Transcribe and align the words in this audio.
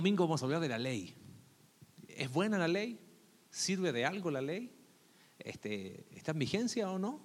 domingo 0.00 0.24
vamos 0.24 0.40
a 0.40 0.46
hablar 0.46 0.62
de 0.62 0.68
la 0.68 0.78
ley. 0.78 1.14
¿Es 2.08 2.32
buena 2.32 2.56
la 2.56 2.68
ley? 2.68 2.98
¿Sirve 3.50 3.92
de 3.92 4.06
algo 4.06 4.30
la 4.30 4.40
ley? 4.40 4.72
Este, 5.38 6.06
¿Está 6.16 6.32
en 6.32 6.38
vigencia 6.38 6.90
o 6.90 6.98
no? 6.98 7.20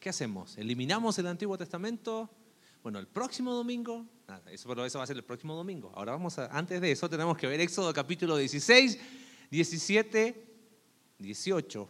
¿Qué 0.00 0.08
hacemos? 0.08 0.56
¿Eliminamos 0.56 1.18
el 1.18 1.26
Antiguo 1.26 1.58
Testamento? 1.58 2.30
Bueno, 2.82 2.98
el 2.98 3.08
próximo 3.08 3.52
domingo, 3.52 4.06
nada, 4.26 4.50
eso, 4.50 4.70
pero 4.70 4.86
eso 4.86 4.96
va 4.96 5.04
a 5.04 5.06
ser 5.06 5.18
el 5.18 5.22
próximo 5.22 5.54
domingo. 5.54 5.92
Ahora 5.94 6.12
vamos 6.12 6.38
a, 6.38 6.46
antes 6.46 6.80
de 6.80 6.92
eso 6.92 7.10
tenemos 7.10 7.36
que 7.36 7.46
ver 7.46 7.60
Éxodo 7.60 7.92
capítulo 7.92 8.38
16, 8.38 8.98
17, 9.50 10.46
18. 11.18 11.88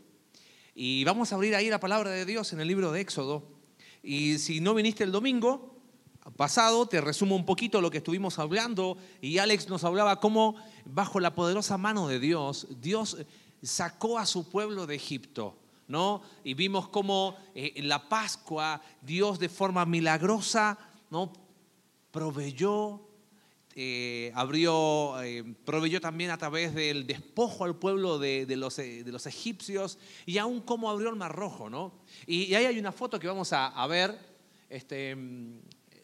Y 0.75 1.05
vamos 1.05 1.31
a 1.31 1.37
abrir 1.37 1.55
ahí 1.55 1.71
la 1.71 1.79
palabra 1.79 2.11
de 2.11 2.25
Dios 2.25 2.53
en 2.53 2.59
el 2.59 2.67
libro 2.67 2.91
de 2.91 3.03
Éxodo. 3.03 3.45
Y 4.03 4.39
si 4.39 4.59
no 4.59 4.75
viniste 4.75 5.05
el 5.05 5.13
domingo, 5.13 5.78
pasado, 6.37 6.87
te 6.87 7.01
resumo 7.01 7.37
un 7.37 7.45
poquito 7.45 7.81
lo 7.81 7.91
que 7.91 7.99
estuvimos 7.99 8.39
hablando 8.39 8.97
y 9.21 9.39
Alex 9.39 9.69
nos 9.69 9.85
hablaba 9.85 10.21
cómo 10.21 10.57
bajo 10.85 11.21
la 11.21 11.35
poderosa 11.35 11.79
mano 11.79 12.09
de 12.09 12.21
Dios, 12.21 12.67
Dios 12.81 13.17
sacó 13.63 14.19
a 14.19 14.27
su 14.27 14.49
pueblo 14.49 14.87
de 14.87 14.95
Egipto, 14.95 15.57
¿no? 15.87 16.23
Y 16.45 16.55
vimos 16.55 16.89
cómo 16.89 17.37
eh, 17.55 17.73
en 17.77 17.89
la 17.89 18.09
Pascua 18.09 18.81
Dios 19.03 19.39
de 19.39 19.49
forma 19.49 19.85
milagrosa, 19.87 20.79
¿no? 21.11 21.33
Proveyó, 22.11 23.01
eh, 23.75 24.33
abrió, 24.35 25.23
eh, 25.23 25.45
proveyó 25.65 26.01
también 26.01 26.31
a 26.31 26.39
través 26.39 26.75
del 26.75 27.07
despojo 27.07 27.65
al 27.65 27.77
pueblo 27.77 28.19
de, 28.19 28.47
los, 28.57 28.77
de, 28.77 29.05
los, 29.07 29.27
egipcios 29.27 29.99
y 30.27 30.39
aún 30.39 30.61
cómo 30.61 30.91
abrió 30.91 31.11
el 31.11 31.17
Mar 31.17 31.35
Rojo, 31.35 31.71
¿no? 31.71 31.93
Y, 32.27 32.55
ahí 32.55 32.67
hay 32.67 32.79
una 32.79 32.93
foto 32.93 33.19
que 33.19 33.29
vamos 33.29 33.53
a, 33.53 33.69
a 33.69 33.87
ver, 33.87 34.19
este, 34.69 35.17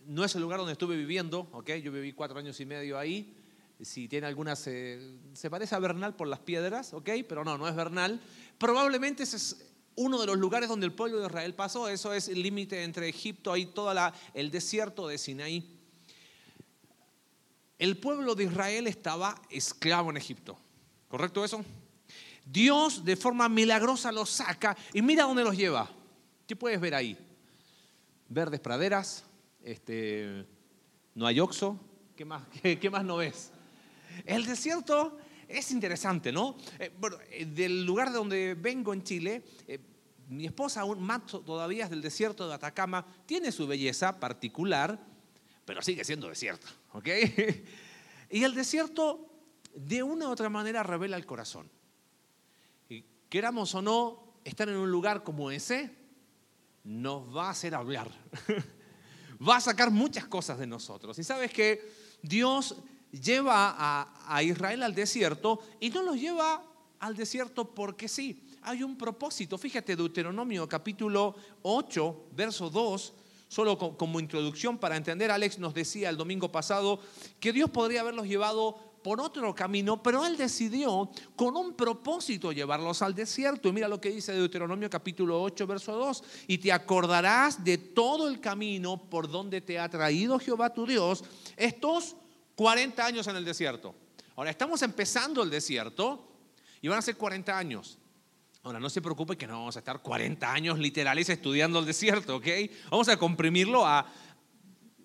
no 0.06 0.24
es 0.24 0.34
el 0.34 0.42
lugar 0.42 0.58
donde 0.58 0.72
estuve 0.72 0.96
viviendo, 0.96 1.48
¿ok? 1.52 1.70
Yo 1.82 1.92
viví 1.92 2.12
cuatro 2.12 2.38
años 2.38 2.58
y 2.60 2.66
medio 2.66 2.98
ahí. 2.98 3.36
Si 3.80 4.08
tiene 4.08 4.26
algunas, 4.26 4.58
se 4.60 5.50
parece 5.50 5.74
a 5.74 5.78
Bernal 5.78 6.14
por 6.14 6.28
las 6.28 6.38
piedras, 6.38 6.94
¿ok? 6.94 7.10
Pero 7.28 7.44
no, 7.44 7.58
no 7.58 7.68
es 7.68 7.74
Bernal. 7.74 8.20
Probablemente 8.58 9.24
ese 9.24 9.36
es 9.36 9.66
uno 9.96 10.20
de 10.20 10.26
los 10.26 10.38
lugares 10.38 10.68
donde 10.68 10.86
el 10.86 10.92
pueblo 10.92 11.18
de 11.18 11.26
Israel 11.26 11.54
pasó. 11.54 11.88
Eso 11.88 12.12
es 12.14 12.28
el 12.28 12.42
límite 12.42 12.84
entre 12.84 13.08
Egipto 13.08 13.56
y 13.56 13.66
todo 13.66 13.94
el 14.34 14.50
desierto 14.50 15.08
de 15.08 15.18
Sinaí. 15.18 15.80
El 17.78 17.98
pueblo 17.98 18.34
de 18.34 18.44
Israel 18.44 18.86
estaba 18.86 19.40
esclavo 19.50 20.10
en 20.10 20.16
Egipto. 20.16 20.56
¿Correcto 21.08 21.44
eso? 21.44 21.64
Dios 22.44 23.04
de 23.04 23.16
forma 23.16 23.48
milagrosa 23.48 24.12
los 24.12 24.30
saca 24.30 24.76
y 24.92 25.02
mira 25.02 25.24
dónde 25.24 25.44
los 25.44 25.56
lleva. 25.56 25.90
¿Qué 26.46 26.54
puedes 26.54 26.80
ver 26.80 26.94
ahí? 26.94 27.18
Verdes 28.28 28.60
praderas, 28.60 29.24
este, 29.64 30.46
no 31.14 31.26
hay 31.26 31.40
oxo, 31.40 31.80
¿qué 32.14 32.24
más, 32.24 32.44
no 33.04 33.16
ves? 33.16 33.50
El 34.26 34.44
desierto 34.44 35.18
es 35.48 35.70
interesante, 35.70 36.30
¿no? 36.30 36.56
Eh, 36.78 36.92
bueno, 37.00 37.16
eh, 37.30 37.46
del 37.46 37.84
lugar 37.84 38.10
de 38.10 38.18
donde 38.18 38.54
vengo 38.54 38.92
en 38.92 39.02
Chile, 39.02 39.42
eh, 39.66 39.80
mi 40.28 40.46
esposa, 40.46 40.82
aún 40.82 41.02
más 41.02 41.26
todavía 41.26 41.84
es 41.84 41.90
del 41.90 42.02
desierto 42.02 42.46
de 42.46 42.54
Atacama, 42.54 43.06
tiene 43.26 43.52
su 43.52 43.66
belleza 43.66 44.20
particular, 44.20 44.98
pero 45.64 45.82
sigue 45.82 46.04
siendo 46.04 46.28
desierto, 46.28 46.66
¿ok? 46.92 47.08
y 48.30 48.44
el 48.44 48.54
desierto, 48.54 49.30
de 49.74 50.02
una 50.02 50.28
u 50.28 50.30
otra 50.30 50.48
manera, 50.48 50.82
revela 50.82 51.16
el 51.16 51.26
corazón. 51.26 51.70
Y 52.88 53.04
queramos 53.28 53.74
o 53.74 53.82
no, 53.82 54.34
estar 54.44 54.68
en 54.68 54.76
un 54.76 54.90
lugar 54.90 55.24
como 55.24 55.50
ese 55.50 55.90
nos 56.84 57.34
va 57.34 57.46
a 57.46 57.50
hacer 57.50 57.74
hablar. 57.74 58.10
va 59.40 59.56
a 59.56 59.60
sacar 59.60 59.90
muchas 59.90 60.26
cosas 60.26 60.58
de 60.58 60.66
nosotros. 60.66 61.18
Y 61.18 61.24
sabes 61.24 61.52
que 61.52 61.80
Dios 62.22 62.76
lleva 63.10 63.74
a, 64.26 64.42
Israel 64.42 64.82
al 64.82 64.94
desierto 64.94 65.60
y 65.80 65.90
no 65.90 66.02
los 66.02 66.16
lleva 66.16 66.62
al 67.00 67.16
desierto 67.16 67.74
porque 67.74 68.08
sí. 68.08 68.40
Hay 68.62 68.82
un 68.82 68.96
propósito. 68.96 69.58
Fíjate, 69.58 69.94
Deuteronomio 69.94 70.66
capítulo 70.66 71.34
8, 71.62 72.28
verso 72.32 72.70
2, 72.70 73.12
solo 73.48 73.78
como 73.78 74.20
introducción 74.20 74.78
para 74.78 74.96
entender, 74.96 75.30
Alex 75.30 75.58
nos 75.58 75.74
decía 75.74 76.08
el 76.08 76.16
domingo 76.16 76.50
pasado 76.50 76.98
que 77.40 77.52
Dios 77.52 77.68
podría 77.68 78.00
haberlos 78.00 78.26
llevado 78.26 78.93
por 79.04 79.20
otro 79.20 79.54
camino, 79.54 80.02
pero 80.02 80.24
él 80.24 80.34
decidió 80.34 81.10
con 81.36 81.58
un 81.58 81.74
propósito 81.74 82.52
llevarlos 82.52 83.02
al 83.02 83.14
desierto. 83.14 83.68
Y 83.68 83.72
mira 83.72 83.86
lo 83.86 84.00
que 84.00 84.08
dice 84.08 84.32
Deuteronomio 84.32 84.88
capítulo 84.88 85.42
8, 85.42 85.66
verso 85.66 85.92
2. 85.92 86.24
Y 86.46 86.56
te 86.56 86.72
acordarás 86.72 87.62
de 87.62 87.76
todo 87.76 88.26
el 88.26 88.40
camino 88.40 88.96
por 89.10 89.30
donde 89.30 89.60
te 89.60 89.78
ha 89.78 89.90
traído 89.90 90.38
Jehová 90.38 90.72
tu 90.72 90.86
Dios 90.86 91.22
estos 91.54 92.16
40 92.54 93.04
años 93.04 93.26
en 93.26 93.36
el 93.36 93.44
desierto. 93.44 93.94
Ahora, 94.36 94.48
estamos 94.48 94.80
empezando 94.80 95.42
el 95.42 95.50
desierto 95.50 96.26
y 96.80 96.88
van 96.88 96.98
a 96.98 97.02
ser 97.02 97.18
40 97.18 97.58
años. 97.58 97.98
Ahora, 98.62 98.80
no 98.80 98.88
se 98.88 99.02
preocupe 99.02 99.36
que 99.36 99.46
no 99.46 99.58
vamos 99.58 99.76
a 99.76 99.80
estar 99.80 100.00
40 100.00 100.50
años 100.50 100.78
literales 100.78 101.28
estudiando 101.28 101.78
el 101.78 101.84
desierto, 101.84 102.36
¿ok? 102.36 102.46
Vamos 102.90 103.10
a 103.10 103.18
comprimirlo 103.18 103.84
a 103.84 104.06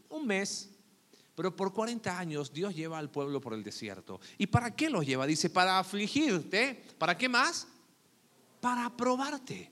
un 0.07 0.25
mes, 0.25 0.69
pero 1.39 1.55
por 1.55 1.71
40 1.71 2.19
años 2.19 2.51
Dios 2.51 2.75
lleva 2.75 2.97
al 2.97 3.09
pueblo 3.09 3.39
por 3.39 3.53
el 3.53 3.63
desierto. 3.63 4.19
¿Y 4.37 4.47
para 4.47 4.75
qué 4.75 4.89
los 4.89 5.05
lleva? 5.05 5.25
Dice, 5.25 5.49
para 5.49 5.79
afligirte. 5.79 6.83
¿Para 6.97 7.17
qué 7.17 7.29
más? 7.29 7.65
Para 8.59 8.89
probarte. 8.89 9.71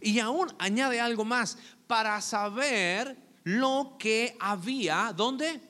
Y 0.00 0.20
aún 0.20 0.54
añade 0.56 1.00
algo 1.00 1.24
más, 1.24 1.58
para 1.88 2.20
saber 2.20 3.18
lo 3.42 3.96
que 3.98 4.36
había, 4.38 5.12
¿dónde? 5.16 5.60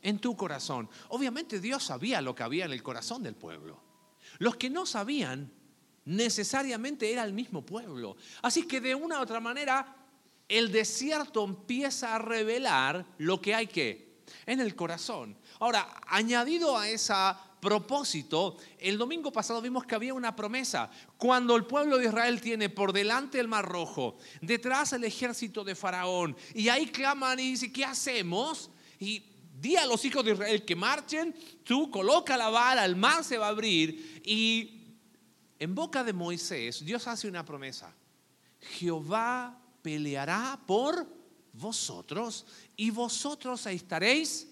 En 0.00 0.20
tu 0.20 0.36
corazón. 0.36 0.88
Obviamente 1.08 1.58
Dios 1.58 1.82
sabía 1.82 2.20
lo 2.20 2.36
que 2.36 2.44
había 2.44 2.66
en 2.66 2.70
el 2.70 2.84
corazón 2.84 3.24
del 3.24 3.34
pueblo. 3.34 3.82
Los 4.38 4.54
que 4.54 4.70
no 4.70 4.86
sabían 4.86 5.50
necesariamente 6.04 7.12
era 7.12 7.24
el 7.24 7.32
mismo 7.32 7.66
pueblo. 7.66 8.16
Así 8.42 8.64
que 8.64 8.80
de 8.80 8.94
una 8.94 9.18
u 9.18 9.22
otra 9.22 9.40
manera, 9.40 9.96
el 10.46 10.70
desierto 10.70 11.42
empieza 11.42 12.14
a 12.14 12.20
revelar 12.20 13.04
lo 13.18 13.40
que 13.40 13.56
hay 13.56 13.66
que 13.66 14.07
en 14.46 14.60
el 14.60 14.74
corazón. 14.74 15.36
Ahora, 15.60 15.88
añadido 16.06 16.76
a 16.76 16.88
ese 16.88 17.14
propósito, 17.60 18.56
el 18.78 18.98
domingo 18.98 19.32
pasado 19.32 19.60
vimos 19.60 19.84
que 19.84 19.94
había 19.94 20.14
una 20.14 20.36
promesa. 20.36 20.90
Cuando 21.16 21.56
el 21.56 21.66
pueblo 21.66 21.98
de 21.98 22.06
Israel 22.06 22.40
tiene 22.40 22.68
por 22.68 22.92
delante 22.92 23.40
el 23.40 23.48
mar 23.48 23.66
rojo, 23.66 24.16
detrás 24.40 24.92
el 24.92 25.04
ejército 25.04 25.64
de 25.64 25.74
Faraón, 25.74 26.36
y 26.54 26.68
ahí 26.68 26.86
claman 26.86 27.40
y 27.40 27.50
dicen, 27.50 27.72
¿qué 27.72 27.84
hacemos? 27.84 28.70
Y 29.00 29.22
di 29.60 29.76
a 29.76 29.86
los 29.86 30.04
hijos 30.04 30.24
de 30.24 30.32
Israel 30.32 30.64
que 30.64 30.76
marchen, 30.76 31.34
tú 31.64 31.90
coloca 31.90 32.36
la 32.36 32.48
vara, 32.48 32.84
el 32.84 32.96
mar 32.96 33.24
se 33.24 33.38
va 33.38 33.46
a 33.46 33.50
abrir, 33.50 34.22
y 34.24 34.96
en 35.58 35.74
boca 35.74 36.04
de 36.04 36.12
Moisés 36.12 36.84
Dios 36.84 37.06
hace 37.08 37.28
una 37.28 37.44
promesa. 37.44 37.92
Jehová 38.60 39.60
peleará 39.82 40.60
por 40.66 41.06
vosotros 41.52 42.46
y 42.78 42.90
vosotros 42.90 43.66
estaréis 43.66 44.48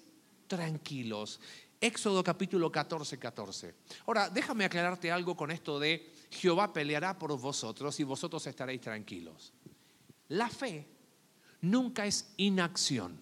tranquilos. 0.48 1.40
Éxodo 1.80 2.24
capítulo 2.24 2.70
14, 2.70 3.18
14. 3.18 3.74
Ahora, 4.06 4.28
déjame 4.28 4.64
aclararte 4.64 5.12
algo 5.12 5.36
con 5.36 5.50
esto 5.50 5.78
de 5.78 6.12
Jehová 6.30 6.72
peleará 6.72 7.16
por 7.16 7.38
vosotros 7.38 7.98
y 8.00 8.04
vosotros 8.04 8.44
estaréis 8.46 8.80
tranquilos. 8.80 9.52
La 10.28 10.48
fe 10.48 10.86
nunca 11.60 12.04
es 12.04 12.32
inacción. 12.36 13.16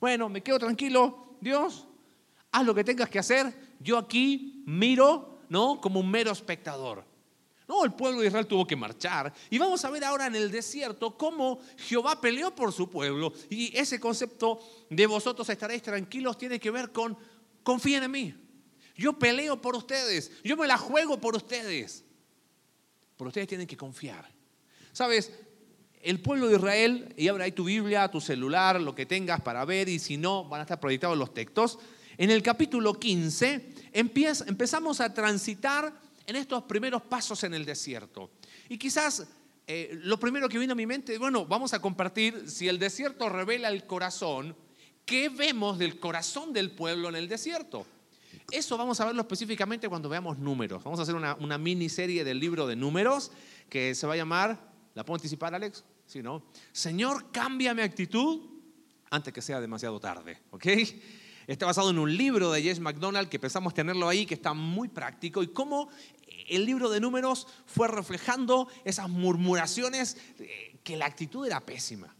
Bueno, 0.00 0.28
me 0.28 0.42
quedo 0.42 0.60
tranquilo, 0.60 1.36
Dios, 1.40 1.86
haz 2.52 2.64
lo 2.64 2.74
que 2.74 2.84
tengas 2.84 3.10
que 3.10 3.18
hacer, 3.18 3.52
yo 3.80 3.98
aquí 3.98 4.62
miro, 4.64 5.40
¿no? 5.48 5.80
Como 5.80 5.98
un 5.98 6.10
mero 6.10 6.30
espectador. 6.30 7.04
No, 7.68 7.84
el 7.84 7.92
pueblo 7.92 8.22
de 8.22 8.28
Israel 8.28 8.46
tuvo 8.46 8.66
que 8.66 8.74
marchar. 8.74 9.32
Y 9.50 9.58
vamos 9.58 9.84
a 9.84 9.90
ver 9.90 10.02
ahora 10.02 10.26
en 10.26 10.34
el 10.34 10.50
desierto 10.50 11.18
cómo 11.18 11.60
Jehová 11.76 12.18
peleó 12.18 12.54
por 12.54 12.72
su 12.72 12.88
pueblo. 12.88 13.34
Y 13.50 13.76
ese 13.76 14.00
concepto 14.00 14.58
de 14.88 15.06
vosotros 15.06 15.46
estaréis 15.50 15.82
tranquilos 15.82 16.38
tiene 16.38 16.58
que 16.58 16.70
ver 16.70 16.90
con 16.92 17.16
confíen 17.62 18.02
en 18.04 18.10
mí. 18.10 18.34
Yo 18.96 19.18
peleo 19.18 19.60
por 19.60 19.76
ustedes. 19.76 20.32
Yo 20.42 20.56
me 20.56 20.66
la 20.66 20.78
juego 20.78 21.20
por 21.20 21.36
ustedes. 21.36 22.04
Pero 23.18 23.28
ustedes 23.28 23.46
tienen 23.46 23.66
que 23.66 23.76
confiar. 23.76 24.26
Sabes, 24.92 25.30
el 26.00 26.20
pueblo 26.20 26.48
de 26.48 26.56
Israel, 26.56 27.14
y 27.18 27.28
abre 27.28 27.44
ahí 27.44 27.52
tu 27.52 27.64
Biblia, 27.64 28.10
tu 28.10 28.22
celular, 28.22 28.80
lo 28.80 28.94
que 28.94 29.04
tengas 29.04 29.42
para 29.42 29.66
ver, 29.66 29.90
y 29.90 29.98
si 29.98 30.16
no, 30.16 30.48
van 30.48 30.60
a 30.60 30.62
estar 30.62 30.80
proyectados 30.80 31.18
los 31.18 31.34
textos. 31.34 31.78
En 32.16 32.30
el 32.30 32.42
capítulo 32.42 32.94
15 32.94 33.74
empezamos 33.92 35.00
a 35.00 35.12
transitar 35.12 36.07
en 36.28 36.36
estos 36.36 36.62
primeros 36.64 37.00
pasos 37.02 37.42
en 37.44 37.54
el 37.54 37.64
desierto. 37.64 38.32
Y 38.68 38.76
quizás 38.76 39.26
eh, 39.66 39.98
lo 40.02 40.20
primero 40.20 40.46
que 40.46 40.58
vino 40.58 40.74
a 40.74 40.76
mi 40.76 40.84
mente, 40.84 41.16
bueno, 41.16 41.46
vamos 41.46 41.72
a 41.72 41.80
compartir, 41.80 42.50
si 42.50 42.68
el 42.68 42.78
desierto 42.78 43.30
revela 43.30 43.70
el 43.70 43.86
corazón, 43.86 44.54
¿qué 45.06 45.30
vemos 45.30 45.78
del 45.78 45.98
corazón 45.98 46.52
del 46.52 46.70
pueblo 46.72 47.08
en 47.08 47.16
el 47.16 47.28
desierto? 47.28 47.86
Eso 48.50 48.76
vamos 48.76 49.00
a 49.00 49.06
verlo 49.06 49.22
específicamente 49.22 49.88
cuando 49.88 50.10
veamos 50.10 50.38
números. 50.38 50.84
Vamos 50.84 50.98
a 51.00 51.04
hacer 51.04 51.14
una, 51.14 51.34
una 51.36 51.56
miniserie 51.56 52.22
del 52.24 52.38
libro 52.38 52.66
de 52.66 52.76
números 52.76 53.32
que 53.70 53.94
se 53.94 54.06
va 54.06 54.12
a 54.12 54.16
llamar, 54.16 54.70
¿la 54.94 55.06
puedo 55.06 55.16
anticipar 55.16 55.54
Alex? 55.54 55.82
Si 56.04 56.22
no, 56.22 56.44
Señor, 56.72 57.32
cambia 57.32 57.72
mi 57.72 57.80
actitud 57.80 58.50
antes 59.08 59.32
que 59.32 59.40
sea 59.40 59.62
demasiado 59.62 59.98
tarde, 59.98 60.42
¿ok? 60.50 60.66
Está 61.48 61.64
basado 61.64 61.88
en 61.88 61.98
un 61.98 62.14
libro 62.14 62.52
de 62.52 62.60
James 62.60 62.78
McDonald 62.78 63.30
que 63.30 63.38
pensamos 63.38 63.72
tenerlo 63.72 64.06
ahí, 64.06 64.26
que 64.26 64.34
está 64.34 64.52
muy 64.52 64.88
práctico, 64.88 65.42
y 65.42 65.48
cómo 65.48 65.88
el 66.48 66.64
libro 66.64 66.90
de 66.90 67.00
números 67.00 67.46
fue 67.66 67.88
reflejando 67.88 68.68
esas 68.84 69.08
murmuraciones, 69.08 70.16
eh, 70.38 70.78
que 70.82 70.96
la 70.96 71.06
actitud 71.06 71.46
era 71.46 71.64
pésima. 71.64 72.14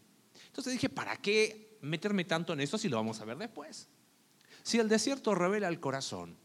Entonces 0.46 0.72
dije, 0.72 0.88
¿para 0.88 1.16
qué 1.16 1.78
meterme 1.82 2.24
tanto 2.24 2.52
en 2.52 2.60
eso 2.60 2.78
si 2.78 2.88
lo 2.88 2.96
vamos 2.96 3.20
a 3.20 3.24
ver 3.24 3.38
después? 3.38 3.88
Si 4.62 4.78
el 4.78 4.88
desierto 4.88 5.34
revela 5.34 5.68
el 5.68 5.80
corazón, 5.80 6.36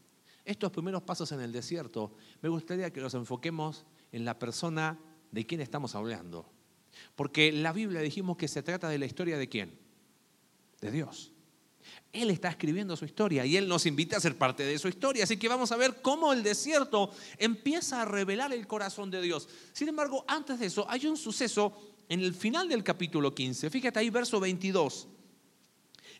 estos 0.44 0.70
primeros 0.70 1.02
pasos 1.02 1.32
en 1.32 1.40
el 1.40 1.52
desierto, 1.52 2.14
me 2.40 2.48
gustaría 2.48 2.92
que 2.92 3.00
los 3.00 3.14
enfoquemos 3.14 3.84
en 4.12 4.24
la 4.24 4.38
persona 4.38 4.98
de 5.30 5.44
quien 5.44 5.60
estamos 5.60 5.94
hablando. 5.94 6.50
Porque 7.16 7.52
la 7.52 7.72
Biblia 7.72 8.00
dijimos 8.00 8.36
que 8.36 8.48
se 8.48 8.62
trata 8.62 8.88
de 8.88 8.98
la 8.98 9.06
historia 9.06 9.36
de 9.36 9.48
quién? 9.48 9.78
De 10.80 10.90
Dios. 10.90 11.33
Él 12.12 12.30
está 12.30 12.48
escribiendo 12.48 12.96
su 12.96 13.04
historia 13.04 13.44
y 13.44 13.56
Él 13.56 13.68
nos 13.68 13.86
invita 13.86 14.16
a 14.16 14.20
ser 14.20 14.38
parte 14.38 14.64
de 14.64 14.78
su 14.78 14.88
historia. 14.88 15.24
Así 15.24 15.36
que 15.36 15.48
vamos 15.48 15.72
a 15.72 15.76
ver 15.76 16.00
cómo 16.00 16.32
el 16.32 16.42
desierto 16.42 17.10
empieza 17.38 18.02
a 18.02 18.04
revelar 18.04 18.52
el 18.52 18.66
corazón 18.66 19.10
de 19.10 19.20
Dios. 19.20 19.48
Sin 19.72 19.88
embargo, 19.88 20.24
antes 20.28 20.60
de 20.60 20.66
eso, 20.66 20.86
hay 20.88 21.06
un 21.06 21.16
suceso 21.16 21.76
en 22.08 22.20
el 22.20 22.34
final 22.34 22.68
del 22.68 22.84
capítulo 22.84 23.34
15. 23.34 23.70
Fíjate 23.70 23.98
ahí, 23.98 24.10
verso 24.10 24.38
22. 24.40 25.08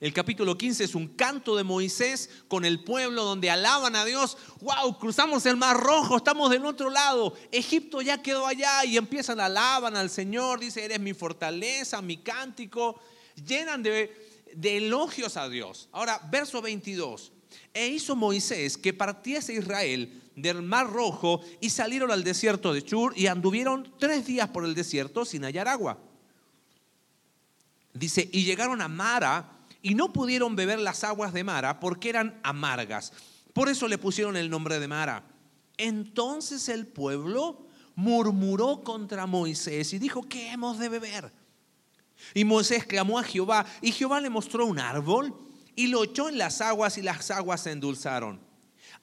El 0.00 0.12
capítulo 0.12 0.58
15 0.58 0.84
es 0.84 0.94
un 0.94 1.08
canto 1.08 1.56
de 1.56 1.62
Moisés 1.62 2.28
con 2.48 2.64
el 2.64 2.82
pueblo 2.82 3.22
donde 3.22 3.48
alaban 3.48 3.94
a 3.94 4.04
Dios. 4.04 4.36
¡Wow! 4.60 4.98
Cruzamos 4.98 5.46
el 5.46 5.56
Mar 5.56 5.78
Rojo, 5.78 6.16
estamos 6.16 6.50
del 6.50 6.66
otro 6.66 6.90
lado. 6.90 7.34
Egipto 7.52 8.02
ya 8.02 8.20
quedó 8.20 8.46
allá 8.46 8.84
y 8.84 8.96
empiezan 8.96 9.38
alaban 9.38 9.96
al 9.96 10.10
Señor. 10.10 10.58
Dice, 10.58 10.84
eres 10.84 10.98
mi 10.98 11.14
fortaleza, 11.14 12.02
mi 12.02 12.16
cántico. 12.18 13.00
Llenan 13.46 13.82
de, 13.82 14.33
de 14.56 14.78
elogios 14.78 15.36
a 15.36 15.48
Dios. 15.48 15.88
Ahora, 15.92 16.20
verso 16.30 16.60
22. 16.62 17.32
E 17.72 17.88
hizo 17.88 18.16
Moisés 18.16 18.76
que 18.76 18.92
partiese 18.92 19.54
Israel 19.54 20.22
del 20.34 20.62
mar 20.62 20.90
rojo 20.90 21.40
y 21.60 21.70
salieron 21.70 22.10
al 22.10 22.24
desierto 22.24 22.72
de 22.72 22.82
Chur 22.82 23.12
y 23.16 23.26
anduvieron 23.26 23.92
tres 23.98 24.26
días 24.26 24.48
por 24.48 24.64
el 24.64 24.74
desierto 24.74 25.24
sin 25.24 25.44
hallar 25.44 25.68
agua. 25.68 25.98
Dice, 27.92 28.28
y 28.32 28.44
llegaron 28.44 28.80
a 28.82 28.88
Mara 28.88 29.66
y 29.82 29.94
no 29.94 30.12
pudieron 30.12 30.56
beber 30.56 30.80
las 30.80 31.04
aguas 31.04 31.32
de 31.32 31.44
Mara 31.44 31.78
porque 31.78 32.08
eran 32.08 32.40
amargas. 32.42 33.12
Por 33.52 33.68
eso 33.68 33.86
le 33.86 33.98
pusieron 33.98 34.36
el 34.36 34.50
nombre 34.50 34.80
de 34.80 34.88
Mara. 34.88 35.24
Entonces 35.76 36.68
el 36.68 36.86
pueblo 36.86 37.66
murmuró 37.94 38.82
contra 38.82 39.26
Moisés 39.26 39.92
y 39.92 39.98
dijo, 39.98 40.22
¿qué 40.28 40.50
hemos 40.50 40.78
de 40.78 40.88
beber? 40.88 41.32
Y 42.32 42.44
Moisés 42.44 42.86
clamó 42.86 43.18
a 43.18 43.24
Jehová 43.24 43.66
y 43.82 43.92
Jehová 43.92 44.20
le 44.20 44.30
mostró 44.30 44.66
un 44.66 44.78
árbol 44.78 45.34
y 45.76 45.88
lo 45.88 46.04
echó 46.04 46.28
en 46.28 46.38
las 46.38 46.60
aguas 46.60 46.96
y 46.98 47.02
las 47.02 47.30
aguas 47.30 47.62
se 47.62 47.72
endulzaron. 47.72 48.40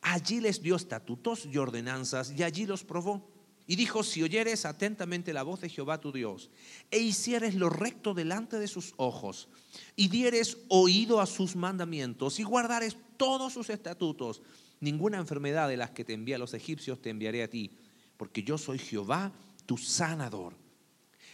Allí 0.01 0.39
les 0.39 0.61
dio 0.61 0.75
estatutos 0.75 1.45
y 1.45 1.57
ordenanzas 1.57 2.33
y 2.35 2.43
allí 2.43 2.65
los 2.65 2.83
probó. 2.83 3.29
Y 3.67 3.75
dijo, 3.75 4.03
si 4.03 4.21
oyeres 4.23 4.65
atentamente 4.65 5.31
la 5.31 5.43
voz 5.43 5.61
de 5.61 5.69
Jehová 5.69 6.01
tu 6.01 6.11
Dios, 6.11 6.49
e 6.89 6.99
hicieres 6.99 7.55
lo 7.55 7.69
recto 7.69 8.13
delante 8.13 8.59
de 8.59 8.67
sus 8.67 8.93
ojos, 8.97 9.47
y 9.95 10.09
dieres 10.09 10.57
oído 10.67 11.21
a 11.21 11.25
sus 11.25 11.55
mandamientos, 11.55 12.39
y 12.39 12.43
guardares 12.43 12.97
todos 13.15 13.53
sus 13.53 13.69
estatutos, 13.69 14.41
ninguna 14.81 15.19
enfermedad 15.19 15.69
de 15.69 15.77
las 15.77 15.91
que 15.91 16.03
te 16.03 16.11
envía 16.11 16.37
los 16.37 16.53
egipcios 16.53 17.01
te 17.01 17.11
enviaré 17.11 17.43
a 17.43 17.49
ti, 17.49 17.71
porque 18.17 18.43
yo 18.43 18.57
soy 18.57 18.77
Jehová 18.77 19.31
tu 19.65 19.77
sanador. 19.77 20.57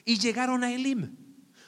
Y 0.06 0.20
llegaron 0.20 0.64
a 0.64 0.72
Elim, 0.72 1.18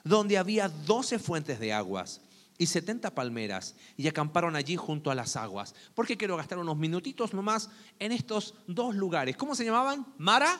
donde 0.03 0.37
había 0.37 0.69
doce 0.69 1.19
fuentes 1.19 1.59
de 1.59 1.73
aguas 1.73 2.21
y 2.57 2.65
70 2.65 3.15
palmeras 3.15 3.75
y 3.97 4.07
acamparon 4.07 4.55
allí 4.55 4.75
junto 4.75 5.09
a 5.09 5.15
las 5.15 5.35
aguas. 5.35 5.73
Porque 5.95 6.17
quiero 6.17 6.37
gastar 6.37 6.59
unos 6.59 6.77
minutitos 6.77 7.33
nomás 7.33 7.69
en 7.99 8.11
estos 8.11 8.53
dos 8.67 8.95
lugares. 8.95 9.37
¿Cómo 9.37 9.55
se 9.55 9.65
llamaban? 9.65 10.05
Mara 10.17 10.59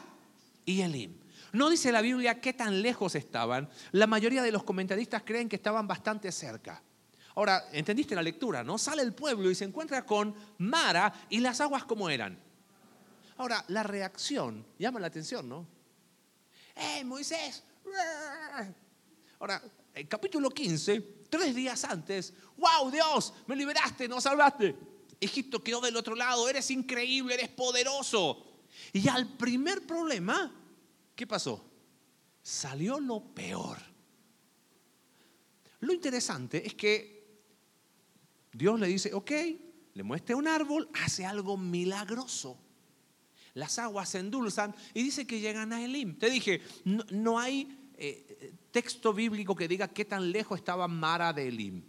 y 0.66 0.82
Elim. 0.82 1.20
No 1.52 1.70
dice 1.70 1.92
la 1.92 2.02
Biblia 2.02 2.40
qué 2.40 2.54
tan 2.54 2.82
lejos 2.82 3.16
estaban. 3.16 3.70
La 3.92 4.08
mayoría 4.08 4.42
de 4.42 4.52
los 4.52 4.64
comentaristas 4.64 5.24
creen 5.26 5.50
que 5.50 5.58
estaban 5.58 5.88
bastante 5.88 6.32
cerca. 6.32 6.82
Ahora, 7.36 7.66
entendiste 7.72 8.16
la 8.16 8.22
lectura, 8.22 8.64
¿no? 8.64 8.78
Sale 8.78 9.02
el 9.02 9.14
pueblo 9.14 9.50
y 9.50 9.56
se 9.56 9.66
encuentra 9.66 10.06
con 10.06 10.36
Mara 10.58 11.14
y 11.30 11.40
las 11.40 11.62
aguas 11.62 11.84
como 11.84 12.10
eran. 12.10 12.40
Ahora, 13.38 13.64
la 13.68 13.84
reacción 13.84 14.66
llama 14.78 15.00
la 15.00 15.08
atención, 15.08 15.48
¿no? 15.48 15.66
¡Eh, 16.76 17.04
Moisés! 17.04 17.64
Ahora, 19.40 19.64
el 19.94 20.08
capítulo 20.08 20.50
15 20.50 21.20
tres 21.30 21.56
días 21.56 21.84
antes, 21.86 22.34
wow, 22.58 22.92
Dios, 22.92 23.34
me 23.48 23.56
liberaste, 23.56 24.08
nos 24.08 24.24
salvaste. 24.24 24.76
Egipto 25.22 25.64
quedó 25.64 25.82
del 25.82 25.96
otro 25.96 26.16
lado, 26.16 26.50
eres 26.50 26.70
increíble, 26.72 27.36
eres 27.36 27.50
poderoso. 27.50 28.46
Y 28.94 29.08
al 29.08 29.28
primer 29.38 29.86
problema, 29.86 30.52
¿qué 31.16 31.28
pasó? 31.28 31.66
Salió 32.42 33.00
lo 33.00 33.22
peor. 33.22 33.78
Lo 35.82 35.94
interesante 35.94 36.66
es 36.66 36.74
que 36.74 37.20
Dios 38.52 38.80
le 38.80 38.88
dice, 38.88 39.14
ok, 39.14 39.32
le 39.94 40.04
muestra 40.04 40.36
un 40.36 40.48
árbol, 40.48 40.90
hace 41.04 41.26
algo 41.26 41.58
milagroso. 41.58 42.58
Las 43.54 43.80
aguas 43.80 44.10
se 44.10 44.20
endulzan 44.20 44.76
y 44.94 45.04
dice 45.04 45.28
que 45.28 45.40
llegan 45.40 45.74
a 45.74 45.84
Elim. 45.84 46.18
Te 46.18 46.30
dije, 46.30 46.62
no, 46.86 47.40
hay 47.40 47.79
eh, 48.02 48.54
texto 48.72 49.14
bíblico 49.14 49.56
que 49.56 49.68
diga 49.68 49.88
qué 49.88 50.06
tan 50.06 50.32
lejos 50.32 50.58
estaba 50.58 50.88
Mara 50.88 51.34
de 51.34 51.48
Elim, 51.48 51.84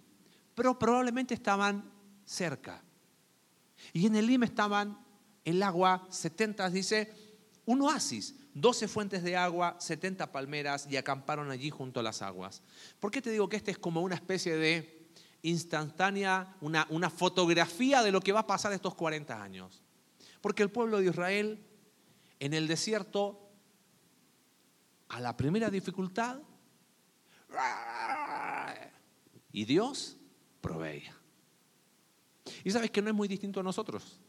pero 0.54 0.78
probablemente 0.78 1.34
estaban 1.34 1.90
cerca. 2.24 2.82
Y 3.92 4.06
en 4.06 4.16
Elim 4.16 4.42
estaban 4.42 4.98
el 5.44 5.62
agua, 5.62 6.06
70, 6.10 6.68
dice, 6.70 7.12
un 7.64 7.82
oasis, 7.82 8.34
12 8.54 8.88
fuentes 8.88 9.22
de 9.22 9.36
agua, 9.36 9.76
70 9.78 10.32
palmeras 10.32 10.86
y 10.90 10.96
acamparon 10.96 11.50
allí 11.50 11.70
junto 11.70 12.00
a 12.00 12.02
las 12.02 12.22
aguas. 12.22 12.62
¿Por 12.98 13.10
qué 13.10 13.22
te 13.22 13.30
digo 13.30 13.48
que 13.48 13.56
este 13.56 13.70
es 13.70 13.78
como 13.78 14.02
una 14.02 14.16
especie 14.16 14.56
de 14.56 15.08
instantánea, 15.42 16.56
una, 16.60 16.86
una 16.90 17.08
fotografía 17.08 18.02
de 18.02 18.12
lo 18.12 18.20
que 18.20 18.32
va 18.32 18.40
a 18.40 18.46
pasar 18.46 18.72
estos 18.72 18.94
40 18.94 19.42
años? 19.42 19.82
Porque 20.40 20.62
el 20.62 20.70
pueblo 20.70 20.98
de 20.98 21.06
Israel 21.06 21.64
en 22.40 22.54
el 22.54 22.66
desierto, 22.66 23.49
a 25.10 25.20
la 25.20 25.36
primera 25.36 25.70
dificultad, 25.70 26.38
y 29.52 29.64
Dios 29.64 30.16
proveía. 30.60 31.14
Y 32.64 32.70
sabes 32.70 32.90
que 32.90 33.02
no 33.02 33.10
es 33.10 33.14
muy 33.14 33.28
distinto 33.28 33.60
a 33.60 33.62
nosotros. 33.62 34.20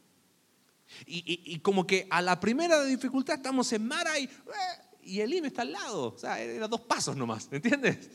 Y, 1.06 1.58
como 1.60 1.86
que 1.86 2.06
a 2.10 2.20
la 2.20 2.38
primera 2.38 2.84
dificultad 2.84 3.36
estamos 3.36 3.72
en 3.72 3.86
Mara 3.86 4.18
y, 4.18 4.28
y 5.04 5.20
Elim 5.20 5.46
está 5.46 5.62
al 5.62 5.72
lado. 5.72 6.14
O 6.14 6.18
sea, 6.18 6.40
eran 6.40 6.68
dos 6.68 6.82
pasos 6.82 7.16
nomás, 7.16 7.48
¿entiendes? 7.50 8.10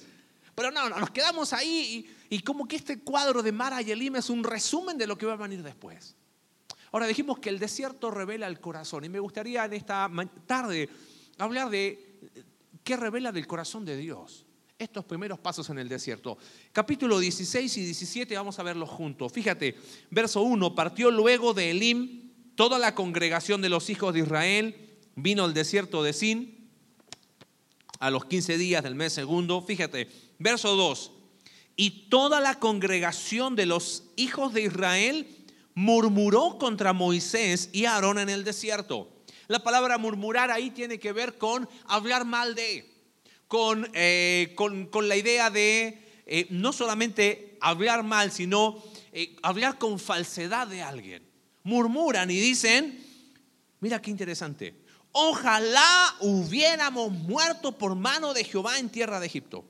Pero 0.53 0.72
no, 0.72 0.89
nos 0.89 1.10
quedamos 1.12 1.53
ahí 1.53 2.08
y, 2.30 2.36
y, 2.36 2.39
como 2.41 2.68
que 2.68 2.75
este 2.75 3.00
cuadro 3.00 3.41
de 3.41 3.51
Mara 3.51 3.82
y 3.82 3.91
Elim 3.91 4.18
es 4.18 4.30
un 4.30 4.44
resumen 4.44 4.98
de 4.98 5.08
lo 5.08 5.18
que 5.18 5.25
va 5.25 5.34
a 5.34 5.38
venir 5.38 5.63
después. 5.63 6.15
Ahora 6.91 7.08
dijimos 7.08 7.39
que 7.39 7.50
el 7.50 7.60
desierto 7.60 8.12
revela 8.12 8.48
el 8.48 8.60
corazón 8.60 9.06
y 9.06 9.10
me 9.10 9.20
gustaría 9.20 9.65
en 9.65 9.74
esta 9.74 10.10
tarde 10.46 10.89
hablar 11.38 11.70
de 11.70 12.08
qué 12.88 12.96
revela 12.96 13.34
del 13.34 13.48
corazón 13.48 13.84
de 13.84 13.98
Dios 13.98 14.46
estos 14.79 15.03
primeros 15.03 15.38
pasos 15.39 15.70
en 15.70 15.77
el 15.77 15.89
desierto. 15.89 16.38
Capítulo 16.72 17.20
16 17.20 17.75
y 17.75 17.84
17, 17.84 18.34
vamos 18.38 18.60
a 18.60 18.63
verlos 18.63 18.88
juntos. 18.89 19.34
Fíjate, 19.34 19.75
verso 20.10 20.41
1, 20.41 20.74
partió 20.74 21.12
luego 21.12 21.53
de 21.53 21.72
Elim 21.72 22.32
toda 22.56 22.79
la 22.79 22.96
congregación 22.96 23.62
de 23.62 23.67
los 23.67 23.89
hijos 23.89 24.13
de 24.13 24.22
Israel, 24.22 25.00
vino 25.15 25.44
al 25.44 25.53
desierto 25.53 26.01
de 26.01 26.13
Sin 26.13 26.70
a 28.00 28.10
los 28.10 28.24
15 28.24 28.58
días 28.58 28.84
del 28.84 28.96
mes 28.96 29.12
segundo. 29.12 29.62
Fíjate, 29.62 30.08
verso 30.39 30.77
2, 30.77 31.12
y 31.75 32.08
toda 32.08 32.39
la 32.39 32.58
congregación 32.58 33.58
de 33.58 33.65
los 33.65 34.06
hijos 34.15 34.53
de 34.53 34.62
Israel 34.62 35.27
murmuró 35.74 36.58
contra 36.58 36.94
Moisés 36.94 37.70
y 37.74 37.84
Aarón 37.84 38.17
en 38.17 38.29
el 38.29 38.46
desierto. 38.46 39.16
La 39.48 39.60
palabra 39.60 39.98
murmurar 39.98 40.51
ahí 40.51 40.72
tiene 40.72 41.00
que 41.00 41.13
ver 41.13 41.38
con 41.38 41.68
hablar 41.88 42.25
mal 42.25 42.54
de 42.56 42.98
eh, 43.94 44.54
con, 44.56 44.88
con, 44.88 45.08
la 45.08 45.16
idea 45.16 45.50
de 45.50 46.22
eh, 46.25 46.48
no 46.50 46.74
solamente 46.74 47.58
hablar 47.62 48.04
mal, 48.04 48.32
sino 48.32 48.84
eh, 49.13 49.38
hablar 49.42 49.77
con 49.77 50.00
falsedad 50.00 50.68
de 50.68 50.82
alguien. 50.82 51.25
Murmuran 51.63 52.30
y 52.30 52.38
dicen, 52.38 53.01
mira 53.80 54.01
qué 54.01 54.12
interesante, 54.12 54.75
ojalá 55.13 56.16
hubiéramos 56.20 57.12
muerto 57.12 57.77
por 57.77 57.96
mano 57.96 58.34
de 58.34 58.44
Jehová 58.44 58.80
en 58.80 58.89
tierra 58.89 59.22
de 59.22 59.27
Egipto. 59.27 59.63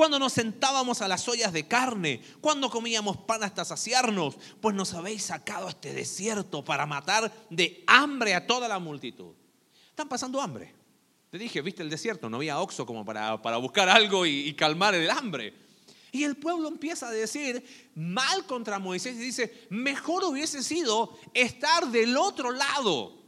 Cuando 0.00 0.18
nos 0.18 0.32
sentábamos 0.32 1.02
a 1.02 1.08
las 1.08 1.28
ollas 1.28 1.52
de 1.52 1.68
carne, 1.68 2.22
cuando 2.40 2.70
comíamos 2.70 3.18
pan 3.18 3.42
hasta 3.42 3.66
saciarnos, 3.66 4.34
pues 4.58 4.74
nos 4.74 4.94
habéis 4.94 5.24
sacado 5.24 5.66
a 5.66 5.68
este 5.68 5.92
desierto 5.92 6.64
para 6.64 6.86
matar 6.86 7.30
de 7.50 7.84
hambre 7.86 8.34
a 8.34 8.46
toda 8.46 8.66
la 8.66 8.78
multitud. 8.78 9.34
Están 9.90 10.08
pasando 10.08 10.40
hambre. 10.40 10.74
Te 11.28 11.36
dije, 11.36 11.60
viste 11.60 11.82
el 11.82 11.90
desierto, 11.90 12.30
no 12.30 12.38
había 12.38 12.60
oxo 12.60 12.86
como 12.86 13.04
para, 13.04 13.42
para 13.42 13.58
buscar 13.58 13.90
algo 13.90 14.24
y, 14.24 14.54
calmar 14.54 14.94
el 14.94 15.10
hambre. 15.10 15.52
Y 16.12 16.24
el 16.24 16.38
pueblo 16.38 16.68
empieza 16.68 17.08
a 17.08 17.12
decir 17.12 17.62
mal 17.94 18.46
contra 18.46 18.78
Moisés 18.78 19.16
y 19.16 19.18
dice, 19.18 19.66
mejor 19.68 20.24
hubiese 20.24 20.62
sido 20.62 21.18
estar 21.34 21.88
del 21.88 22.16
otro 22.16 22.52
lado. 22.52 23.19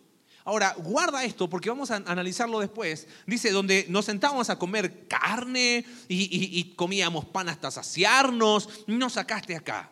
Ahora, 0.44 0.74
guarda 0.76 1.24
esto 1.24 1.48
porque 1.48 1.68
vamos 1.68 1.90
a 1.90 1.96
analizarlo 1.96 2.58
después. 2.58 3.06
Dice, 3.26 3.50
donde 3.50 3.86
nos 3.88 4.06
sentábamos 4.06 4.50
a 4.50 4.58
comer 4.58 5.06
carne 5.06 5.84
y, 6.08 6.74
comíamos 6.74 7.24
pan 7.26 7.48
hasta 7.48 7.70
saciarnos, 7.70 8.68
no 8.86 9.08
sacaste 9.08 9.54
acá. 9.54 9.90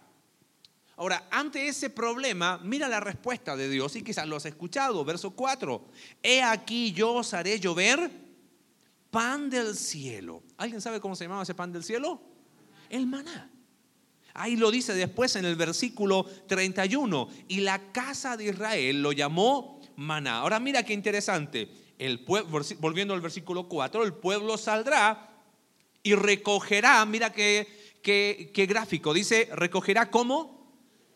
Ahora, 0.97 1.29
ante 1.31 1.67
ese 1.69 1.89
problema, 1.89 2.59
mira 2.63 2.89
la 2.89 3.01
respuesta 3.01 3.57
de 3.57 3.69
Dios 3.69 3.97
y 3.97 4.03
quizás 4.03 4.27
lo 4.27 4.37
has 4.37 4.45
escuchado, 4.45 5.05
verso 5.05 5.31
4. 5.31 5.89
He 6.23 6.43
aquí 6.43 6.93
yo 6.93 7.15
os 7.15 7.33
haré 7.33 7.59
llover 7.59 8.11
pan 9.11 9.49
del 9.49 9.77
cielo. 9.77 10.43
¿Alguien 10.59 10.81
sabe 10.81 11.01
cómo 11.01 11.17
se 11.17 11.25
llamaba 11.25 11.43
ese 11.43 11.55
pan 11.55 11.73
del 11.73 11.85
cielo? 11.85 12.21
El 12.91 13.07
maná. 13.07 13.51
Ahí 14.35 14.57
lo 14.57 14.71
dice 14.71 14.95
después 14.95 15.37
en 15.37 15.45
el 15.45 15.57
versículo 15.57 16.25
31. 16.25 17.29
Y 17.49 17.61
la 17.61 17.93
casa 17.93 18.37
de 18.37 18.45
Israel 18.45 19.03
lo 19.03 19.13
llamó 19.13 19.80
maná. 20.01 20.39
Ahora 20.39 20.59
mira 20.59 20.83
qué 20.83 20.95
interesante. 20.95 21.69
El 21.99 22.25
volviendo 22.79 23.13
al 23.13 23.21
versículo 23.21 23.69
4, 23.69 24.03
el 24.05 24.15
pueblo 24.15 24.57
saldrá 24.57 25.29
y 26.03 26.15
recogerá, 26.15 27.05
mira 27.05 27.31
qué, 27.31 28.01
qué, 28.03 28.51
qué 28.55 28.65
gráfico, 28.65 29.13
dice, 29.13 29.51
recogerá 29.53 30.11
como 30.11 30.59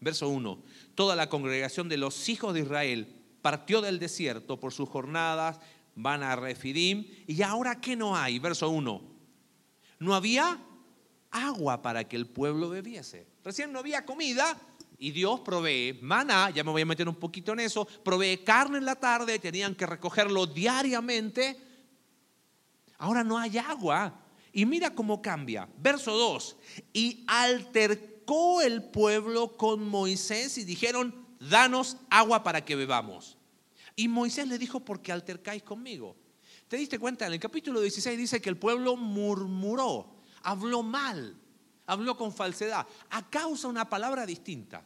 Verso 0.00 0.28
1. 0.28 0.62
Toda 0.94 1.16
la 1.16 1.28
congregación 1.28 1.88
de 1.88 1.96
los 1.96 2.28
hijos 2.28 2.52
de 2.52 2.60
Israel 2.60 3.14
partió 3.40 3.80
del 3.80 3.98
desierto 3.98 4.58
por 4.60 4.72
sus 4.72 4.88
jornadas, 4.88 5.60
van 5.94 6.22
a 6.22 6.36
Refidim. 6.36 7.06
¿Y 7.26 7.42
ahora 7.42 7.80
qué 7.80 7.96
no 7.96 8.16
hay? 8.16 8.38
Verso 8.38 8.68
1. 8.68 9.02
No 10.00 10.14
había 10.14 10.60
agua 11.30 11.80
para 11.80 12.04
que 12.04 12.16
el 12.16 12.26
pueblo 12.26 12.68
bebiese. 12.68 13.26
Recién 13.44 13.72
no 13.72 13.78
había 13.78 14.04
comida 14.04 14.60
y 14.98 15.10
Dios 15.10 15.40
provee 15.40 15.98
maná, 16.02 16.50
ya 16.50 16.64
me 16.64 16.70
voy 16.70 16.82
a 16.82 16.86
meter 16.86 17.08
un 17.08 17.16
poquito 17.16 17.52
en 17.52 17.60
eso, 17.60 17.86
provee 17.86 18.38
carne 18.38 18.78
en 18.78 18.84
la 18.84 18.96
tarde, 18.96 19.38
tenían 19.38 19.74
que 19.74 19.86
recogerlo 19.86 20.46
diariamente. 20.46 21.60
Ahora 22.98 23.22
no 23.22 23.38
hay 23.38 23.58
agua. 23.58 24.22
Y 24.52 24.64
mira 24.64 24.94
cómo 24.94 25.20
cambia. 25.20 25.68
Verso 25.78 26.16
2. 26.16 26.56
Y 26.94 27.24
altercó 27.26 28.62
el 28.62 28.82
pueblo 28.84 29.56
con 29.56 29.86
Moisés 29.86 30.56
y 30.56 30.64
dijeron, 30.64 31.14
danos 31.38 31.98
agua 32.08 32.42
para 32.42 32.64
que 32.64 32.74
bebamos. 32.74 33.36
Y 33.96 34.08
Moisés 34.08 34.48
le 34.48 34.58
dijo, 34.58 34.80
porque 34.80 35.12
altercáis 35.12 35.62
conmigo. 35.62 36.16
¿Te 36.68 36.78
diste 36.78 36.98
cuenta? 36.98 37.26
En 37.26 37.34
el 37.34 37.40
capítulo 37.40 37.80
16 37.80 38.18
dice 38.18 38.40
que 38.40 38.48
el 38.48 38.56
pueblo 38.56 38.96
murmuró, 38.96 40.16
habló 40.42 40.82
mal, 40.82 41.36
habló 41.86 42.16
con 42.16 42.32
falsedad. 42.32 42.86
A 43.10 43.30
causa 43.30 43.68
una 43.68 43.88
palabra 43.88 44.26
distinta. 44.26 44.84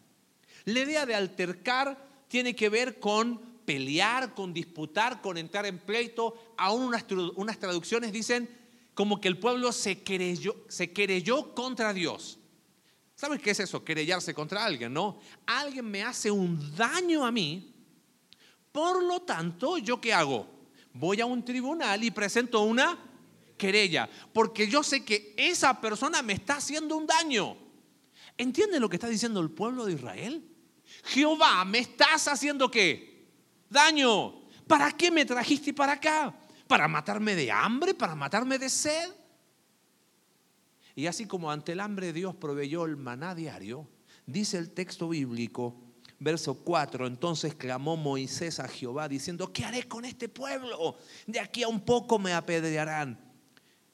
La 0.65 0.81
idea 0.81 1.07
de 1.07 1.15
altercar 1.15 2.25
tiene 2.29 2.55
que 2.55 2.69
ver 2.69 3.01
con 3.01 3.39
pelear, 3.65 4.35
con 4.35 4.53
disputar, 4.53 5.21
con 5.21 5.39
entrar 5.39 5.67
en 5.67 5.79
pleito. 5.79 6.55
Aún 6.57 6.83
unas, 6.83 7.05
unas 7.37 7.59
traducciones 7.59 8.13
dicen 8.13 8.49
como 8.95 9.21
que 9.21 9.29
el 9.29 9.39
pueblo 9.39 9.73
se 9.73 10.03
querelló, 10.03 10.57
se 10.69 10.93
querelló 10.93 11.55
contra 11.55 11.93
Dios. 11.93 12.39
¿Sabes 13.15 13.41
qué 13.41 13.51
es 13.51 13.61
eso? 13.61 13.85
Querellarse 13.85 14.33
contra 14.33 14.65
alguien, 14.65 14.93
¿no? 14.93 15.21
Alguien 15.47 15.91
me 15.91 16.03
hace 16.03 16.31
un 16.31 16.75
daño 16.75 17.25
a 17.25 17.31
mí, 17.31 17.75
por 18.73 19.03
lo 19.03 19.21
tanto, 19.21 19.79
¿yo 19.79 20.01
qué 20.01 20.15
hago? 20.15 20.47
Voy 20.93 21.21
a 21.21 21.27
un 21.27 21.45
tribunal 21.45 22.03
y 22.03 22.11
presento 22.11 22.63
una 22.63 23.10
querella, 23.61 24.09
porque 24.33 24.67
yo 24.67 24.83
sé 24.83 25.05
que 25.05 25.35
esa 25.37 25.79
persona 25.81 26.23
me 26.23 26.33
está 26.33 26.57
haciendo 26.57 26.97
un 26.97 27.07
daño. 27.07 27.57
¿Entiende 28.39 28.81
lo 28.81 28.89
que 28.89 28.97
está 28.97 29.09
diciendo 29.09 29.39
el 29.41 29.51
pueblo 29.51 29.85
de 29.85 29.93
Israel? 29.93 30.43
Jehová, 31.05 31.63
¿me 31.67 31.81
estás 31.81 32.27
haciendo 32.27 32.71
qué? 32.71 33.29
Daño. 33.69 34.41
¿Para 34.67 34.91
qué 34.93 35.11
me 35.11 35.27
trajiste 35.27 35.75
para 35.75 35.93
acá? 35.93 36.35
¿Para 36.67 36.89
matarme 36.89 37.35
de 37.35 37.53
hambre? 37.53 37.93
¿Para 37.93 38.15
matarme 38.15 38.59
de 38.59 38.71
sed? 38.71 39.11
Y 40.95 41.07
así 41.07 41.27
como 41.27 41.51
ante 41.51 41.73
el 41.73 41.81
hambre 41.81 42.13
Dios 42.13 42.35
proveyó 42.35 42.87
el 42.87 42.97
maná 42.97 43.35
diario, 43.35 43.87
dice 44.27 44.57
el 44.57 44.71
texto 44.71 45.09
bíblico, 45.09 45.77
verso 46.19 46.55
4, 46.55 47.07
entonces 47.07 47.55
clamó 47.55 47.97
Moisés 47.97 48.59
a 48.61 48.69
Jehová 48.69 49.09
diciendo, 49.09 49.53
¿qué 49.53 49.65
haré 49.65 49.85
con 49.89 50.05
este 50.05 50.29
pueblo? 50.29 50.97
De 51.27 51.41
aquí 51.41 51.63
a 51.63 51.69
un 51.69 51.81
poco 51.81 52.19
me 52.19 52.33
apedrearán. 52.33 53.30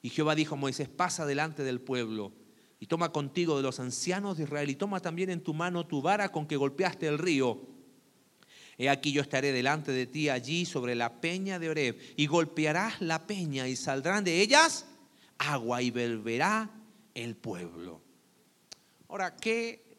Y 0.06 0.10
Jehová 0.10 0.36
dijo 0.36 0.54
a 0.54 0.56
Moisés, 0.56 0.88
pasa 0.88 1.26
delante 1.26 1.64
del 1.64 1.80
pueblo 1.80 2.30
y 2.78 2.86
toma 2.86 3.10
contigo 3.10 3.56
de 3.56 3.64
los 3.64 3.80
ancianos 3.80 4.36
de 4.36 4.44
Israel 4.44 4.70
y 4.70 4.76
toma 4.76 5.00
también 5.00 5.30
en 5.30 5.42
tu 5.42 5.52
mano 5.52 5.84
tu 5.84 6.00
vara 6.00 6.30
con 6.30 6.46
que 6.46 6.56
golpeaste 6.56 7.08
el 7.08 7.18
río. 7.18 7.60
He 8.78 8.88
aquí 8.88 9.10
yo 9.10 9.20
estaré 9.20 9.50
delante 9.50 9.90
de 9.90 10.06
ti 10.06 10.28
allí 10.28 10.64
sobre 10.64 10.94
la 10.94 11.20
peña 11.20 11.58
de 11.58 11.70
Oreb 11.70 11.98
y 12.16 12.28
golpearás 12.28 13.00
la 13.00 13.26
peña 13.26 13.66
y 13.66 13.74
saldrán 13.74 14.22
de 14.22 14.40
ellas 14.42 14.86
agua 15.38 15.82
y 15.82 15.90
beberá 15.90 16.70
el 17.12 17.34
pueblo. 17.34 18.00
Ahora, 19.08 19.34
¿qué 19.34 19.98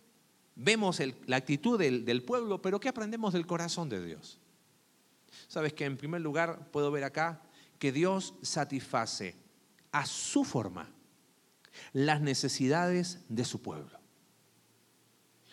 vemos 0.55 1.01
la 1.25 1.35
actitud 1.35 1.77
del, 1.77 2.05
del 2.05 2.23
pueblo, 2.23 2.61
pero 2.61 2.79
qué 2.79 2.87
aprendemos 2.87 3.33
del 3.33 3.45
corazón 3.45 3.89
de 3.89 4.05
Dios? 4.05 4.39
Sabes 5.49 5.73
que 5.73 5.83
en 5.83 5.97
primer 5.97 6.21
lugar 6.21 6.71
puedo 6.71 6.91
ver 6.91 7.03
acá 7.03 7.41
que 7.77 7.91
Dios 7.91 8.35
satisface 8.41 9.46
a 9.91 10.05
su 10.05 10.43
forma 10.43 10.89
las 11.93 12.21
necesidades 12.21 13.19
de 13.29 13.45
su 13.45 13.61
pueblo. 13.61 13.99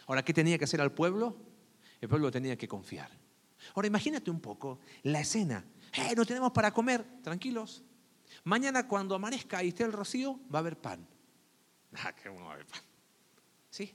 Ahora, 0.06 0.24
¿qué 0.24 0.34
tenía 0.34 0.58
que 0.58 0.64
hacer 0.64 0.80
al 0.80 0.92
pueblo? 0.92 1.36
El 2.00 2.08
pueblo 2.08 2.30
tenía 2.30 2.56
que 2.56 2.68
confiar. 2.68 3.10
Ahora, 3.74 3.88
imagínate 3.88 4.30
un 4.30 4.40
poco 4.40 4.80
la 5.02 5.20
escena. 5.20 5.64
Eh, 5.92 6.14
no 6.16 6.26
tenemos 6.26 6.52
para 6.52 6.72
comer, 6.72 7.04
tranquilos. 7.22 7.82
Mañana 8.44 8.86
cuando 8.86 9.14
amanezca 9.14 9.62
y 9.62 9.68
esté 9.68 9.84
el 9.84 9.92
rocío, 9.92 10.40
va 10.52 10.58
a 10.58 10.60
haber 10.60 10.80
pan. 10.80 11.06
Ah, 11.96 12.12
qué 12.12 12.28
¿Sí? 13.70 13.94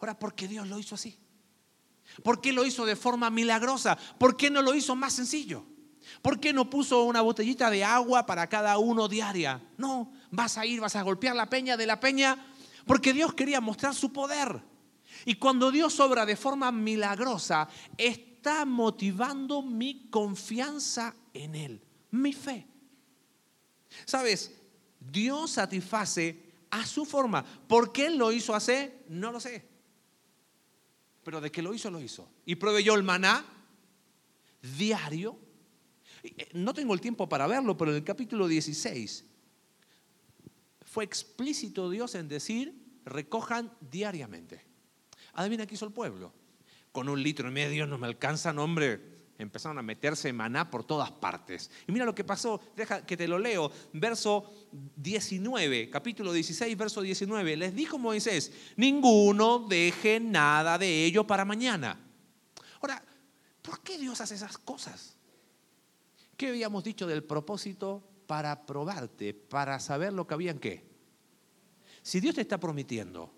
Ahora, 0.00 0.18
¿por 0.18 0.34
qué 0.34 0.48
Dios 0.48 0.66
lo 0.66 0.80
hizo 0.80 0.96
así? 0.96 1.16
¿Por 2.24 2.40
qué 2.40 2.52
lo 2.52 2.64
hizo 2.64 2.84
de 2.84 2.96
forma 2.96 3.30
milagrosa? 3.30 3.96
¿Por 4.18 4.36
qué 4.36 4.50
no 4.50 4.62
lo 4.62 4.74
hizo 4.74 4.96
más 4.96 5.12
sencillo? 5.12 5.64
¿Por 6.22 6.40
qué 6.40 6.52
no 6.52 6.70
puso 6.70 7.04
una 7.04 7.20
botellita 7.20 7.70
de 7.70 7.84
agua 7.84 8.26
para 8.26 8.46
cada 8.48 8.78
uno 8.78 9.08
diaria? 9.08 9.60
No, 9.76 10.12
vas 10.30 10.58
a 10.58 10.66
ir, 10.66 10.80
vas 10.80 10.96
a 10.96 11.02
golpear 11.02 11.36
la 11.36 11.48
peña 11.48 11.76
de 11.76 11.86
la 11.86 12.00
peña, 12.00 12.46
porque 12.86 13.12
Dios 13.12 13.34
quería 13.34 13.60
mostrar 13.60 13.94
su 13.94 14.12
poder. 14.12 14.62
Y 15.24 15.36
cuando 15.36 15.70
Dios 15.70 15.98
obra 16.00 16.26
de 16.26 16.36
forma 16.36 16.70
milagrosa, 16.72 17.68
está 17.96 18.64
motivando 18.64 19.62
mi 19.62 20.08
confianza 20.10 21.14
en 21.32 21.54
Él, 21.54 21.82
mi 22.10 22.32
fe. 22.32 22.66
¿Sabes? 24.04 24.52
Dios 25.00 25.52
satisface 25.52 26.44
a 26.70 26.84
su 26.86 27.04
forma. 27.04 27.44
¿Por 27.44 27.92
qué 27.92 28.10
lo 28.10 28.32
hizo 28.32 28.54
así? 28.54 28.90
No 29.08 29.30
lo 29.30 29.40
sé. 29.40 29.68
Pero 31.22 31.40
de 31.40 31.50
que 31.50 31.62
lo 31.62 31.72
hizo, 31.72 31.90
lo 31.90 32.00
hizo. 32.00 32.28
Y 32.44 32.56
proveyó 32.56 32.94
el 32.94 33.02
maná 33.02 33.44
diario. 34.76 35.38
No 36.52 36.72
tengo 36.72 36.94
el 36.94 37.00
tiempo 37.00 37.28
para 37.28 37.46
verlo, 37.46 37.76
pero 37.76 37.90
en 37.90 37.98
el 37.98 38.04
capítulo 38.04 38.48
16 38.48 39.24
fue 40.84 41.04
explícito 41.04 41.90
Dios 41.90 42.14
en 42.14 42.28
decir, 42.28 43.00
recojan 43.04 43.72
diariamente. 43.80 44.64
Adivina 45.32 45.66
qué 45.66 45.74
hizo 45.74 45.86
el 45.86 45.92
pueblo. 45.92 46.32
Con 46.92 47.08
un 47.08 47.20
litro 47.22 47.48
y 47.48 47.52
medio 47.52 47.86
no 47.86 47.98
me 47.98 48.06
alcanza, 48.06 48.52
hombre. 48.52 49.14
Empezaron 49.36 49.78
a 49.78 49.82
meterse 49.82 50.32
maná 50.32 50.70
por 50.70 50.84
todas 50.84 51.10
partes. 51.10 51.68
Y 51.88 51.92
mira 51.92 52.04
lo 52.04 52.14
que 52.14 52.22
pasó, 52.22 52.60
deja 52.76 53.04
que 53.04 53.16
te 53.16 53.26
lo 53.26 53.40
leo. 53.40 53.72
Verso 53.92 54.68
19, 54.94 55.90
capítulo 55.90 56.32
16, 56.32 56.76
verso 56.76 57.02
19. 57.02 57.56
Les 57.56 57.74
dijo 57.74 57.98
Moisés, 57.98 58.52
ninguno 58.76 59.66
deje 59.68 60.20
nada 60.20 60.78
de 60.78 61.04
ello 61.04 61.26
para 61.26 61.44
mañana. 61.44 61.98
Ahora, 62.80 63.04
¿por 63.60 63.80
qué 63.80 63.98
Dios 63.98 64.20
hace 64.20 64.36
esas 64.36 64.56
cosas? 64.58 65.16
¿Qué 66.36 66.48
habíamos 66.48 66.84
dicho 66.84 67.06
del 67.06 67.22
propósito 67.22 68.02
para 68.26 68.66
probarte, 68.66 69.34
para 69.34 69.78
saber 69.80 70.12
lo 70.12 70.26
que 70.26 70.34
había 70.34 70.50
en 70.50 70.58
qué? 70.58 70.84
Si 72.02 72.20
Dios 72.20 72.34
te 72.34 72.40
está 72.40 72.58
prometiendo, 72.58 73.32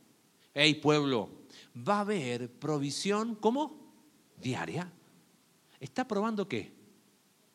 hey 0.55 0.75
pueblo, 0.75 1.31
va 1.77 1.99
a 1.99 2.01
haber 2.01 2.51
provisión, 2.51 3.35
¿cómo? 3.37 3.93
Diaria. 4.41 4.91
¿Está 5.79 6.07
probando 6.07 6.49
qué? 6.49 6.73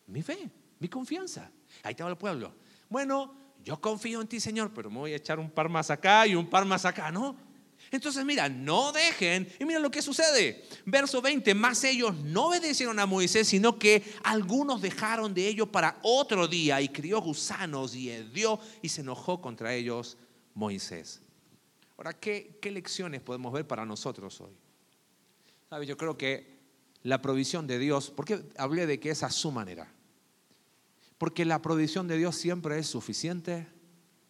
Mi 0.07 0.21
fe, 0.21 0.49
mi 0.79 0.87
confianza. 0.87 1.51
Ahí 1.83 1.91
estaba 1.91 2.09
el 2.09 2.17
pueblo. 2.17 2.53
Bueno, 2.89 3.33
yo 3.63 3.79
confío 3.79 4.21
en 4.21 4.27
ti, 4.27 4.39
Señor, 4.39 4.71
pero 4.73 4.89
me 4.89 4.99
voy 4.99 5.13
a 5.13 5.17
echar 5.17 5.39
un 5.39 5.49
par 5.49 5.69
más 5.69 5.89
acá 5.89 6.27
y 6.27 6.35
un 6.35 6.49
par 6.49 6.65
más 6.65 6.85
acá, 6.85 7.11
¿no? 7.11 7.35
Entonces, 7.91 8.23
mira, 8.23 8.47
no 8.47 8.93
dejen. 8.93 9.51
Y 9.59 9.65
mira 9.65 9.79
lo 9.79 9.91
que 9.91 10.01
sucede. 10.01 10.63
Verso 10.85 11.21
20, 11.21 11.53
más 11.53 11.83
ellos 11.83 12.15
no 12.15 12.47
obedecieron 12.47 12.97
a 12.99 13.05
Moisés, 13.05 13.49
sino 13.49 13.77
que 13.77 14.01
algunos 14.23 14.81
dejaron 14.81 15.33
de 15.33 15.45
ellos 15.47 15.67
para 15.67 15.99
otro 16.01 16.47
día 16.47 16.81
y 16.81 16.87
crió 16.87 17.21
gusanos 17.21 17.93
y 17.93 18.09
hedió 18.09 18.59
y 18.81 18.87
se 18.87 19.01
enojó 19.01 19.41
contra 19.41 19.73
ellos 19.73 20.17
Moisés. 20.53 21.21
Ahora, 21.97 22.13
¿qué, 22.13 22.57
qué 22.61 22.71
lecciones 22.71 23.21
podemos 23.21 23.51
ver 23.51 23.67
para 23.67 23.85
nosotros 23.85 24.39
hoy? 24.39 24.53
¿Sabe? 25.69 25.85
Yo 25.85 25.97
creo 25.97 26.17
que 26.17 26.59
la 27.03 27.21
provisión 27.21 27.67
de 27.67 27.77
Dios, 27.77 28.09
¿por 28.09 28.25
qué 28.25 28.41
hablé 28.57 28.85
de 28.87 29.01
que 29.01 29.09
es 29.09 29.21
a 29.21 29.29
su 29.29 29.51
manera? 29.51 29.91
Porque 31.17 31.43
la 31.43 31.61
provisión 31.61 32.07
de 32.07 32.17
Dios 32.17 32.37
siempre 32.37 32.79
es 32.79 32.87
suficiente 32.87 33.67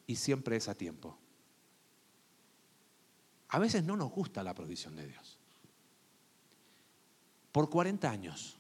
y 0.07 0.15
siempre 0.15 0.57
es 0.57 0.67
a 0.67 0.75
tiempo. 0.75 1.20
A 3.51 3.59
veces 3.59 3.83
no 3.83 3.97
nos 3.97 4.11
gusta 4.11 4.43
la 4.43 4.53
provisión 4.53 4.95
de 4.95 5.07
Dios. 5.07 5.37
Por 7.51 7.69
40 7.69 8.09
años 8.09 8.57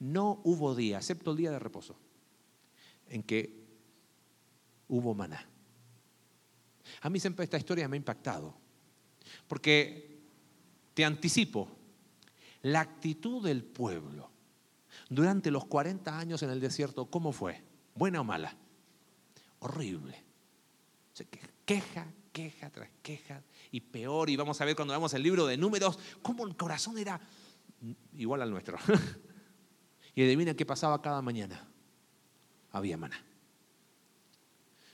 no 0.00 0.40
hubo 0.44 0.74
día, 0.74 0.98
excepto 0.98 1.30
el 1.30 1.36
día 1.36 1.50
de 1.52 1.58
reposo, 1.58 1.96
en 3.08 3.22
que 3.22 3.64
hubo 4.88 5.14
maná. 5.14 5.46
A 7.02 7.10
mí 7.10 7.20
siempre 7.20 7.44
esta 7.44 7.56
historia 7.56 7.88
me 7.88 7.96
ha 7.96 7.98
impactado, 7.98 8.54
porque 9.46 10.18
te 10.94 11.04
anticipo, 11.04 11.68
la 12.62 12.80
actitud 12.80 13.44
del 13.44 13.62
pueblo 13.62 14.28
durante 15.08 15.50
los 15.50 15.66
40 15.66 16.18
años 16.18 16.42
en 16.42 16.50
el 16.50 16.60
desierto, 16.60 17.06
¿cómo 17.06 17.32
fue? 17.32 17.62
¿Buena 17.94 18.20
o 18.20 18.24
mala? 18.24 18.56
Horrible. 19.60 20.22
Se 21.12 21.26
queja, 21.64 22.06
queja 22.32 22.70
tras 22.70 22.90
queja 23.02 23.42
y 23.70 23.80
peor. 23.80 24.30
Y 24.30 24.36
vamos 24.36 24.60
a 24.60 24.64
ver 24.64 24.76
cuando 24.76 24.92
veamos 24.92 25.12
el 25.14 25.22
libro 25.22 25.46
de 25.46 25.56
números, 25.56 25.98
cómo 26.22 26.46
el 26.46 26.56
corazón 26.56 26.98
era 26.98 27.20
igual 28.14 28.42
al 28.42 28.50
nuestro. 28.50 28.78
y 30.14 30.22
adivina 30.22 30.54
qué 30.54 30.66
pasaba 30.66 31.00
cada 31.00 31.22
mañana. 31.22 31.66
Había 32.72 32.96
maná. 32.96 33.24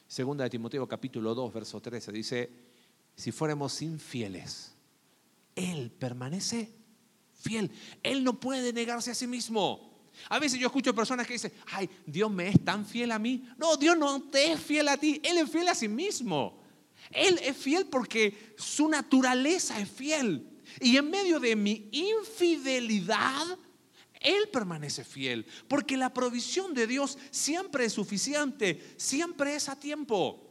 Segunda 0.06 0.44
de 0.44 0.50
Timoteo 0.50 0.86
capítulo 0.86 1.34
2, 1.34 1.52
verso 1.52 1.80
13 1.80 2.12
dice, 2.12 2.50
si 3.16 3.32
fuéramos 3.32 3.82
infieles, 3.82 4.74
Él 5.54 5.90
permanece 5.90 6.72
fiel. 7.32 7.70
Él 8.02 8.22
no 8.22 8.38
puede 8.38 8.72
negarse 8.72 9.10
a 9.10 9.14
sí 9.14 9.26
mismo. 9.26 9.96
A 10.28 10.38
veces 10.38 10.58
yo 10.58 10.68
escucho 10.68 10.94
personas 10.94 11.26
que 11.26 11.34
dicen, 11.34 11.52
ay, 11.72 11.90
Dios 12.06 12.30
me 12.30 12.48
es 12.48 12.64
tan 12.64 12.86
fiel 12.86 13.12
a 13.12 13.18
mí. 13.18 13.46
No, 13.58 13.76
Dios 13.76 13.98
no 13.98 14.22
te 14.30 14.52
es 14.52 14.60
fiel 14.60 14.88
a 14.88 14.96
ti, 14.96 15.20
Él 15.22 15.38
es 15.38 15.50
fiel 15.50 15.68
a 15.68 15.74
sí 15.74 15.88
mismo. 15.88 16.62
Él 17.10 17.38
es 17.42 17.56
fiel 17.56 17.86
porque 17.86 18.54
su 18.56 18.88
naturaleza 18.88 19.78
es 19.80 19.90
fiel. 19.90 20.62
Y 20.80 20.96
en 20.96 21.10
medio 21.10 21.40
de 21.40 21.56
mi 21.56 21.88
infidelidad, 21.92 23.58
Él 24.20 24.48
permanece 24.52 25.04
fiel. 25.04 25.46
Porque 25.68 25.96
la 25.96 26.12
provisión 26.12 26.74
de 26.74 26.86
Dios 26.86 27.18
siempre 27.30 27.86
es 27.86 27.92
suficiente, 27.92 28.94
siempre 28.96 29.54
es 29.54 29.68
a 29.68 29.78
tiempo. 29.78 30.42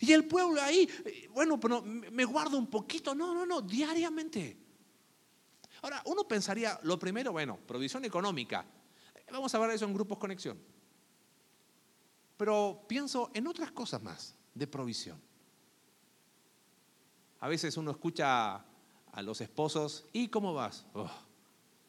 Y 0.00 0.12
el 0.12 0.26
pueblo 0.26 0.60
ahí, 0.60 0.88
bueno, 1.30 1.58
pero 1.58 1.82
me 1.82 2.24
guardo 2.24 2.58
un 2.58 2.66
poquito. 2.66 3.14
No, 3.14 3.34
no, 3.34 3.46
no, 3.46 3.60
diariamente. 3.62 4.58
Ahora, 5.82 6.02
uno 6.06 6.26
pensaría, 6.26 6.78
lo 6.82 6.98
primero, 6.98 7.32
bueno, 7.32 7.58
provisión 7.66 8.04
económica. 8.04 8.66
Vamos 9.30 9.54
a 9.54 9.58
ver 9.58 9.70
eso 9.70 9.84
en 9.84 9.94
grupos 9.94 10.18
conexión. 10.18 10.58
Pero 12.36 12.84
pienso 12.88 13.30
en 13.34 13.46
otras 13.46 13.72
cosas 13.72 14.02
más 14.02 14.34
de 14.54 14.66
provisión. 14.66 15.20
A 17.40 17.48
veces 17.48 17.76
uno 17.76 17.90
escucha 17.90 18.56
a 18.56 19.22
los 19.22 19.40
esposos, 19.40 20.06
¿y 20.12 20.28
cómo 20.28 20.54
vas? 20.54 20.84
Oh, 20.94 21.10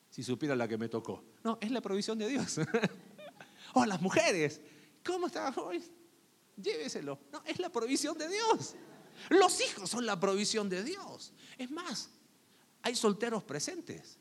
si 0.09 0.23
supiera 0.23 0.55
la 0.55 0.67
que 0.67 0.77
me 0.77 0.89
tocó. 0.89 1.23
No, 1.43 1.57
es 1.61 1.71
la 1.71 1.81
provisión 1.81 2.17
de 2.17 2.27
Dios. 2.27 2.59
o 3.73 3.85
las 3.85 4.01
mujeres, 4.01 4.61
¿cómo 5.05 5.27
estás 5.27 5.57
hoy? 5.57 5.83
Lléveselo. 6.61 7.19
No, 7.31 7.41
es 7.45 7.59
la 7.59 7.69
provisión 7.69 8.17
de 8.17 8.27
Dios. 8.27 8.75
Los 9.29 9.61
hijos 9.61 9.89
son 9.89 10.05
la 10.05 10.19
provisión 10.19 10.69
de 10.69 10.83
Dios. 10.83 11.33
Es 11.57 11.69
más, 11.71 12.09
hay 12.81 12.95
solteros 12.95 13.43
presentes. 13.43 14.17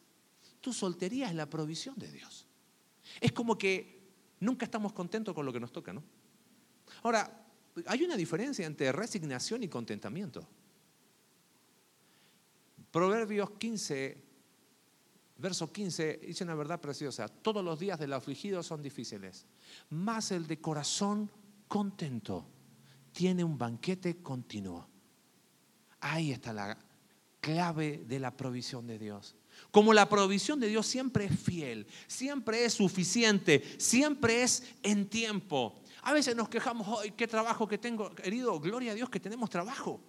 Tu 0.61 0.73
soltería 0.73 1.29
es 1.29 1.35
la 1.35 1.49
provisión 1.49 1.97
de 1.99 2.11
Dios. 2.11 2.47
Es 3.21 3.33
como 3.33 3.57
que 3.57 4.01
nunca 4.41 4.65
estamos 4.65 4.93
contentos 4.93 5.35
con 5.35 5.47
lo 5.47 5.53
que 5.53 5.61
nos 5.61 5.73
toca, 5.73 5.93
¿no? 5.93 6.03
Ahora, 7.03 7.47
hay 7.87 8.03
una 8.03 8.17
diferencia 8.17 8.67
entre 8.67 8.91
resignación 8.93 9.63
y 9.63 9.69
contentamiento. 9.69 10.47
Proverbios 12.91 13.51
15, 13.51 14.17
verso 15.37 15.73
15, 15.73 16.21
dice 16.27 16.45
una 16.45 16.55
verdad 16.55 16.81
preciosa. 16.81 17.29
Todos 17.29 17.65
los 17.65 17.79
días 17.79 17.99
del 17.99 18.13
afligido 18.13 18.63
son 18.63 18.83
difíciles, 18.83 19.47
mas 19.91 20.31
el 20.31 20.47
de 20.47 20.61
corazón 20.61 21.31
contento 21.67 22.47
tiene 23.13 23.45
un 23.45 23.59
banquete 23.59 24.23
continuo. 24.23 24.89
Ahí 26.01 26.33
está 26.33 26.53
la 26.53 26.79
clave 27.41 28.05
de 28.07 28.19
la 28.19 28.37
provisión 28.37 28.87
de 28.87 28.99
Dios. 28.99 29.37
Como 29.71 29.93
la 29.93 30.09
provisión 30.09 30.61
de 30.61 30.69
Dios 30.69 30.87
siempre 30.87 31.27
es 31.27 31.39
fiel, 31.39 31.87
siempre 32.07 32.65
es 32.65 32.75
suficiente, 32.75 33.63
siempre 33.79 34.43
es 34.43 34.63
en 34.83 35.09
tiempo. 35.09 35.81
A 36.03 36.13
veces 36.13 36.37
nos 36.37 36.49
quejamos, 36.49 36.87
hoy 36.89 37.11
qué 37.11 37.27
trabajo 37.27 37.67
que 37.67 37.79
tengo, 37.79 38.15
querido, 38.15 38.59
gloria 38.61 38.93
a 38.93 38.95
Dios 38.95 39.11
que 39.11 39.21
tenemos 39.21 39.51
trabajo. 39.51 40.01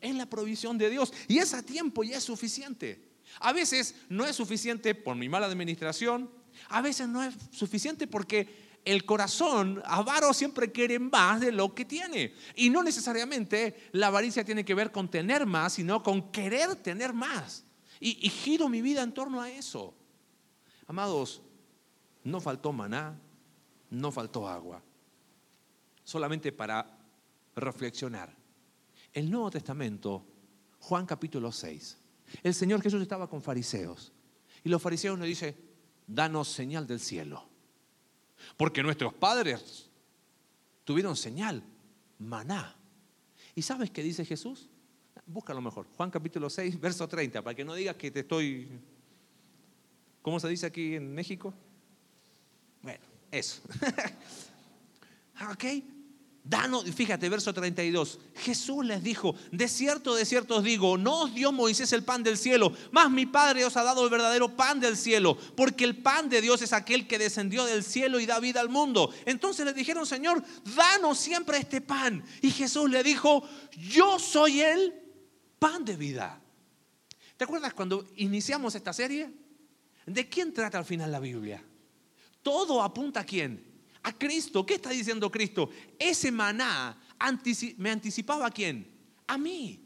Es 0.00 0.14
la 0.14 0.26
provisión 0.26 0.78
de 0.78 0.90
Dios 0.90 1.12
y 1.28 1.38
es 1.38 1.54
a 1.54 1.62
tiempo 1.62 2.04
y 2.04 2.12
es 2.12 2.24
suficiente. 2.24 3.06
A 3.40 3.52
veces 3.52 3.94
no 4.08 4.24
es 4.24 4.36
suficiente 4.36 4.94
por 4.94 5.16
mi 5.16 5.28
mala 5.28 5.46
administración, 5.46 6.30
a 6.68 6.80
veces 6.80 7.08
no 7.08 7.22
es 7.22 7.34
suficiente 7.50 8.06
porque 8.06 8.66
el 8.84 9.04
corazón 9.04 9.82
avaro 9.84 10.32
siempre 10.32 10.70
quiere 10.70 10.98
más 10.98 11.40
de 11.40 11.50
lo 11.50 11.74
que 11.74 11.84
tiene. 11.84 12.34
Y 12.54 12.70
no 12.70 12.82
necesariamente 12.82 13.90
la 13.92 14.06
avaricia 14.06 14.44
tiene 14.44 14.64
que 14.64 14.74
ver 14.74 14.92
con 14.92 15.10
tener 15.10 15.44
más, 15.44 15.74
sino 15.74 16.02
con 16.02 16.30
querer 16.30 16.76
tener 16.76 17.12
más. 17.12 17.64
Y, 17.98 18.24
y 18.24 18.30
giro 18.30 18.68
mi 18.68 18.80
vida 18.80 19.02
en 19.02 19.12
torno 19.12 19.40
a 19.40 19.50
eso. 19.50 19.92
Amados, 20.86 21.42
no 22.22 22.40
faltó 22.40 22.72
maná, 22.72 23.18
no 23.90 24.12
faltó 24.12 24.48
agua. 24.48 24.80
Solamente 26.04 26.52
para 26.52 26.86
reflexionar. 27.56 28.32
El 29.16 29.30
Nuevo 29.30 29.50
Testamento, 29.50 30.26
Juan 30.78 31.06
capítulo 31.06 31.50
6. 31.50 31.96
El 32.42 32.52
Señor 32.52 32.82
Jesús 32.82 33.00
estaba 33.00 33.30
con 33.30 33.40
fariseos. 33.40 34.12
Y 34.62 34.68
los 34.68 34.82
fariseos 34.82 35.18
le 35.18 35.24
dicen, 35.24 35.56
danos 36.06 36.48
señal 36.48 36.86
del 36.86 37.00
cielo. 37.00 37.48
Porque 38.58 38.82
nuestros 38.82 39.14
padres 39.14 39.88
tuvieron 40.84 41.16
señal, 41.16 41.62
maná. 42.18 42.76
¿Y 43.54 43.62
sabes 43.62 43.90
qué 43.90 44.02
dice 44.02 44.22
Jesús? 44.22 44.68
Búscalo 45.24 45.62
mejor. 45.62 45.86
Juan 45.96 46.10
capítulo 46.10 46.50
6, 46.50 46.78
verso 46.82 47.08
30, 47.08 47.40
para 47.40 47.54
que 47.54 47.64
no 47.64 47.74
digas 47.74 47.96
que 47.96 48.10
te 48.10 48.20
estoy... 48.20 48.68
¿Cómo 50.20 50.38
se 50.38 50.48
dice 50.48 50.66
aquí 50.66 50.94
en 50.94 51.14
México? 51.14 51.54
Bueno, 52.82 53.04
eso. 53.30 53.62
¿Ok? 55.50 55.95
Danos, 56.48 56.84
fíjate, 56.84 57.28
verso 57.28 57.52
32. 57.52 58.20
Jesús 58.36 58.86
les 58.86 59.02
dijo, 59.02 59.34
de 59.50 59.66
cierto, 59.66 60.14
de 60.14 60.24
cierto 60.24 60.58
os 60.58 60.62
digo, 60.62 60.96
no 60.96 61.22
os 61.22 61.34
dio 61.34 61.50
Moisés 61.50 61.92
el 61.92 62.04
pan 62.04 62.22
del 62.22 62.38
cielo, 62.38 62.72
mas 62.92 63.10
mi 63.10 63.26
Padre 63.26 63.64
os 63.64 63.76
ha 63.76 63.82
dado 63.82 64.04
el 64.04 64.10
verdadero 64.10 64.54
pan 64.54 64.78
del 64.78 64.96
cielo, 64.96 65.36
porque 65.56 65.82
el 65.82 65.96
pan 65.96 66.28
de 66.28 66.40
Dios 66.40 66.62
es 66.62 66.72
aquel 66.72 67.08
que 67.08 67.18
descendió 67.18 67.64
del 67.64 67.82
cielo 67.82 68.20
y 68.20 68.26
da 68.26 68.38
vida 68.38 68.60
al 68.60 68.68
mundo. 68.68 69.12
Entonces 69.24 69.66
le 69.66 69.72
dijeron, 69.72 70.06
Señor, 70.06 70.40
danos 70.76 71.18
siempre 71.18 71.58
este 71.58 71.80
pan. 71.80 72.24
Y 72.40 72.52
Jesús 72.52 72.88
le 72.90 73.02
dijo, 73.02 73.42
yo 73.72 74.20
soy 74.20 74.60
el 74.60 74.94
pan 75.58 75.84
de 75.84 75.96
vida. 75.96 76.40
¿Te 77.36 77.42
acuerdas 77.42 77.74
cuando 77.74 78.06
iniciamos 78.18 78.76
esta 78.76 78.92
serie? 78.92 79.32
¿De 80.06 80.28
quién 80.28 80.52
trata 80.52 80.78
al 80.78 80.84
final 80.84 81.10
la 81.10 81.18
Biblia? 81.18 81.60
Todo 82.40 82.80
apunta 82.80 83.20
a 83.20 83.24
quién? 83.24 83.75
A 84.06 84.12
Cristo. 84.12 84.64
¿Qué 84.64 84.74
está 84.74 84.90
diciendo 84.90 85.28
Cristo? 85.30 85.68
Ese 85.98 86.30
maná 86.30 86.96
me 87.76 87.90
anticipaba 87.90 88.46
a 88.46 88.50
quién? 88.50 88.88
A 89.26 89.36
mí. 89.36 89.82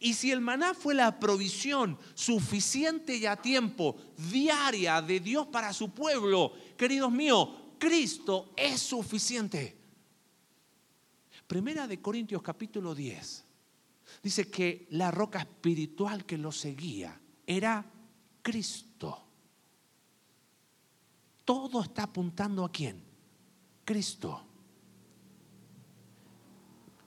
Y 0.00 0.14
si 0.14 0.32
el 0.32 0.40
maná 0.40 0.74
fue 0.74 0.92
la 0.94 1.20
provisión 1.20 1.98
suficiente 2.14 3.16
y 3.16 3.26
a 3.26 3.36
tiempo 3.36 3.96
diaria 4.16 5.00
de 5.00 5.20
Dios 5.20 5.46
para 5.46 5.72
su 5.72 5.90
pueblo, 5.90 6.52
queridos 6.76 7.12
míos, 7.12 7.48
Cristo 7.78 8.52
es 8.56 8.80
suficiente. 8.80 9.78
Primera 11.46 11.86
de 11.86 12.00
Corintios 12.02 12.42
capítulo 12.42 12.92
10 12.92 13.44
dice 14.20 14.50
que 14.50 14.88
la 14.90 15.12
roca 15.12 15.38
espiritual 15.38 16.26
que 16.26 16.38
lo 16.38 16.50
seguía 16.50 17.20
era 17.46 17.88
Cristo. 18.42 19.28
Todo 21.44 21.82
está 21.82 22.04
apuntando 22.04 22.64
a 22.64 22.72
quién? 22.72 23.11
Cristo. 23.84 24.44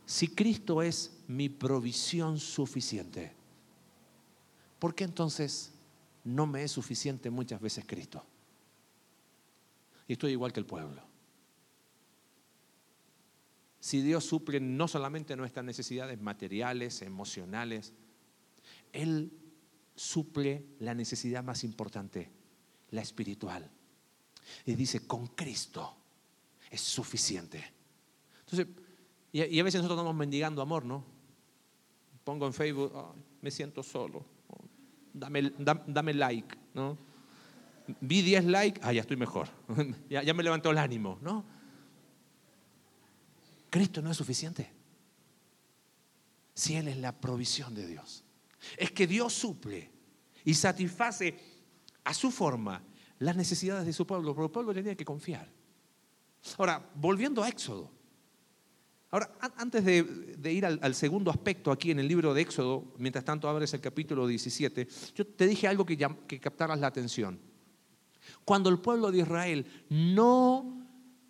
Si 0.05 0.27
Cristo 0.29 0.81
es 0.81 1.23
mi 1.27 1.49
provisión 1.49 2.39
suficiente, 2.39 3.33
¿por 4.79 4.93
qué 4.93 5.03
entonces 5.03 5.73
no 6.23 6.45
me 6.45 6.63
es 6.63 6.71
suficiente 6.71 7.29
muchas 7.29 7.59
veces 7.59 7.85
Cristo? 7.87 8.23
Y 10.07 10.13
estoy 10.13 10.31
igual 10.31 10.53
que 10.53 10.59
el 10.59 10.65
pueblo. 10.65 11.01
Si 13.79 14.01
Dios 14.01 14.25
suple 14.25 14.59
no 14.59 14.87
solamente 14.87 15.35
nuestras 15.35 15.65
necesidades 15.65 16.19
materiales, 16.19 17.01
emocionales, 17.01 17.93
Él 18.91 19.31
suple 19.95 20.65
la 20.79 20.93
necesidad 20.93 21.43
más 21.43 21.63
importante, 21.63 22.31
la 22.91 23.01
espiritual. 23.01 23.69
Y 24.65 24.75
dice, 24.75 25.07
con 25.07 25.27
Cristo 25.27 25.97
es 26.69 26.81
suficiente. 26.81 27.63
Entonces, 28.41 28.67
y, 29.31 29.59
a 29.59 29.63
veces 29.63 29.79
nosotros 29.79 29.97
estamos 29.97 30.15
mendigando 30.15 30.61
amor, 30.61 30.85
¿no? 30.85 31.03
Pongo 32.23 32.47
en 32.47 32.53
Facebook, 32.53 32.93
me 33.41 33.51
siento 33.51 33.83
solo, 33.83 34.25
dame, 35.13 35.51
dame, 35.57 36.13
like, 36.13 36.57
¿no? 36.73 36.97
Vi 37.99 38.21
10 38.21 38.45
likes, 38.45 38.81
ah, 38.83 38.93
ya 38.93 39.01
estoy 39.01 39.17
mejor, 39.17 39.47
ya, 40.09 40.23
ya 40.23 40.33
me 40.33 40.41
levantó 40.41 40.71
el 40.71 40.77
ánimo, 40.77 41.19
¿no? 41.21 41.45
Cristo 43.69 44.01
no 44.01 44.09
es 44.09 44.17
suficiente. 44.17 44.71
Si 46.53 46.75
Él 46.75 46.87
es 46.87 46.97
la 46.97 47.11
provisión 47.11 47.75
de 47.75 47.85
Dios. 47.85 48.23
Es 48.77 48.91
que 48.91 49.05
Dios 49.05 49.33
suple 49.33 49.91
y 50.45 50.53
satisface 50.53 51.37
a 52.05 52.13
su 52.13 52.31
forma 52.31 52.81
las 53.19 53.35
necesidades 53.35 53.85
de 53.85 53.93
su 53.93 54.07
pueblo, 54.07 54.33
pero 54.33 54.45
el 54.45 54.51
pueblo 54.51 54.73
tenía 54.73 54.95
que 54.95 55.03
confiar. 55.03 55.51
Ahora, 56.57 56.89
volviendo 56.95 57.43
a 57.43 57.49
Éxodo. 57.49 57.91
Ahora, 59.11 59.31
antes 59.57 59.85
de, 59.85 60.51
ir 60.51 60.65
al, 60.65 60.95
segundo 60.95 61.31
aspecto 61.31 61.71
aquí 61.71 61.91
en 61.91 61.99
el 61.99 62.07
libro 62.07 62.33
de 62.33 62.41
Éxodo, 62.41 62.93
mientras 62.97 63.23
tanto 63.23 63.47
abres 63.47 63.73
el 63.73 63.79
capítulo 63.79 64.27
17, 64.27 64.87
yo 65.15 65.25
te 65.25 65.47
dije 65.47 65.67
algo 65.67 65.85
que, 65.85 65.97
que 66.27 66.39
captaras 66.39 66.79
la 66.79 66.87
atención. 66.87 67.39
Cuando 68.43 68.69
el 68.69 68.79
pueblo 68.79 69.11
de 69.11 69.19
Israel 69.19 69.85
no 69.89 70.85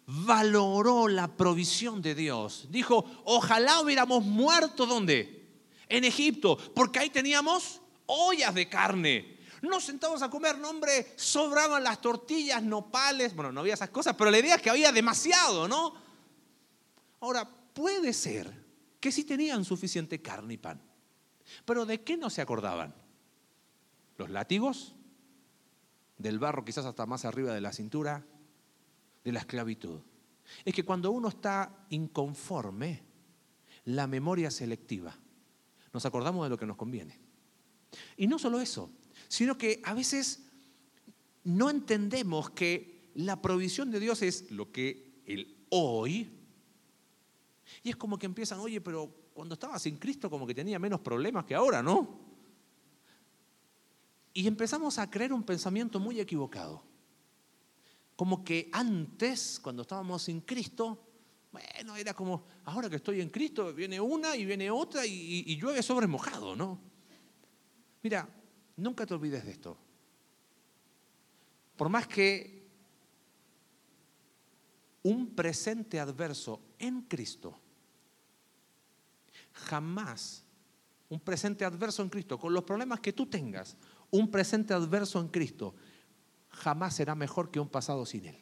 valoró 0.08 1.08
la 1.08 1.36
provisión 1.36 2.02
de 2.02 2.16
Dios, 2.16 2.68
dijo, 2.72 3.06
ojalá 3.26 3.82
hubiéramos 3.82 4.24
muerto 4.24 4.86
¿dónde? 4.86 5.46
En 5.88 6.04
Egipto, 6.06 6.58
porque 6.74 7.00
ahí 7.00 7.10
teníamos 7.10 7.82
ollas 8.08 8.56
de 8.56 8.68
carne, 8.68 9.35
nos 9.66 9.86
sentamos 9.86 10.22
a 10.22 10.30
comer, 10.30 10.58
no 10.58 10.70
hombre, 10.70 11.14
sobraban 11.16 11.84
las 11.84 12.02
tortillas, 12.02 12.62
nopales, 12.64 13.36
bueno, 13.36 13.52
no 13.52 13.62
había 13.62 13.74
esas 13.74 13.90
cosas, 13.90 14.16
pero 14.16 14.32
la 14.32 14.40
idea 14.40 14.56
es 14.56 14.62
que 14.62 14.70
había 14.70 14.92
demasiado, 14.92 15.68
¿no? 15.68 15.94
Ahora, 17.22 17.50
puede 17.74 18.14
ser 18.14 18.52
que 19.00 19.12
sí 19.12 19.24
tenían 19.24 19.66
suficiente 19.66 20.22
carne 20.22 20.56
y 20.56 20.58
pan, 20.58 20.82
pero 21.66 21.86
¿de 21.86 22.02
qué 22.04 22.18
no 22.18 22.30
se 22.30 22.42
acordaban? 22.42 22.94
¿Los 24.18 24.30
látigos? 24.30 24.96
¿Del 26.18 26.40
barro 26.40 26.64
quizás 26.64 26.86
hasta 26.86 27.06
más 27.06 27.26
arriba 27.26 27.54
de 27.54 27.62
la 27.62 27.74
cintura? 27.74 28.26
¿De 29.24 29.32
la 29.32 29.40
esclavitud? 29.40 30.02
Es 30.64 30.74
que 30.74 30.86
cuando 30.86 31.12
uno 31.12 31.30
está 31.30 31.86
inconforme, 31.90 33.04
la 33.86 34.08
memoria 34.08 34.50
selectiva, 34.50 35.16
nos 35.94 36.06
acordamos 36.06 36.46
de 36.46 36.50
lo 36.50 36.58
que 36.58 36.66
nos 36.66 36.78
conviene. 36.78 37.20
Y 38.18 38.28
no 38.28 38.40
solo 38.40 38.60
eso, 38.60 38.90
sino 39.36 39.58
que 39.58 39.82
a 39.84 39.94
veces 39.94 40.46
no 41.44 41.70
entendemos 41.70 42.52
que 42.52 43.12
la 43.16 43.42
provisión 43.42 43.92
de 43.92 44.00
Dios 44.00 44.22
es 44.22 44.50
lo 44.50 44.72
que 44.72 45.22
el 45.26 45.58
hoy. 45.70 46.32
Y 47.84 47.90
es 47.90 47.98
como 47.98 48.18
que 48.18 48.28
empiezan, 48.28 48.60
oye, 48.60 48.80
pero 48.80 49.14
cuando 49.34 49.56
estaba 49.56 49.78
sin 49.78 49.98
Cristo 49.98 50.30
como 50.30 50.48
que 50.48 50.56
tenía 50.56 50.80
menos 50.80 51.02
problemas 51.02 51.44
que 51.44 51.54
ahora, 51.54 51.84
¿no? 51.84 52.18
Y 54.34 54.48
empezamos 54.48 54.98
a 55.00 55.10
creer 55.12 55.34
un 55.34 55.44
pensamiento 55.44 56.00
muy 56.00 56.22
equivocado. 56.22 56.82
Como 58.16 58.42
que 58.42 58.70
antes, 58.72 59.60
cuando 59.62 59.82
estábamos 59.82 60.24
sin 60.24 60.40
Cristo, 60.42 61.06
bueno, 61.52 61.98
era 61.98 62.14
como, 62.14 62.46
ahora 62.64 62.90
que 62.90 62.96
estoy 62.96 63.20
en 63.20 63.30
Cristo, 63.30 63.74
viene 63.74 64.00
una 64.00 64.34
y 64.38 64.46
viene 64.46 64.72
otra 64.72 65.06
y, 65.06 65.58
llueve 65.58 65.84
sobre 65.84 66.08
mojado, 66.08 66.56
¿no? 66.56 66.80
Mira, 68.02 68.30
Nunca 68.78 69.06
te 69.06 69.14
olvides 69.14 69.46
de 69.46 69.52
esto. 69.52 69.78
Por 71.78 71.90
más 71.90 72.08
que 72.08 72.66
un 75.04 75.36
presente 75.36 76.00
adverso 76.00 76.62
en 76.80 77.02
Cristo, 77.04 77.60
jamás, 79.54 80.44
un 81.10 81.20
presente 81.20 81.64
adverso 81.64 82.02
en 82.02 82.10
Cristo, 82.10 82.40
con 82.40 82.54
los 82.54 82.64
problemas 82.64 83.00
que 83.00 83.14
tú 83.14 83.28
tengas, 83.28 83.78
un 84.12 84.32
presente 84.32 84.74
adverso 84.74 85.20
en 85.20 85.28
Cristo, 85.28 85.76
jamás 86.50 86.96
será 86.96 87.16
mejor 87.16 87.52
que 87.52 87.60
un 87.60 87.70
pasado 87.70 88.06
sin 88.06 88.26
Él. 88.26 88.38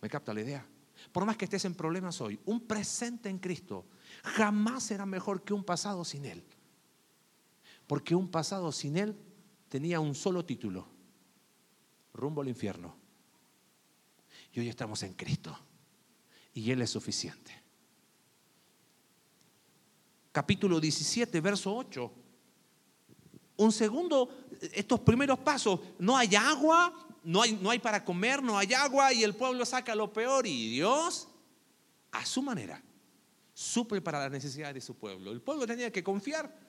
¿Me 0.00 0.08
capta 0.08 0.32
la 0.32 0.40
idea? 0.40 0.66
Por 1.12 1.24
más 1.24 1.36
que 1.36 1.44
estés 1.44 1.64
en 1.64 1.74
problemas 1.74 2.20
hoy, 2.20 2.40
un 2.46 2.60
presente 2.60 3.28
en 3.28 3.38
Cristo 3.38 3.86
jamás 4.22 4.84
será 4.84 5.06
mejor 5.06 5.42
que 5.42 5.52
un 5.52 5.64
pasado 5.64 6.04
sin 6.04 6.24
Él. 6.24 6.44
Porque 7.86 8.14
un 8.14 8.28
pasado 8.28 8.72
sin 8.72 8.96
Él 8.96 9.16
tenía 9.68 10.00
un 10.00 10.14
solo 10.14 10.44
título, 10.44 10.86
rumbo 12.12 12.40
al 12.40 12.48
infierno. 12.48 12.96
Y 14.52 14.60
hoy 14.60 14.68
estamos 14.68 15.02
en 15.02 15.14
Cristo. 15.14 15.56
Y 16.54 16.70
Él 16.70 16.82
es 16.82 16.90
suficiente. 16.90 17.52
Capítulo 20.32 20.80
17, 20.80 21.40
verso 21.40 21.74
8. 21.74 22.12
Un 23.58 23.72
segundo, 23.72 24.28
estos 24.72 25.00
primeros 25.00 25.38
pasos, 25.38 25.80
no 25.98 26.16
hay 26.16 26.34
agua, 26.34 26.92
no 27.24 27.42
hay, 27.42 27.52
no 27.54 27.70
hay 27.70 27.78
para 27.78 28.04
comer, 28.04 28.42
no 28.42 28.58
hay 28.58 28.74
agua 28.74 29.12
y 29.12 29.24
el 29.24 29.34
pueblo 29.34 29.64
saca 29.64 29.94
lo 29.94 30.12
peor 30.12 30.46
y 30.46 30.70
Dios, 30.70 31.28
a 32.12 32.24
su 32.26 32.42
manera, 32.42 32.82
suple 33.54 34.00
para 34.00 34.20
las 34.20 34.30
necesidades 34.30 34.74
de 34.74 34.80
su 34.80 34.94
pueblo. 34.94 35.32
El 35.32 35.40
pueblo 35.40 35.66
tenía 35.66 35.90
que 35.90 36.04
confiar 36.04 36.65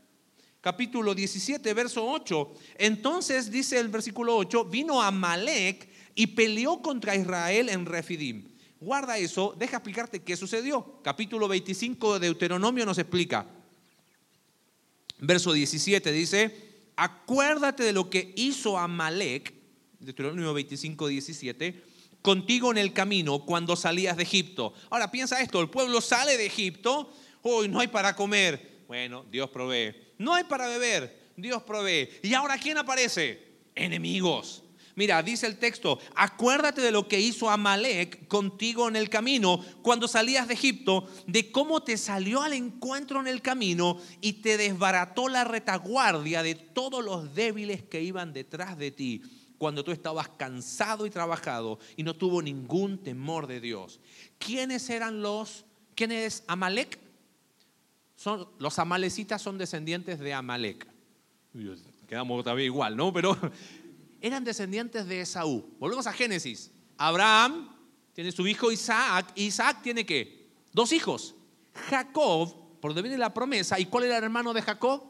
capítulo 0.68 1.16
17, 1.16 1.74
verso 1.74 2.06
8. 2.06 2.54
Entonces 2.78 3.50
dice 3.50 3.80
el 3.80 3.88
versículo 3.88 4.36
8, 4.36 4.66
vino 4.66 5.02
Amalek 5.02 5.88
y 6.14 6.28
peleó 6.28 6.82
contra 6.82 7.16
Israel 7.16 7.70
en 7.70 7.86
Refidim. 7.86 8.50
Guarda 8.82 9.18
eso, 9.18 9.56
deja 9.58 9.78
explicarte 9.78 10.24
qué 10.24 10.36
sucedió. 10.36 11.00
Capítulo 11.02 11.48
25 11.48 12.20
de 12.20 12.28
Deuteronomio 12.28 12.86
nos 12.86 12.98
explica. 12.98 13.46
Verso 15.20 15.54
17 15.54 16.12
dice, 16.12 16.54
acuérdate 16.98 17.84
de 17.84 17.94
lo 17.94 18.10
que 18.10 18.34
hizo 18.36 18.78
Amalek, 18.78 19.54
Deuteronomio 20.02 20.54
25, 20.54 21.08
17, 21.08 21.82
contigo 22.22 22.72
en 22.72 22.78
el 22.78 22.92
camino 22.92 23.46
cuando 23.46 23.78
salías 23.78 24.18
de 24.18 24.24
Egipto. 24.24 24.74
Ahora 24.90 25.12
piensa 25.12 25.40
esto, 25.40 25.62
el 25.62 25.70
pueblo 25.70 26.02
sale 26.02 26.36
de 26.36 26.46
Egipto, 26.46 27.14
hoy 27.44 27.70
no 27.70 27.80
hay 27.80 27.88
para 27.88 28.18
comer, 28.18 28.84
Bueno, 28.86 29.26
Dios 29.32 29.50
provee. 29.50 30.07
No 30.18 30.34
hay 30.34 30.44
para 30.46 30.68
beber, 30.68 31.32
Dios 31.36 31.64
provee. 31.64 32.10
¿Y 32.24 32.34
ahora 32.34 32.58
quién 32.58 32.78
aparece? 32.78 33.46
Enemigos. 33.76 34.64
Mira, 34.98 35.22
dice 35.22 35.46
el 35.46 35.60
texto, 35.60 36.00
acuérdate 36.16 36.82
de 36.82 36.90
lo 36.90 37.08
que 37.08 37.20
hizo 37.20 37.52
Amalek 37.52 38.28
contigo 38.28 38.88
en 38.88 38.96
el 38.96 39.12
camino 39.12 39.64
cuando 39.84 40.08
salías 40.08 40.48
de 40.48 40.56
Egipto, 40.56 41.08
de 41.28 41.52
cómo 41.52 41.84
te 41.84 41.98
salió 41.98 42.42
al 42.42 42.54
encuentro 42.54 43.20
en 43.20 43.28
el 43.28 43.44
camino 43.44 44.02
y 44.22 44.34
te 44.34 44.58
desbarató 44.58 45.30
la 45.30 45.44
retaguardia 45.44 46.42
de 46.42 46.56
todos 46.56 47.06
los 47.06 47.36
débiles 47.36 47.84
que 47.84 48.02
iban 48.02 48.34
detrás 48.34 48.76
de 48.76 48.90
ti 48.90 49.22
cuando 49.60 49.84
tú 49.84 49.92
estabas 49.92 50.30
cansado 50.30 51.06
y 51.06 51.12
trabajado 51.12 51.78
y 51.96 52.02
no 52.02 52.16
tuvo 52.16 52.42
ningún 52.42 53.04
temor 53.04 53.46
de 53.46 53.60
Dios. 53.60 54.00
¿Quiénes 54.40 54.90
eran 54.90 55.22
los? 55.22 55.66
¿Quién 55.94 56.12
es 56.12 56.44
Amalek? 56.48 57.07
Son, 58.18 58.50
los 58.58 58.80
amalecitas 58.80 59.42
son 59.42 59.60
descendientes 59.60 60.18
de 60.20 60.34
Amalek. 60.34 60.88
Quedamos 62.08 62.44
todavía 62.44 62.66
igual, 62.66 62.98
¿no? 62.98 63.14
Pero 63.14 63.38
eran 64.22 64.44
descendientes 64.44 65.06
de 65.08 65.22
Esaú. 65.22 65.76
Volvemos 65.80 66.08
a 66.08 66.14
Génesis. 66.14 66.72
Abraham 66.98 67.70
tiene 68.14 68.32
su 68.32 68.48
hijo 68.48 68.72
Isaac. 68.72 69.32
Isaac 69.36 69.82
tiene 69.84 70.04
qué? 70.04 70.50
Dos 70.74 70.92
hijos. 70.94 71.36
Jacob, 71.90 72.80
por 72.82 72.90
donde 72.90 73.04
viene 73.04 73.20
la 73.20 73.34
promesa. 73.34 73.80
¿Y 73.80 73.86
cuál 73.86 74.06
era 74.06 74.18
el 74.18 74.24
hermano 74.24 74.52
de 74.52 74.64
Jacob? 74.64 75.04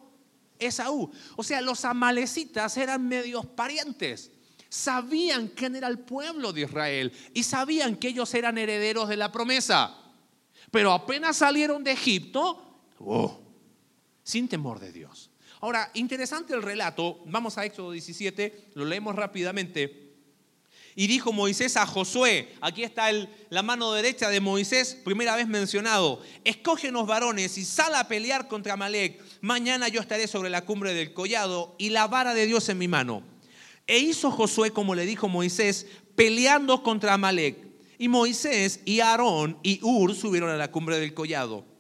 Esaú. 0.59 1.09
O 1.37 1.43
sea, 1.43 1.61
los 1.61 1.85
amalecitas 1.85 2.75
eran 2.75 3.07
medios 3.07 3.45
parientes. 3.45 4.31
Sabían 4.67 5.47
quién 5.47 5.77
era 5.77 5.87
el 5.87 5.99
pueblo 5.99 6.51
de 6.51 6.63
Israel 6.63 7.13
y 7.33 7.43
sabían 7.43 7.95
que 7.95 8.09
ellos 8.09 8.33
eran 8.33 8.57
herederos 8.57 9.07
de 9.07 9.15
la 9.15 9.31
promesa. 9.31 9.95
Pero 10.71 10.91
apenas 10.91 11.37
salieron 11.37 11.85
de 11.85 11.93
Egipto, 11.93 12.66
oh, 12.99 13.39
sin 14.23 14.47
temor 14.47 14.79
de 14.79 14.91
Dios. 14.91 15.29
Ahora, 15.59 15.89
interesante 15.95 16.53
el 16.53 16.61
relato, 16.61 17.19
vamos 17.25 17.57
a 17.57 17.65
Éxodo 17.65 17.91
17, 17.91 18.71
lo 18.75 18.85
leemos 18.85 19.15
rápidamente. 19.15 20.07
Y 20.99 21.05
dijo 21.05 21.31
Moisés 21.31 21.77
a 21.77 21.85
Josué, 21.85 22.55
aquí 22.59 22.83
está 22.83 23.09
la 23.49 23.61
mano 23.61 23.91
derecha 23.91 24.29
de 24.29 24.39
Moisés, 24.39 24.97
primera 25.05 25.35
vez 25.35 25.47
mencionado, 25.47 26.21
escógenos 26.43 27.05
varones 27.05 27.57
y 27.59 27.65
sal 27.65 27.93
a 27.93 28.07
pelear 28.07 28.47
contra 28.47 28.73
Amalek. 28.73 29.21
Mañana 29.41 29.89
yo 29.89 30.01
estaré 30.01 30.27
sobre 30.27 30.49
la 30.49 30.65
cumbre 30.65 30.95
del 30.95 31.13
collado 31.13 31.75
y 31.77 31.89
la 31.91 32.07
vara 32.07 32.33
de 32.33 32.47
Dios 32.47 32.67
en 32.69 32.79
mi 32.79 32.87
mano. 32.87 33.21
E 33.85 33.99
hizo 33.99 34.31
Josué 34.31 34.71
como 34.71 34.95
le 34.95 35.05
dijo 35.05 35.29
Moisés, 35.29 35.85
peleando 36.15 36.81
contra 36.81 37.13
Amalek. 37.13 37.57
Y 37.99 38.07
Moisés 38.07 38.79
y 38.83 38.99
Aarón 38.99 39.59
y 39.61 39.79
Ur 39.83 40.15
subieron 40.15 40.49
a 40.49 40.57
la 40.57 40.71
cumbre 40.71 40.99
del 40.99 41.13
collado. 41.13 41.76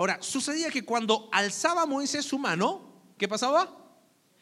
Ahora, 0.00 0.16
sucedía 0.22 0.70
que 0.70 0.82
cuando 0.82 1.28
alzaba 1.30 1.84
Moisés 1.84 2.24
su 2.24 2.38
mano, 2.38 3.02
¿qué 3.18 3.28
pasaba? 3.28 3.68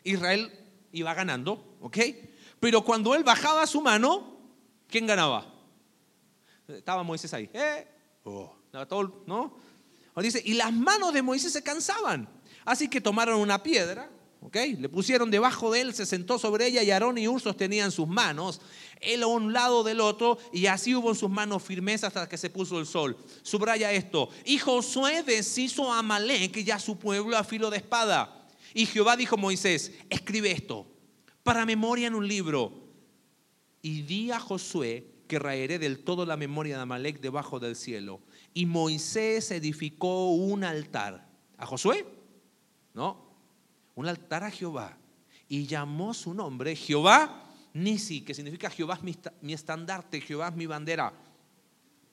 Israel 0.04 0.52
iba 0.92 1.12
ganando, 1.14 1.76
¿ok? 1.80 1.98
Pero 2.60 2.84
cuando 2.84 3.16
él 3.16 3.24
bajaba 3.24 3.66
su 3.66 3.80
mano, 3.80 4.38
¿quién 4.86 5.04
ganaba? 5.04 5.52
Estaba 6.68 7.02
Moisés 7.02 7.34
ahí. 7.34 7.50
¿Eh? 7.52 7.88
Oh, 8.22 8.54
¿no? 9.26 9.56
Ahora 10.14 10.22
dice, 10.22 10.40
y 10.44 10.54
las 10.54 10.72
manos 10.72 11.12
de 11.12 11.22
Moisés 11.22 11.52
se 11.52 11.64
cansaban. 11.64 12.28
Así 12.64 12.86
que 12.86 13.00
tomaron 13.00 13.40
una 13.40 13.60
piedra, 13.60 14.08
¿ok? 14.40 14.56
Le 14.78 14.88
pusieron 14.88 15.28
debajo 15.28 15.72
de 15.72 15.80
él, 15.80 15.92
se 15.92 16.06
sentó 16.06 16.38
sobre 16.38 16.66
ella 16.68 16.84
y 16.84 16.92
Aarón 16.92 17.18
y 17.18 17.26
Ur 17.26 17.40
sostenían 17.40 17.90
sus 17.90 18.06
manos, 18.06 18.60
él 19.00 19.22
a 19.22 19.26
un 19.26 19.52
lado 19.52 19.82
del 19.82 20.00
otro, 20.00 20.38
y 20.52 20.66
así 20.66 20.94
hubo 20.94 21.10
en 21.10 21.16
sus 21.16 21.30
manos 21.30 21.62
firmeza 21.62 22.08
hasta 22.08 22.28
que 22.28 22.38
se 22.38 22.50
puso 22.50 22.78
el 22.78 22.86
sol. 22.86 23.16
Subraya 23.42 23.92
esto. 23.92 24.28
Y 24.44 24.58
Josué 24.58 25.22
deshizo 25.22 25.92
a 25.92 25.98
Amalek 25.98 26.56
y 26.56 26.70
a 26.70 26.78
su 26.78 26.98
pueblo 26.98 27.36
a 27.36 27.44
filo 27.44 27.70
de 27.70 27.78
espada. 27.78 28.48
Y 28.74 28.86
Jehová 28.86 29.16
dijo 29.16 29.36
a 29.36 29.38
Moisés, 29.38 29.92
escribe 30.10 30.50
esto 30.50 30.86
para 31.42 31.64
memoria 31.64 32.06
en 32.06 32.14
un 32.14 32.28
libro. 32.28 32.72
Y 33.80 34.02
di 34.02 34.30
a 34.30 34.40
Josué 34.40 35.06
que 35.26 35.38
raeré 35.38 35.78
del 35.78 36.04
todo 36.04 36.26
la 36.26 36.36
memoria 36.36 36.76
de 36.76 36.82
Amalek 36.82 37.20
debajo 37.20 37.60
del 37.60 37.76
cielo. 37.76 38.20
Y 38.52 38.66
Moisés 38.66 39.50
edificó 39.50 40.30
un 40.32 40.64
altar. 40.64 41.28
¿A 41.56 41.66
Josué? 41.66 42.06
No, 42.94 43.28
un 43.94 44.08
altar 44.08 44.44
a 44.44 44.50
Jehová. 44.50 44.98
Y 45.48 45.66
llamó 45.66 46.12
su 46.12 46.34
nombre 46.34 46.76
Jehová 46.76 47.47
Nisi, 47.82 48.22
que 48.22 48.34
significa 48.34 48.70
Jehová 48.70 48.94
es 48.94 49.02
mi, 49.42 49.52
estandarte, 49.52 50.20
Jehová 50.20 50.48
es 50.48 50.54
mi 50.54 50.66
bandera. 50.66 51.12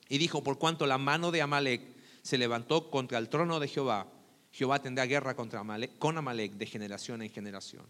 Y 0.08 0.18
dijo, 0.18 0.42
por 0.42 0.58
cuanto 0.58 0.86
la 0.86 0.98
mano 0.98 1.30
de 1.30 1.42
Amalek 1.42 1.82
se 2.22 2.38
levantó 2.38 2.90
contra 2.90 3.18
el 3.18 3.28
trono 3.28 3.60
de 3.60 3.68
Jehová, 3.68 4.06
Jehová 4.52 4.80
tendrá 4.80 5.04
guerra 5.06 5.34
contra 5.34 5.60
Amalek, 5.60 5.98
con 5.98 6.16
Amalek 6.16 6.52
de 6.52 6.66
generación 6.66 7.22
en 7.22 7.30
generación. 7.30 7.84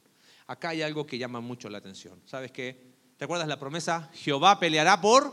Acá 0.46 0.70
hay 0.70 0.82
algo 0.82 1.06
que 1.06 1.18
llama 1.18 1.40
mucho 1.40 1.68
la 1.68 1.78
atención. 1.78 2.20
¿Sabes 2.26 2.50
qué? 2.50 2.94
¿Te 3.16 3.24
acuerdas 3.24 3.48
la 3.48 3.58
promesa? 3.58 4.10
Jehová 4.14 4.58
peleará 4.58 5.00
por 5.00 5.32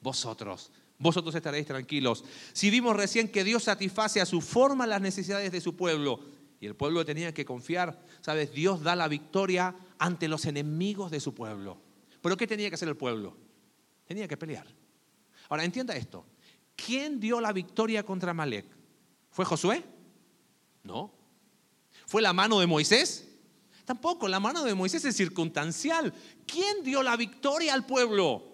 vosotros. 0.00 0.70
Vosotros 0.98 1.34
estaréis 1.34 1.66
tranquilos. 1.66 2.24
Si 2.52 2.70
vimos 2.70 2.96
recién 2.96 3.28
que 3.28 3.44
Dios 3.44 3.64
satisface 3.64 4.20
a 4.20 4.26
su 4.26 4.40
forma 4.40 4.86
las 4.86 5.00
necesidades 5.00 5.52
de 5.52 5.60
su 5.60 5.76
pueblo 5.76 6.20
y 6.60 6.66
el 6.66 6.74
pueblo 6.74 7.04
tenía 7.04 7.32
que 7.32 7.44
confiar, 7.44 8.02
¿sabes? 8.20 8.52
Dios 8.52 8.82
da 8.82 8.96
la 8.96 9.06
victoria 9.06 9.74
ante 9.98 10.28
los 10.28 10.44
enemigos 10.46 11.10
de 11.10 11.20
su 11.20 11.34
pueblo. 11.34 11.80
¿Pero 12.20 12.36
qué 12.36 12.46
tenía 12.46 12.68
que 12.68 12.74
hacer 12.74 12.88
el 12.88 12.96
pueblo? 12.96 13.36
Tenía 14.06 14.28
que 14.28 14.36
pelear. 14.36 14.66
Ahora, 15.48 15.64
entienda 15.64 15.96
esto. 15.96 16.24
¿Quién 16.76 17.20
dio 17.20 17.40
la 17.40 17.52
victoria 17.52 18.04
contra 18.04 18.30
Amalek? 18.30 18.66
¿Fue 19.30 19.44
Josué? 19.44 19.84
No. 20.82 21.12
¿Fue 22.06 22.22
la 22.22 22.32
mano 22.32 22.60
de 22.60 22.66
Moisés? 22.66 23.28
Tampoco, 23.84 24.28
la 24.28 24.40
mano 24.40 24.64
de 24.64 24.74
Moisés 24.74 25.04
es 25.04 25.16
circunstancial. 25.16 26.12
¿Quién 26.46 26.82
dio 26.82 27.02
la 27.02 27.16
victoria 27.16 27.74
al 27.74 27.86
pueblo? 27.86 28.44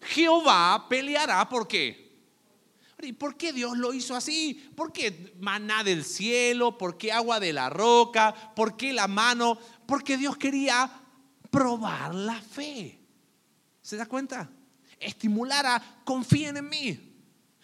Jehová 0.00 0.86
peleará, 0.88 1.48
¿por 1.48 1.68
qué? 1.68 2.08
¿Y 3.00 3.12
por 3.12 3.36
qué 3.36 3.52
Dios 3.52 3.76
lo 3.76 3.94
hizo 3.94 4.16
así? 4.16 4.54
¿Por 4.74 4.92
qué 4.92 5.34
maná 5.38 5.84
del 5.84 6.04
cielo? 6.04 6.76
¿Por 6.76 6.98
qué 6.98 7.12
agua 7.12 7.38
de 7.38 7.52
la 7.52 7.70
roca? 7.70 8.34
¿Por 8.56 8.76
qué 8.76 8.92
la 8.92 9.06
mano? 9.06 9.58
Porque 9.88 10.18
Dios 10.18 10.36
quería 10.36 10.90
probar 11.50 12.14
la 12.14 12.38
fe. 12.42 13.00
¿Se 13.80 13.96
da 13.96 14.04
cuenta? 14.04 14.50
Estimular 15.00 15.64
a 15.64 16.02
confíen 16.04 16.58
en 16.58 16.68
mí. 16.68 17.16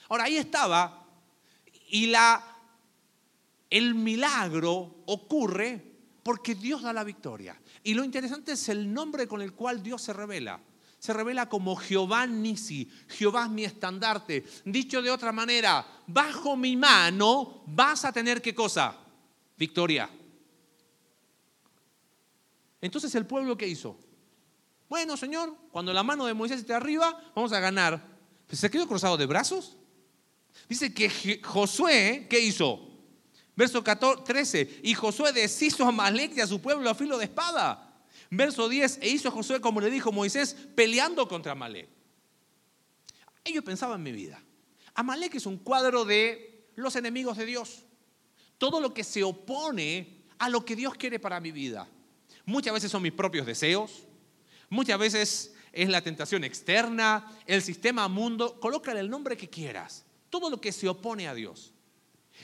Ahora 0.09 0.25
ahí 0.25 0.39
estaba 0.39 1.07
y 1.91 2.07
la 2.07 2.43
el 3.69 3.95
milagro 3.95 5.03
ocurre 5.05 5.85
porque 6.23 6.55
Dios 6.55 6.81
da 6.81 6.95
la 6.95 7.05
victoria. 7.05 7.61
Y 7.83 7.93
lo 7.93 8.03
interesante 8.03 8.53
es 8.53 8.71
el 8.71 8.91
nombre 8.91 9.29
con 9.29 9.43
el 9.43 9.53
cual 9.53 9.83
Dios 9.83 10.01
se 10.01 10.15
revela. 10.15 10.59
Se 10.99 11.13
revela 11.13 11.47
como 11.51 11.77
Jehová 11.77 12.27
Nisi, 12.27 12.91
Jehová 13.07 13.45
es 13.45 13.51
mi 13.51 13.65
estandarte. 13.65 14.47
Dicho 14.65 15.03
de 15.03 15.11
otra 15.11 15.31
manera, 15.31 15.87
bajo 16.07 16.57
mi 16.57 16.75
mano 16.75 17.65
vas 17.67 18.07
a 18.07 18.13
tener 18.13 18.41
qué 18.41 18.55
cosa? 18.55 18.97
Victoria. 19.59 20.09
Entonces 22.85 23.15
el 23.15 23.25
pueblo 23.25 23.57
qué 23.57 23.67
hizo? 23.67 23.99
Bueno, 24.91 25.17
Señor, 25.17 25.57
cuando 25.73 25.91
la 25.91 26.03
mano 26.03 26.27
de 26.27 26.35
Moisés 26.35 26.61
esté 26.61 26.75
arriba, 26.75 27.19
vamos 27.35 27.51
a 27.55 27.59
ganar. 27.59 28.07
¿Se 28.53 28.71
quedó 28.71 28.87
cruzado 28.87 29.17
de 29.17 29.25
brazos? 29.25 29.79
Dice 30.69 30.93
que 30.93 31.41
Josué, 31.43 32.27
¿qué 32.29 32.41
hizo? 32.41 32.91
Verso 33.57 33.83
13, 33.83 34.81
y 34.83 34.93
Josué 34.93 35.33
deshizo 35.33 35.87
a 35.87 35.93
Malek 35.93 36.37
y 36.37 36.43
a 36.43 36.47
su 36.47 36.61
pueblo 36.61 36.91
a 36.91 36.95
filo 36.95 37.17
de 37.17 37.25
espada. 37.25 38.05
Verso 38.31 38.69
10, 38.69 38.99
e 39.01 39.09
hizo 39.09 39.31
Josué 39.31 39.63
como 39.63 39.81
le 39.81 39.89
dijo 39.89 40.13
Moisés, 40.13 40.55
peleando 40.75 41.27
contra 41.27 41.53
Amalek. 41.53 41.89
Ellos 43.45 43.65
pensaban 43.65 44.01
en 44.01 44.03
mi 44.03 44.13
vida. 44.13 44.43
Amalek 44.93 45.37
es 45.37 45.47
un 45.47 45.57
cuadro 45.57 46.05
de 46.05 46.69
los 46.75 46.97
enemigos 46.97 47.39
de 47.39 47.47
Dios. 47.47 47.87
Todo 48.59 48.79
lo 48.79 48.93
que 48.93 49.05
se 49.05 49.23
opone 49.23 50.27
a 50.37 50.51
lo 50.51 50.67
que 50.67 50.77
Dios 50.77 50.93
quiere 50.97 51.19
para 51.19 51.41
mi 51.41 51.51
vida. 51.51 51.89
Muchas 52.47 52.75
veces 52.75 52.91
son 52.91 53.03
mis 53.03 53.13
propios 53.13 53.47
deseos, 53.47 54.07
muchas 54.69 54.99
veces 54.99 55.55
es 55.73 55.89
la 55.89 56.03
tentación 56.03 56.45
externa, 56.45 57.27
el 57.47 57.63
sistema 57.63 58.07
mundo, 58.09 58.61
colócale 58.61 59.01
el 59.01 59.11
nombre 59.11 59.37
que 59.37 59.49
quieras. 59.49 60.05
Todo 60.31 60.51
lo 60.51 60.61
que 60.61 60.73
se 60.73 60.89
opone 60.89 61.27
a 61.27 61.35
Dios. 61.35 61.73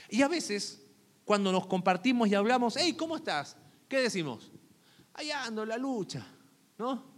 Y 0.09 0.21
a 0.21 0.27
veces 0.27 0.81
cuando 1.23 1.51
nos 1.51 1.67
compartimos 1.67 2.27
y 2.27 2.35
hablamos, 2.35 2.75
hey, 2.77 2.93
¿cómo 2.93 3.15
estás? 3.15 3.55
¿Qué 3.87 3.99
decimos? 3.99 4.51
Allá 5.13 5.45
ando 5.45 5.65
la 5.65 5.77
lucha, 5.77 6.25
¿no? 6.77 7.11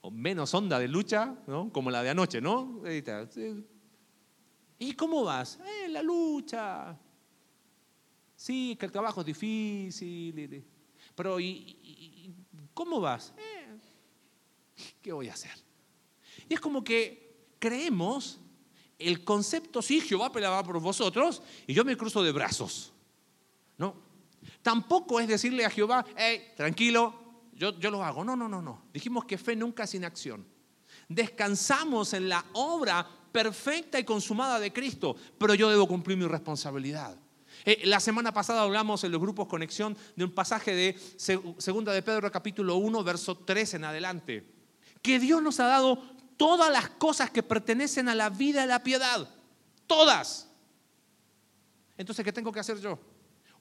O 0.00 0.10
menos 0.10 0.54
onda 0.54 0.78
de 0.78 0.88
lucha, 0.88 1.34
¿no? 1.46 1.72
Como 1.72 1.90
la 1.90 2.02
de 2.02 2.10
anoche, 2.10 2.40
¿no? 2.40 2.82
¿Y 4.78 4.92
cómo 4.92 5.24
vas? 5.24 5.58
Eh, 5.64 5.88
la 5.88 6.02
lucha. 6.02 6.96
Sí, 8.36 8.76
que 8.78 8.86
el 8.86 8.92
trabajo 8.92 9.20
es 9.20 9.26
difícil. 9.26 10.64
Pero, 11.18 11.40
¿y, 11.40 12.32
cómo 12.72 13.00
vas? 13.00 13.32
Eh, 13.36 13.76
¿Qué 15.02 15.10
voy 15.10 15.28
a 15.28 15.32
hacer? 15.32 15.50
Y 16.48 16.54
es 16.54 16.60
como 16.60 16.84
que 16.84 17.56
creemos 17.58 18.38
el 19.00 19.24
concepto, 19.24 19.82
sí, 19.82 20.00
Jehová 20.00 20.30
peleaba 20.30 20.62
por 20.62 20.78
vosotros, 20.80 21.42
y 21.66 21.74
yo 21.74 21.84
me 21.84 21.96
cruzo 21.96 22.22
de 22.22 22.30
brazos. 22.30 22.92
No. 23.78 23.96
Tampoco 24.62 25.18
es 25.18 25.26
decirle 25.26 25.64
a 25.64 25.70
Jehová, 25.70 26.06
hey, 26.16 26.52
tranquilo, 26.56 27.12
yo, 27.52 27.76
yo 27.80 27.90
lo 27.90 28.04
hago. 28.04 28.22
No, 28.22 28.36
no, 28.36 28.48
no, 28.48 28.62
no. 28.62 28.84
Dijimos 28.92 29.24
que 29.24 29.38
fe 29.38 29.56
nunca 29.56 29.88
sin 29.88 30.04
acción. 30.04 30.46
Descansamos 31.08 32.12
en 32.12 32.28
la 32.28 32.44
obra 32.52 33.04
perfecta 33.32 33.98
y 33.98 34.04
consumada 34.04 34.60
de 34.60 34.72
Cristo, 34.72 35.16
pero 35.36 35.54
yo 35.54 35.68
debo 35.68 35.88
cumplir 35.88 36.16
mi 36.16 36.26
responsabilidad. 36.26 37.18
Eh, 37.68 37.82
la 37.84 38.00
semana 38.00 38.32
pasada 38.32 38.62
hablamos 38.62 39.04
en 39.04 39.12
los 39.12 39.20
grupos 39.20 39.46
Conexión 39.46 39.94
de 40.16 40.24
un 40.24 40.30
pasaje 40.30 40.74
de 40.74 40.98
Segunda 41.58 41.92
de 41.92 42.00
Pedro 42.00 42.32
capítulo 42.32 42.76
1, 42.76 43.04
verso 43.04 43.36
3 43.36 43.74
en 43.74 43.84
adelante, 43.84 44.42
que 45.02 45.18
Dios 45.18 45.42
nos 45.42 45.60
ha 45.60 45.66
dado 45.66 46.02
todas 46.38 46.72
las 46.72 46.88
cosas 46.88 47.30
que 47.30 47.42
pertenecen 47.42 48.08
a 48.08 48.14
la 48.14 48.30
vida 48.30 48.64
y 48.64 48.68
la 48.68 48.82
piedad, 48.82 49.28
todas. 49.86 50.48
Entonces, 51.98 52.24
¿qué 52.24 52.32
tengo 52.32 52.50
que 52.52 52.60
hacer 52.60 52.80
yo? 52.80 52.98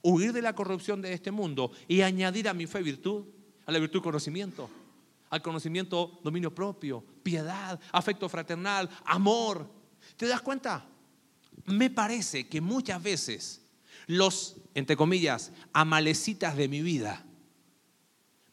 Huir 0.01 0.31
de 0.31 0.41
la 0.41 0.55
corrupción 0.55 1.01
de 1.01 1.11
este 1.11 1.29
mundo 1.29 1.73
y 1.85 1.99
añadir 1.99 2.47
a 2.47 2.53
mi 2.53 2.65
fe 2.65 2.81
virtud, 2.81 3.25
a 3.65 3.73
la 3.73 3.79
virtud 3.79 4.01
conocimiento, 4.01 4.69
al 5.29 5.41
conocimiento 5.41 6.21
dominio 6.23 6.55
propio, 6.55 7.03
piedad, 7.23 7.77
afecto 7.91 8.29
fraternal, 8.29 8.89
amor. 9.03 9.69
¿Te 10.15 10.27
das 10.27 10.39
cuenta? 10.39 10.87
Me 11.65 11.89
parece 11.89 12.47
que 12.47 12.61
muchas 12.61 13.03
veces 13.03 13.66
los, 14.07 14.57
entre 14.73 14.97
comillas, 14.97 15.51
amalecitas 15.73 16.55
de 16.55 16.67
mi 16.67 16.81
vida 16.81 17.27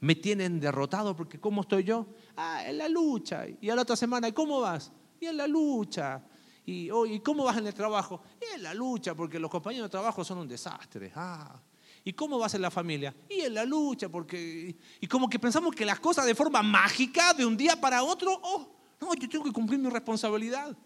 me 0.04 0.14
tienen 0.14 0.60
derrotado 0.60 1.16
porque 1.16 1.40
¿cómo 1.40 1.62
estoy 1.62 1.82
yo? 1.82 2.06
Ah, 2.36 2.62
en 2.66 2.76
la 2.76 2.90
lucha. 2.90 3.46
Y 3.58 3.70
a 3.70 3.74
la 3.74 3.82
otra 3.82 3.96
semana, 3.96 4.28
¿y 4.28 4.32
cómo 4.32 4.60
vas? 4.60 4.92
Y 5.18 5.24
en 5.24 5.38
la 5.38 5.46
lucha. 5.46 6.22
Y, 6.66 6.90
hoy 6.90 7.20
¿cómo 7.20 7.44
vas 7.44 7.56
en 7.56 7.66
el 7.66 7.72
trabajo? 7.72 8.20
Y 8.38 8.54
en 8.54 8.64
la 8.64 8.74
lucha, 8.74 9.14
porque 9.14 9.38
los 9.38 9.50
compañeros 9.50 9.86
de 9.86 9.90
trabajo 9.90 10.22
son 10.22 10.38
un 10.38 10.48
desastre. 10.48 11.10
Ah, 11.14 11.58
¿Y 12.04 12.12
cómo 12.12 12.38
vas 12.38 12.52
en 12.52 12.60
la 12.60 12.70
familia? 12.70 13.14
Y 13.30 13.40
en 13.40 13.54
la 13.54 13.64
lucha, 13.64 14.10
porque... 14.10 14.76
Y 15.00 15.06
como 15.06 15.26
que 15.26 15.38
pensamos 15.38 15.74
que 15.74 15.86
las 15.86 16.00
cosas 16.00 16.26
de 16.26 16.34
forma 16.34 16.62
mágica, 16.62 17.32
de 17.32 17.46
un 17.46 17.56
día 17.56 17.80
para 17.80 18.02
otro, 18.02 18.38
oh, 18.42 18.76
no, 19.00 19.14
yo 19.14 19.26
tengo 19.26 19.44
que 19.46 19.52
cumplir 19.52 19.80
mi 19.80 19.88
responsabilidad. 19.88 20.76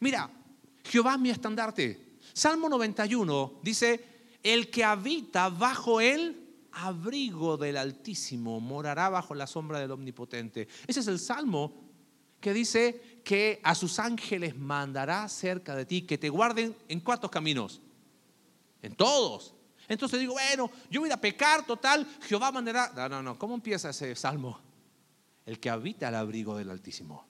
Mira, 0.00 0.28
Jehová 0.82 1.14
es 1.14 1.20
mi 1.20 1.30
estandarte. 1.30 2.07
Salmo 2.38 2.68
91 2.68 3.58
dice, 3.64 4.38
el 4.44 4.70
que 4.70 4.84
habita 4.84 5.48
bajo 5.48 6.00
el 6.00 6.68
abrigo 6.70 7.56
del 7.56 7.76
Altísimo 7.76 8.60
morará 8.60 9.08
bajo 9.08 9.34
la 9.34 9.48
sombra 9.48 9.80
del 9.80 9.90
Omnipotente. 9.90 10.68
Ese 10.86 11.00
es 11.00 11.08
el 11.08 11.18
Salmo 11.18 11.74
que 12.38 12.52
dice 12.52 13.22
que 13.24 13.58
a 13.64 13.74
sus 13.74 13.98
ángeles 13.98 14.56
mandará 14.56 15.28
cerca 15.28 15.74
de 15.74 15.84
ti, 15.84 16.02
que 16.02 16.16
te 16.16 16.28
guarden 16.28 16.76
en 16.86 17.00
cuántos 17.00 17.28
caminos? 17.28 17.82
En 18.82 18.94
todos. 18.94 19.52
Entonces 19.88 20.20
digo, 20.20 20.34
bueno, 20.34 20.70
yo 20.88 21.00
voy 21.00 21.10
a 21.10 21.20
pecar, 21.20 21.66
total, 21.66 22.06
Jehová 22.22 22.52
mandará. 22.52 22.92
No, 22.94 23.08
no, 23.08 23.20
no, 23.20 23.36
¿cómo 23.36 23.56
empieza 23.56 23.90
ese 23.90 24.14
salmo? 24.14 24.60
El 25.44 25.58
que 25.58 25.70
habita 25.70 26.06
al 26.06 26.14
abrigo 26.14 26.56
del 26.56 26.70
Altísimo. 26.70 27.26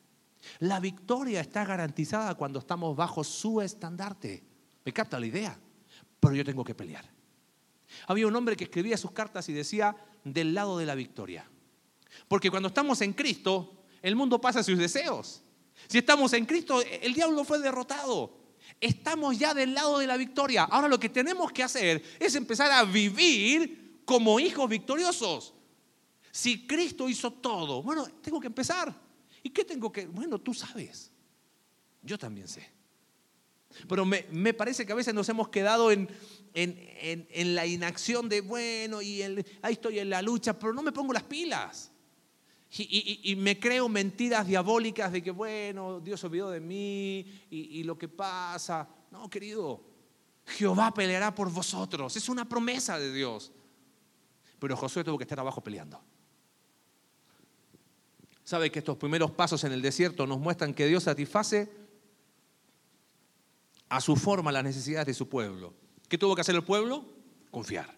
La 0.58 0.80
victoria 0.80 1.40
está 1.40 1.64
garantizada 1.64 2.34
cuando 2.34 2.58
estamos 2.58 2.94
bajo 2.94 3.24
su 3.24 3.62
estandarte. 3.62 4.47
¿Me 4.88 4.94
capta 4.94 5.20
la 5.20 5.26
idea? 5.26 5.60
Pero 6.18 6.34
yo 6.34 6.42
tengo 6.42 6.64
que 6.64 6.74
pelear. 6.74 7.04
Había 8.06 8.26
un 8.26 8.34
hombre 8.34 8.56
que 8.56 8.64
escribía 8.64 8.96
sus 8.96 9.10
cartas 9.10 9.46
y 9.50 9.52
decía, 9.52 9.94
del 10.24 10.54
lado 10.54 10.78
de 10.78 10.86
la 10.86 10.94
victoria. 10.94 11.46
Porque 12.26 12.48
cuando 12.48 12.68
estamos 12.68 13.02
en 13.02 13.12
Cristo, 13.12 13.84
el 14.00 14.16
mundo 14.16 14.40
pasa 14.40 14.62
sus 14.62 14.78
deseos. 14.78 15.42
Si 15.88 15.98
estamos 15.98 16.32
en 16.32 16.46
Cristo, 16.46 16.80
el 16.80 17.12
diablo 17.12 17.44
fue 17.44 17.58
derrotado. 17.58 18.38
Estamos 18.80 19.38
ya 19.38 19.52
del 19.52 19.74
lado 19.74 19.98
de 19.98 20.06
la 20.06 20.16
victoria. 20.16 20.64
Ahora 20.64 20.88
lo 20.88 20.98
que 20.98 21.10
tenemos 21.10 21.52
que 21.52 21.64
hacer 21.64 22.02
es 22.18 22.34
empezar 22.34 22.72
a 22.72 22.82
vivir 22.84 24.00
como 24.06 24.40
hijos 24.40 24.70
victoriosos. 24.70 25.52
Si 26.32 26.66
Cristo 26.66 27.10
hizo 27.10 27.30
todo, 27.30 27.82
bueno, 27.82 28.06
tengo 28.22 28.40
que 28.40 28.46
empezar. 28.46 28.98
¿Y 29.42 29.50
qué 29.50 29.66
tengo 29.66 29.92
que? 29.92 30.06
Bueno, 30.06 30.38
tú 30.38 30.54
sabes. 30.54 31.12
Yo 32.00 32.16
también 32.16 32.48
sé. 32.48 32.77
Pero 33.86 34.04
me, 34.04 34.54
parece 34.54 34.86
que 34.86 34.92
a 34.92 34.96
veces 34.96 35.14
nos 35.14 35.28
hemos 35.28 35.48
quedado 35.48 35.92
en, 35.92 36.08
en, 36.54 37.54
la 37.54 37.66
inacción 37.66 38.28
de, 38.28 38.40
bueno, 38.40 39.02
y 39.02 39.22
ahí 39.22 39.72
estoy 39.72 39.98
en 39.98 40.10
la 40.10 40.22
lucha, 40.22 40.58
pero 40.58 40.72
no 40.72 40.82
me 40.82 40.92
pongo 40.92 41.12
las 41.12 41.22
pilas. 41.22 41.92
Y, 42.70 43.34
me 43.36 43.58
creo 43.58 43.88
mentiras 43.88 44.46
diabólicas 44.46 45.10
de 45.10 45.22
que, 45.22 45.30
bueno, 45.30 46.00
Dios 46.00 46.22
olvidó 46.24 46.50
de 46.50 46.60
mí 46.60 47.20
y, 47.50 47.82
lo 47.84 47.96
que 47.96 48.08
pasa. 48.08 48.88
No, 49.10 49.30
querido, 49.30 49.82
Jehová 50.46 50.92
peleará 50.92 51.34
por 51.34 51.50
vosotros. 51.50 52.14
Es 52.16 52.28
una 52.28 52.46
promesa 52.46 52.98
de 52.98 53.12
Dios. 53.12 53.52
Pero 54.58 54.76
Josué 54.76 55.04
tuvo 55.04 55.16
que 55.16 55.24
estar 55.24 55.40
abajo 55.40 55.62
peleando. 55.62 56.00
¿Sabe 58.44 58.70
que 58.70 58.80
estos 58.80 58.96
primeros 58.96 59.30
pasos 59.30 59.62
en 59.64 59.72
el 59.72 59.80
desierto 59.80 60.26
nos 60.26 60.38
muestran 60.38 60.74
que 60.74 60.86
Dios 60.86 61.04
satisface 61.04 61.70
a 63.88 64.00
su 64.00 64.16
forma 64.16 64.52
las 64.52 64.64
necesidades 64.64 65.06
de 65.06 65.14
su 65.14 65.28
pueblo? 65.28 65.74
¿Qué 66.08 66.18
tuvo 66.18 66.34
que 66.34 66.40
hacer 66.40 66.54
el 66.54 66.64
pueblo? 66.64 67.04
Confiar. 67.50 67.96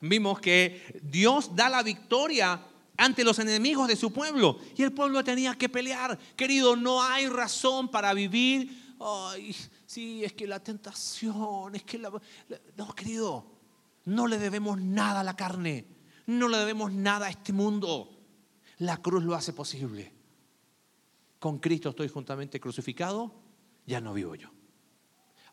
Vimos 0.00 0.40
que 0.40 1.00
Dios 1.02 1.54
da 1.56 1.68
la 1.68 1.82
victoria 1.82 2.64
ante 2.96 3.24
los 3.24 3.38
enemigos 3.38 3.88
de 3.88 3.96
su 3.96 4.12
pueblo. 4.12 4.58
Y 4.76 4.82
el 4.82 4.92
pueblo 4.92 5.24
tenía 5.24 5.54
que 5.54 5.68
pelear. 5.68 6.18
Querido, 6.36 6.76
no 6.76 7.02
hay 7.02 7.28
razón 7.28 7.88
para 7.88 8.12
vivir. 8.12 8.94
Ay, 9.00 9.54
sí, 9.86 10.24
es 10.24 10.32
que 10.32 10.46
la 10.46 10.60
tentación, 10.60 11.74
es 11.74 11.84
que 11.84 11.98
la... 11.98 12.10
No, 12.76 12.94
querido, 12.94 13.46
no 14.04 14.26
le 14.26 14.38
debemos 14.38 14.80
nada 14.80 15.20
a 15.20 15.24
la 15.24 15.36
carne. 15.36 15.86
No 16.26 16.48
le 16.48 16.58
debemos 16.58 16.92
nada 16.92 17.26
a 17.26 17.30
este 17.30 17.52
mundo. 17.52 18.10
La 18.78 18.98
cruz 18.98 19.24
lo 19.24 19.34
hace 19.34 19.52
posible. 19.52 20.12
Con 21.38 21.58
Cristo 21.58 21.90
estoy 21.90 22.08
juntamente 22.08 22.60
crucificado, 22.60 23.32
ya 23.86 24.00
no 24.00 24.12
vivo 24.12 24.34
yo. 24.34 24.50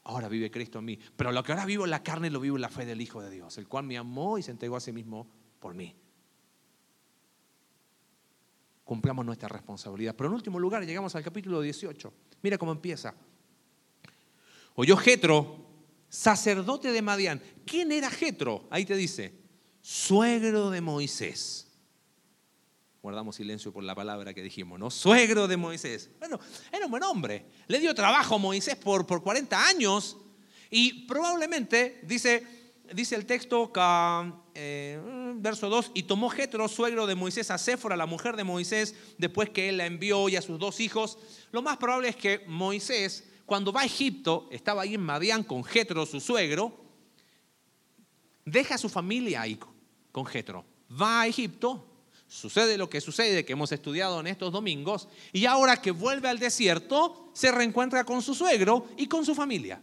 Ahora 0.05 0.29
vive 0.29 0.49
Cristo 0.49 0.79
en 0.79 0.85
mí. 0.85 0.99
Pero 1.15 1.31
lo 1.31 1.43
que 1.43 1.51
ahora 1.51 1.65
vivo 1.65 1.83
en 1.83 1.91
la 1.91 2.01
carne 2.01 2.29
lo 2.29 2.39
vivo 2.39 2.55
en 2.55 2.61
la 2.61 2.69
fe 2.69 2.85
del 2.85 3.01
Hijo 3.01 3.21
de 3.21 3.29
Dios, 3.29 3.57
el 3.57 3.67
cual 3.67 3.85
me 3.85 3.97
amó 3.97 4.37
y 4.37 4.43
se 4.43 4.51
entregó 4.51 4.77
a 4.77 4.79
sí 4.79 4.91
mismo 4.91 5.27
por 5.59 5.73
mí 5.73 5.95
cumplamos 8.85 9.25
nuestra 9.25 9.49
responsabilidad. 9.49 10.15
Pero 10.15 10.29
en 10.29 10.35
último 10.35 10.59
lugar, 10.59 10.85
llegamos 10.85 11.13
al 11.15 11.23
capítulo 11.23 11.59
18. 11.59 12.13
Mira 12.43 12.57
cómo 12.57 12.71
empieza. 12.71 13.13
Oyó 14.75 14.95
Jetro, 14.95 15.65
sacerdote 16.07 16.91
de 16.91 17.01
Madián. 17.01 17.41
¿Quién 17.65 17.91
era 17.91 18.09
Jetro? 18.09 18.67
Ahí 18.69 18.85
te 18.85 18.95
dice, 18.95 19.33
suegro 19.81 20.69
de 20.69 20.81
Moisés. 20.81 21.64
Guardamos 23.05 23.35
silencio 23.35 23.71
por 23.71 23.83
la 23.83 23.93
palabra 23.93 24.33
que 24.33 24.41
dijimos, 24.41 24.79
¿no? 24.79 24.89
Suegro 24.89 25.47
de 25.47 25.57
Moisés. 25.57 26.09
Bueno, 26.17 26.39
era 26.71 26.85
un 26.85 26.89
buen 26.89 27.03
hombre. 27.03 27.45
Le 27.67 27.79
dio 27.79 27.93
trabajo 27.93 28.33
a 28.33 28.37
Moisés 28.39 28.75
por, 28.77 29.05
por 29.05 29.21
40 29.21 29.67
años 29.67 30.17
y 30.71 31.05
probablemente, 31.05 31.99
dice, 32.01 32.43
dice 32.95 33.15
el 33.15 33.27
texto, 33.27 33.71
eh, 34.55 34.99
verso 35.35 35.69
2, 35.69 35.91
y 35.93 36.01
tomó 36.01 36.31
Jetro, 36.31 36.67
suegro 36.67 37.05
de 37.05 37.13
Moisés, 37.13 37.51
a 37.51 37.59
Séfora, 37.59 37.95
la 37.95 38.07
mujer 38.07 38.35
de 38.35 38.43
Moisés, 38.43 38.95
después 39.19 39.51
que 39.51 39.69
él 39.69 39.77
la 39.77 39.85
envió 39.85 40.27
y 40.27 40.35
a 40.35 40.41
sus 40.41 40.57
dos 40.57 40.79
hijos. 40.79 41.19
Lo 41.51 41.61
más 41.61 41.77
probable 41.77 42.07
es 42.09 42.15
que 42.15 42.43
Moisés, 42.47 43.23
cuando 43.45 43.71
va 43.71 43.81
a 43.81 43.85
Egipto, 43.85 44.49
estaba 44.49 44.81
ahí 44.81 44.95
en 44.95 45.01
Madián 45.01 45.43
con 45.43 45.63
Jetro, 45.63 46.07
su 46.07 46.19
suegro, 46.19 46.75
deja 48.45 48.73
a 48.73 48.79
su 48.79 48.89
familia 48.89 49.41
ahí 49.41 49.59
con 50.11 50.25
Jetro, 50.25 50.65
va 50.89 51.21
a 51.21 51.27
Egipto, 51.27 51.91
sucede 52.27 52.77
lo 52.77 52.89
que 52.89 53.01
sucede, 53.01 53.45
que 53.45 53.53
hemos 53.53 53.71
estudiado 53.71 54.19
en 54.19 54.27
estos 54.27 54.51
domingos, 54.51 55.07
y 55.31 55.45
ahora 55.45 55.81
que 55.81 55.91
vuelve 55.91 56.29
al 56.29 56.39
desierto, 56.39 57.29
se 57.33 57.51
reencuentra 57.51 58.03
con 58.03 58.21
su 58.21 58.33
suegro 58.33 58.87
y 58.97 59.07
con 59.07 59.25
su 59.25 59.35
familia. 59.35 59.81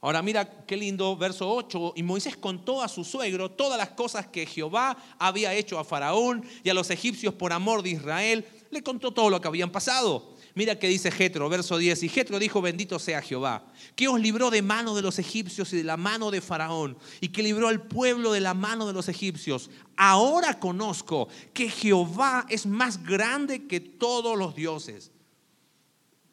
Ahora 0.00 0.22
mira 0.22 0.64
qué 0.66 0.76
lindo, 0.76 1.16
verso 1.16 1.52
8, 1.52 1.94
y 1.96 2.02
Moisés 2.02 2.36
contó 2.36 2.82
a 2.82 2.88
su 2.88 3.02
suegro 3.02 3.50
todas 3.50 3.76
las 3.78 3.90
cosas 3.90 4.26
que 4.26 4.46
Jehová 4.46 4.96
había 5.18 5.54
hecho 5.54 5.78
a 5.78 5.84
Faraón 5.84 6.44
y 6.62 6.70
a 6.70 6.74
los 6.74 6.90
egipcios 6.90 7.34
por 7.34 7.52
amor 7.52 7.82
de 7.82 7.90
Israel. 7.90 8.46
Le 8.70 8.82
contó 8.82 9.10
todo 9.10 9.30
lo 9.30 9.40
que 9.40 9.48
habían 9.48 9.72
pasado. 9.72 10.35
Mira 10.56 10.78
qué 10.78 10.88
dice 10.88 11.10
Jetro, 11.10 11.50
verso 11.50 11.76
10, 11.76 12.02
y 12.04 12.08
Jetro 12.08 12.38
dijo, 12.38 12.62
bendito 12.62 12.98
sea 12.98 13.20
Jehová, 13.20 13.70
que 13.94 14.08
os 14.08 14.18
libró 14.18 14.50
de 14.50 14.62
mano 14.62 14.96
de 14.96 15.02
los 15.02 15.18
egipcios 15.18 15.70
y 15.74 15.76
de 15.76 15.84
la 15.84 15.98
mano 15.98 16.30
de 16.30 16.40
Faraón, 16.40 16.96
y 17.20 17.28
que 17.28 17.42
libró 17.42 17.68
al 17.68 17.86
pueblo 17.86 18.32
de 18.32 18.40
la 18.40 18.54
mano 18.54 18.86
de 18.86 18.94
los 18.94 19.10
egipcios. 19.10 19.68
Ahora 19.98 20.58
conozco 20.58 21.28
que 21.52 21.68
Jehová 21.68 22.46
es 22.48 22.64
más 22.64 23.02
grande 23.02 23.66
que 23.66 23.80
todos 23.80 24.38
los 24.38 24.56
dioses. 24.56 25.12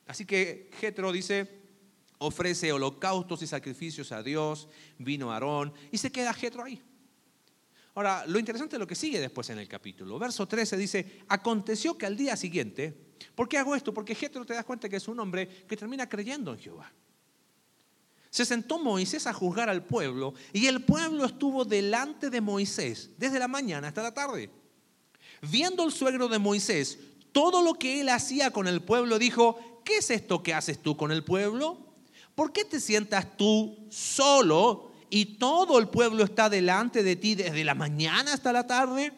Así 0.07 0.23
que 0.23 0.69
Jetro 0.79 1.11
dice, 1.11 1.59
ofrece 2.19 2.71
holocaustos 2.71 3.41
y 3.41 3.47
sacrificios 3.47 4.13
a 4.13 4.23
Dios, 4.23 4.69
vino 4.99 5.33
Aarón 5.33 5.73
y 5.91 5.97
se 5.97 6.13
queda 6.13 6.33
Jetro 6.33 6.63
ahí. 6.63 6.81
Ahora, 7.95 8.25
lo 8.25 8.39
interesante 8.39 8.77
es 8.77 8.79
lo 8.79 8.87
que 8.87 8.95
sigue 8.95 9.19
después 9.19 9.49
en 9.49 9.59
el 9.59 9.67
capítulo. 9.67 10.17
Verso 10.17 10.47
13 10.47 10.77
dice, 10.77 11.19
aconteció 11.27 11.97
que 11.97 12.05
al 12.05 12.15
día 12.15 12.37
siguiente, 12.37 13.12
¿por 13.35 13.47
qué 13.47 13.57
hago 13.57 13.75
esto? 13.75 13.93
Porque 13.93 14.15
Jetro 14.15 14.45
te 14.45 14.53
das 14.53 14.65
cuenta 14.65 14.89
que 14.89 14.97
es 14.97 15.07
un 15.07 15.19
hombre 15.19 15.65
que 15.67 15.77
termina 15.77 16.07
creyendo 16.07 16.53
en 16.53 16.59
Jehová. 16.59 16.91
Se 18.29 18.45
sentó 18.45 18.79
Moisés 18.79 19.27
a 19.27 19.33
juzgar 19.33 19.69
al 19.69 19.83
pueblo 19.83 20.33
y 20.53 20.65
el 20.65 20.83
pueblo 20.83 21.25
estuvo 21.25 21.65
delante 21.65 22.31
de 22.31 22.41
Moisés 22.41 23.11
desde 23.17 23.37
la 23.37 23.47
mañana 23.47 23.89
hasta 23.89 24.01
la 24.01 24.13
tarde. 24.13 24.49
Viendo 25.41 25.83
el 25.85 25.91
suegro 25.91 26.27
de 26.27 26.39
Moisés 26.39 26.97
todo 27.31 27.61
lo 27.61 27.75
que 27.75 28.01
él 28.01 28.09
hacía 28.09 28.51
con 28.51 28.67
el 28.67 28.81
pueblo, 28.81 29.19
dijo, 29.19 29.81
¿qué 29.83 29.97
es 29.97 30.09
esto 30.09 30.41
que 30.41 30.53
haces 30.53 30.81
tú 30.81 30.97
con 30.97 31.11
el 31.11 31.23
pueblo? 31.23 31.77
¿Por 32.35 32.51
qué 32.51 32.65
te 32.65 32.79
sientas 32.79 33.37
tú 33.37 33.77
solo 33.89 34.91
y 35.09 35.37
todo 35.37 35.77
el 35.77 35.89
pueblo 35.89 36.23
está 36.23 36.49
delante 36.49 37.03
de 37.03 37.15
ti 37.15 37.35
desde 37.35 37.63
la 37.63 37.75
mañana 37.75 38.33
hasta 38.33 38.51
la 38.51 38.65
tarde? 38.65 39.13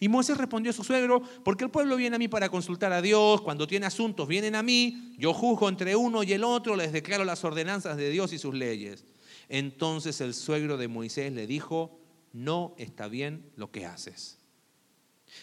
Y 0.00 0.08
Moisés 0.08 0.36
respondió 0.36 0.70
a 0.70 0.74
su 0.74 0.84
suegro, 0.84 1.22
porque 1.44 1.64
el 1.64 1.70
pueblo 1.70 1.96
viene 1.96 2.16
a 2.16 2.18
mí 2.18 2.28
para 2.28 2.48
consultar 2.48 2.92
a 2.92 3.02
Dios, 3.02 3.40
cuando 3.42 3.66
tiene 3.66 3.86
asuntos 3.86 4.28
vienen 4.28 4.54
a 4.54 4.62
mí, 4.62 5.14
yo 5.18 5.32
juzgo 5.32 5.68
entre 5.68 5.96
uno 5.96 6.22
y 6.22 6.32
el 6.32 6.44
otro, 6.44 6.76
les 6.76 6.92
declaro 6.92 7.24
las 7.24 7.44
ordenanzas 7.44 7.96
de 7.96 8.10
Dios 8.10 8.32
y 8.32 8.38
sus 8.38 8.54
leyes. 8.54 9.04
Entonces 9.48 10.20
el 10.20 10.34
suegro 10.34 10.76
de 10.76 10.88
Moisés 10.88 11.32
le 11.32 11.46
dijo, 11.46 12.00
no 12.32 12.74
está 12.78 13.08
bien 13.08 13.50
lo 13.56 13.70
que 13.70 13.86
haces. 13.86 14.38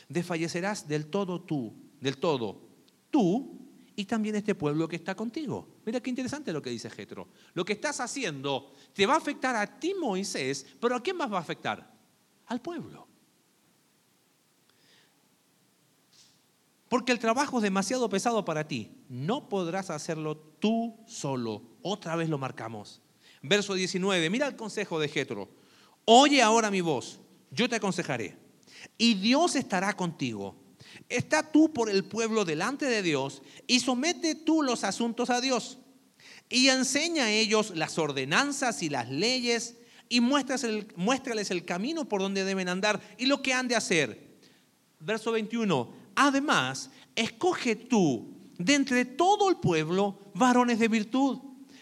Desfallecerás 0.09 0.87
del 0.87 1.07
todo 1.07 1.41
tú, 1.41 1.73
del 1.99 2.17
todo, 2.17 2.61
tú 3.09 3.61
y 3.95 4.05
también 4.05 4.35
este 4.35 4.55
pueblo 4.55 4.87
que 4.87 4.95
está 4.95 5.15
contigo. 5.15 5.67
Mira 5.85 5.99
qué 5.99 6.09
interesante 6.09 6.53
lo 6.53 6.61
que 6.61 6.69
dice 6.69 6.89
Jetro. 6.89 7.29
Lo 7.53 7.65
que 7.65 7.73
estás 7.73 7.99
haciendo 7.99 8.73
te 8.93 9.05
va 9.05 9.15
a 9.15 9.17
afectar 9.17 9.55
a 9.55 9.79
ti, 9.79 9.93
Moisés, 9.93 10.65
pero 10.79 10.95
¿a 10.95 11.03
quién 11.03 11.17
más 11.17 11.31
va 11.31 11.37
a 11.37 11.41
afectar? 11.41 11.91
Al 12.47 12.61
pueblo. 12.61 13.10
Porque 16.91 17.13
el 17.13 17.19
trabajo 17.19 17.55
es 17.55 17.63
demasiado 17.63 18.09
pesado 18.09 18.43
para 18.43 18.67
ti. 18.67 18.91
No 19.07 19.47
podrás 19.47 19.89
hacerlo 19.89 20.35
tú 20.35 20.97
solo. 21.07 21.61
Otra 21.81 22.17
vez 22.17 22.27
lo 22.27 22.37
marcamos. 22.37 23.01
Verso 23.41 23.75
19. 23.75 24.29
Mira 24.29 24.45
el 24.45 24.57
consejo 24.57 24.99
de 24.99 25.07
Jetro. 25.07 25.47
Oye 26.03 26.41
ahora 26.41 26.69
mi 26.69 26.81
voz. 26.81 27.21
Yo 27.49 27.69
te 27.69 27.77
aconsejaré. 27.77 28.37
Y 28.97 29.13
Dios 29.13 29.55
estará 29.55 29.93
contigo. 29.95 30.57
Está 31.07 31.49
tú 31.49 31.71
por 31.71 31.89
el 31.89 32.03
pueblo 32.03 32.43
delante 32.43 32.87
de 32.87 33.01
Dios 33.01 33.41
y 33.67 33.79
somete 33.79 34.35
tú 34.35 34.61
los 34.61 34.83
asuntos 34.83 35.29
a 35.29 35.39
Dios. 35.39 35.77
Y 36.49 36.67
enseña 36.67 37.23
a 37.23 37.31
ellos 37.31 37.71
las 37.73 37.97
ordenanzas 37.97 38.83
y 38.83 38.89
las 38.89 39.09
leyes 39.09 39.77
y 40.09 40.19
muéstrales 40.19 41.51
el 41.51 41.63
camino 41.63 42.09
por 42.09 42.19
donde 42.19 42.43
deben 42.43 42.67
andar 42.67 42.99
y 43.17 43.27
lo 43.27 43.41
que 43.41 43.53
han 43.53 43.69
de 43.69 43.77
hacer. 43.77 44.41
Verso 44.99 45.31
21 45.31 46.00
Además, 46.15 46.91
escoge 47.15 47.75
tú 47.75 48.37
de 48.57 48.75
entre 48.75 49.05
todo 49.05 49.49
el 49.49 49.57
pueblo 49.57 50.19
varones 50.33 50.79
de 50.79 50.87
virtud, 50.87 51.39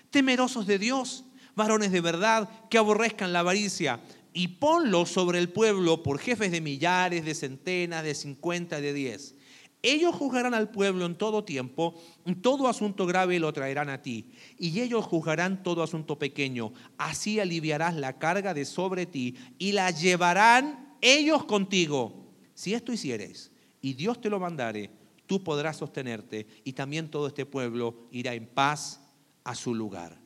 temerosos 0.09 0.65
de 0.65 0.79
Dios, 0.79 1.25
varones 1.55 1.91
de 1.91 2.01
verdad, 2.01 2.49
que 2.69 2.77
aborrezcan 2.77 3.33
la 3.33 3.39
avaricia, 3.39 4.01
y 4.31 4.47
ponlos 4.47 5.09
sobre 5.09 5.39
el 5.39 5.49
pueblo 5.49 6.03
por 6.03 6.19
jefes 6.19 6.51
de 6.51 6.61
millares, 6.61 7.25
de 7.25 7.35
centenas, 7.35 8.03
de 8.03 8.15
cincuenta, 8.15 8.79
de 8.79 8.93
diez. 8.93 9.35
Ellos 9.81 10.13
juzgarán 10.13 10.53
al 10.53 10.71
pueblo 10.71 11.05
en 11.05 11.15
todo 11.15 11.45
tiempo, 11.45 11.95
en 12.25 12.41
todo 12.41 12.67
asunto 12.67 13.05
grave 13.05 13.39
lo 13.39 13.53
traerán 13.53 13.89
a 13.89 14.01
ti, 14.01 14.31
y 14.57 14.81
ellos 14.81 15.05
juzgarán 15.05 15.63
todo 15.63 15.83
asunto 15.83 16.19
pequeño. 16.19 16.73
Así 16.97 17.39
aliviarás 17.39 17.95
la 17.95 18.19
carga 18.19 18.53
de 18.53 18.65
sobre 18.65 19.05
ti 19.05 19.35
y 19.57 19.71
la 19.71 19.91
llevarán 19.91 20.95
ellos 21.01 21.45
contigo. 21.45 22.27
Si 22.53 22.73
esto 22.73 22.91
hicieres, 22.91 23.51
y 23.81 23.93
Dios 23.93 24.19
te 24.19 24.29
lo 24.29 24.39
mandare, 24.39 24.89
tú 25.25 25.43
podrás 25.43 25.77
sostenerte 25.77 26.47
y 26.63 26.73
también 26.73 27.09
todo 27.09 27.27
este 27.27 27.45
pueblo 27.45 28.07
irá 28.11 28.33
en 28.33 28.47
paz 28.47 29.01
a 29.43 29.55
su 29.55 29.73
lugar. 29.73 30.17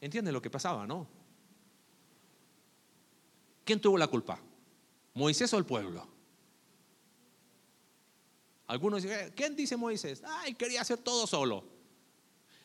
¿Entienden 0.00 0.32
lo 0.32 0.42
que 0.42 0.50
pasaba, 0.50 0.86
no? 0.86 1.06
¿Quién 3.64 3.80
tuvo 3.80 3.98
la 3.98 4.06
culpa? 4.06 4.40
¿Moisés 5.14 5.52
o 5.52 5.58
el 5.58 5.66
pueblo? 5.66 6.06
Algunos 8.68 9.02
dicen, 9.02 9.32
¿quién 9.34 9.56
dice 9.56 9.76
Moisés? 9.76 10.22
Ay, 10.24 10.54
quería 10.54 10.82
hacer 10.82 10.98
todo 10.98 11.26
solo. 11.26 11.64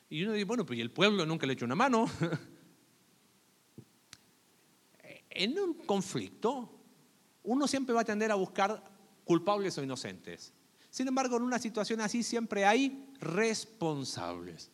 Y 0.09 0.23
uno 0.23 0.33
dice, 0.33 0.45
bueno, 0.45 0.65
pues 0.65 0.79
el 0.79 0.91
pueblo 0.91 1.25
nunca 1.25 1.47
le 1.47 1.53
echó 1.53 1.65
una 1.65 1.75
mano. 1.75 2.07
en 5.29 5.59
un 5.59 5.73
conflicto, 5.73 6.69
uno 7.43 7.67
siempre 7.67 7.95
va 7.95 8.01
a 8.01 8.05
tender 8.05 8.31
a 8.31 8.35
buscar 8.35 8.92
culpables 9.25 9.77
o 9.77 9.83
inocentes. 9.83 10.53
Sin 10.89 11.07
embargo, 11.07 11.37
en 11.37 11.43
una 11.43 11.59
situación 11.59 12.01
así 12.01 12.21
siempre 12.23 12.65
hay 12.65 13.07
responsables. 13.19 14.71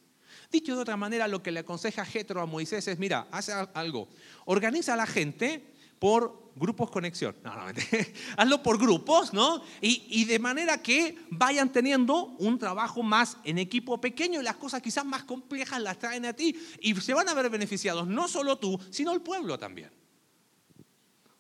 Dicho 0.52 0.76
de 0.76 0.82
otra 0.82 0.98
manera, 0.98 1.28
lo 1.28 1.42
que 1.42 1.52
le 1.52 1.62
aconseja 1.62 2.06
Jetro 2.06 2.42
a 2.42 2.46
Moisés 2.46 2.88
es, 2.88 3.00
mira, 3.00 3.28
haz 3.32 3.50
algo, 3.74 4.10
organiza 4.46 4.94
a 4.94 4.98
la 4.98 5.06
gente 5.06 5.74
por 6.00 6.52
grupos 6.56 6.90
conexión. 6.90 7.36
No, 7.44 7.56
no, 7.56 7.72
hazlo 8.38 8.64
por 8.64 8.78
grupos, 8.78 9.34
¿no? 9.34 9.62
Y, 9.82 10.06
y, 10.10 10.26
de 10.26 10.40
manera 10.40 10.82
que 10.82 11.18
vayan 11.30 11.72
teniendo 11.72 12.36
un 12.40 12.58
trabajo 12.58 13.04
más 13.04 13.38
en 13.44 13.58
equipo 13.58 14.00
pequeño 14.02 14.42
y 14.42 14.44
las 14.44 14.56
cosas 14.56 14.82
quizás 14.82 15.06
más 15.06 15.24
complejas 15.24 15.82
las 15.82 16.00
traen 16.00 16.26
a 16.26 16.34
ti 16.34 16.56
y 16.82 16.96
se 16.96 17.14
van 17.14 17.30
a 17.30 17.34
ver 17.34 17.50
beneficiados 17.50 18.08
no 18.08 18.28
solo 18.28 18.58
tú, 18.58 18.80
sino 18.90 19.14
el 19.14 19.22
pueblo 19.22 19.58
también. 19.58 19.99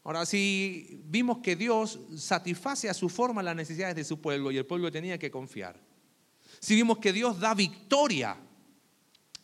Ahora, 0.04 0.26
si 0.26 1.02
vimos 1.06 1.40
que 1.40 1.56
Dios 1.56 2.00
satisface 2.16 2.90
a 2.90 2.94
su 2.94 3.10
forma 3.10 3.44
las 3.44 3.56
necesidades 3.56 3.96
de 3.96 4.04
su 4.04 4.22
pueblo 4.22 4.52
y 4.52 4.58
el 4.58 4.66
pueblo 4.66 4.92
tenía 4.92 5.18
que 5.18 5.30
confiar. 5.30 5.80
Si 6.60 6.76
vimos 6.76 6.98
que 6.98 7.14
Dios 7.14 7.40
da 7.40 7.54
victoria 7.54 8.38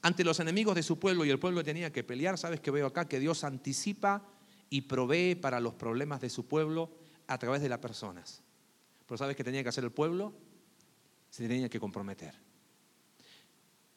ante 0.01 0.23
los 0.23 0.39
enemigos 0.39 0.75
de 0.75 0.83
su 0.83 0.99
pueblo 0.99 1.25
y 1.25 1.29
el 1.29 1.39
pueblo 1.39 1.63
tenía 1.63 1.91
que 1.91 2.03
pelear, 2.03 2.37
¿sabes 2.37 2.59
que 2.59 2.71
veo 2.71 2.87
acá? 2.87 3.07
Que 3.07 3.19
Dios 3.19 3.43
anticipa 3.43 4.23
y 4.69 4.81
provee 4.81 5.35
para 5.35 5.59
los 5.59 5.73
problemas 5.73 6.21
de 6.21 6.29
su 6.29 6.47
pueblo 6.47 6.91
a 7.27 7.37
través 7.37 7.61
de 7.61 7.69
las 7.69 7.79
personas. 7.79 8.41
Pero 9.05 9.17
¿sabes 9.17 9.35
qué 9.35 9.43
tenía 9.43 9.63
que 9.63 9.69
hacer 9.69 9.83
el 9.83 9.91
pueblo? 9.91 10.33
Se 11.29 11.47
tenía 11.47 11.69
que 11.69 11.79
comprometer. 11.79 12.33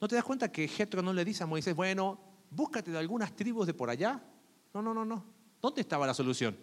¿No 0.00 0.06
te 0.06 0.14
das 0.14 0.24
cuenta 0.24 0.52
que 0.52 0.68
Jetro 0.68 1.02
no 1.02 1.12
le 1.12 1.24
dice 1.24 1.42
a 1.42 1.46
Moisés, 1.46 1.74
bueno, 1.74 2.20
búscate 2.50 2.90
de 2.90 2.98
algunas 2.98 3.34
tribus 3.34 3.66
de 3.66 3.74
por 3.74 3.90
allá? 3.90 4.22
No, 4.72 4.82
no, 4.82 4.94
no, 4.94 5.04
no. 5.04 5.38
¿Dónde 5.61 5.80
estaba 5.80 6.06
la 6.06 6.14
solución? 6.14 6.56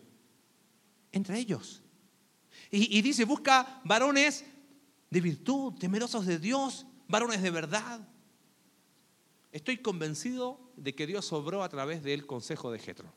Entre 1.11 1.37
ellos. 1.37 1.81
Y, 2.71 3.01
dice, 3.01 3.25
busca 3.25 3.81
varones 3.83 4.45
de 5.09 5.21
virtud, 5.21 5.73
temerosos 5.75 6.25
de 6.25 6.39
Dios, 6.39 6.85
varones 7.07 7.41
de 7.41 7.51
verdad. 7.51 8.07
Estoy 9.51 9.77
convencido 9.77 10.59
de 10.75 10.95
que 10.95 11.07
Dios 11.07 11.31
obró 11.31 11.63
a 11.63 11.69
través 11.69 12.03
del 12.03 12.25
consejo 12.25 12.71
de 12.71 12.79
Jetro. 12.79 13.13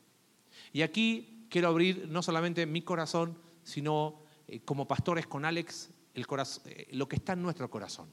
Y 0.71 0.83
aquí 0.83 1.47
quiero 1.49 1.67
abrir 1.67 2.07
no 2.09 2.21
solamente 2.21 2.65
mi 2.65 2.81
corazón, 2.81 3.37
sino 3.63 4.21
eh, 4.47 4.61
como 4.61 4.87
pastores 4.87 5.27
con 5.27 5.45
Alex, 5.45 5.89
el 6.13 6.25
eh, 6.65 6.87
lo 6.91 7.09
que 7.09 7.15
está 7.15 7.33
en 7.33 7.41
nuestro 7.41 7.69
corazón. 7.69 8.11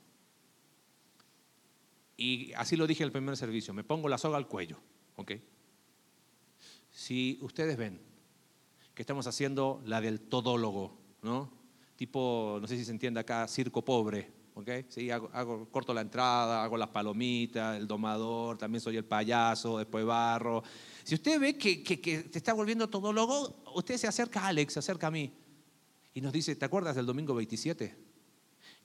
Y 2.17 2.53
así 2.55 2.77
lo 2.77 2.87
dije 2.87 3.03
en 3.03 3.09
el 3.09 3.13
primer 3.13 3.37
servicio, 3.37 3.75
me 3.75 3.85
pongo 3.85 4.09
la 4.09 4.19
soga 4.19 4.39
al 4.39 4.49
cuello, 4.49 4.79
¿ok? 5.17 5.33
Si 6.97 7.39
ustedes 7.43 7.77
ven 7.77 8.01
que 8.95 9.03
estamos 9.03 9.27
haciendo 9.27 9.83
la 9.85 10.01
del 10.01 10.19
todólogo, 10.19 10.97
¿no? 11.21 11.53
Tipo, 11.95 12.57
no 12.59 12.67
sé 12.67 12.79
si 12.79 12.87
se 12.87 12.91
entiende 12.91 13.21
acá, 13.21 13.47
circo 13.49 13.85
pobre, 13.85 14.33
¿ok? 14.55 14.71
Sí, 14.89 15.11
hago, 15.11 15.69
corto 15.71 15.93
la 15.93 16.01
entrada, 16.01 16.65
hago 16.65 16.79
las 16.79 16.89
palomitas, 16.89 17.77
el 17.77 17.87
domador, 17.87 18.57
también 18.57 18.81
soy 18.81 18.97
el 18.97 19.05
payaso, 19.05 19.77
después 19.77 20.07
barro. 20.07 20.63
Si 21.05 21.15
usted 21.15 21.39
ve 21.39 21.59
que, 21.59 21.83
que, 21.83 22.01
que 22.01 22.23
te 22.23 22.39
está 22.39 22.55
volviendo 22.55 22.89
todólogo, 22.89 23.63
usted 23.75 23.99
se 23.99 24.07
acerca 24.07 24.41
a 24.41 24.47
Alex, 24.47 24.73
se 24.73 24.79
acerca 24.79 25.09
a 25.09 25.11
mí 25.11 25.31
y 26.15 26.23
nos 26.23 26.33
dice, 26.33 26.57
¿te 26.57 26.65
acuerdas 26.65 26.97
del 26.97 27.05
domingo 27.05 27.35
27? 27.35 27.95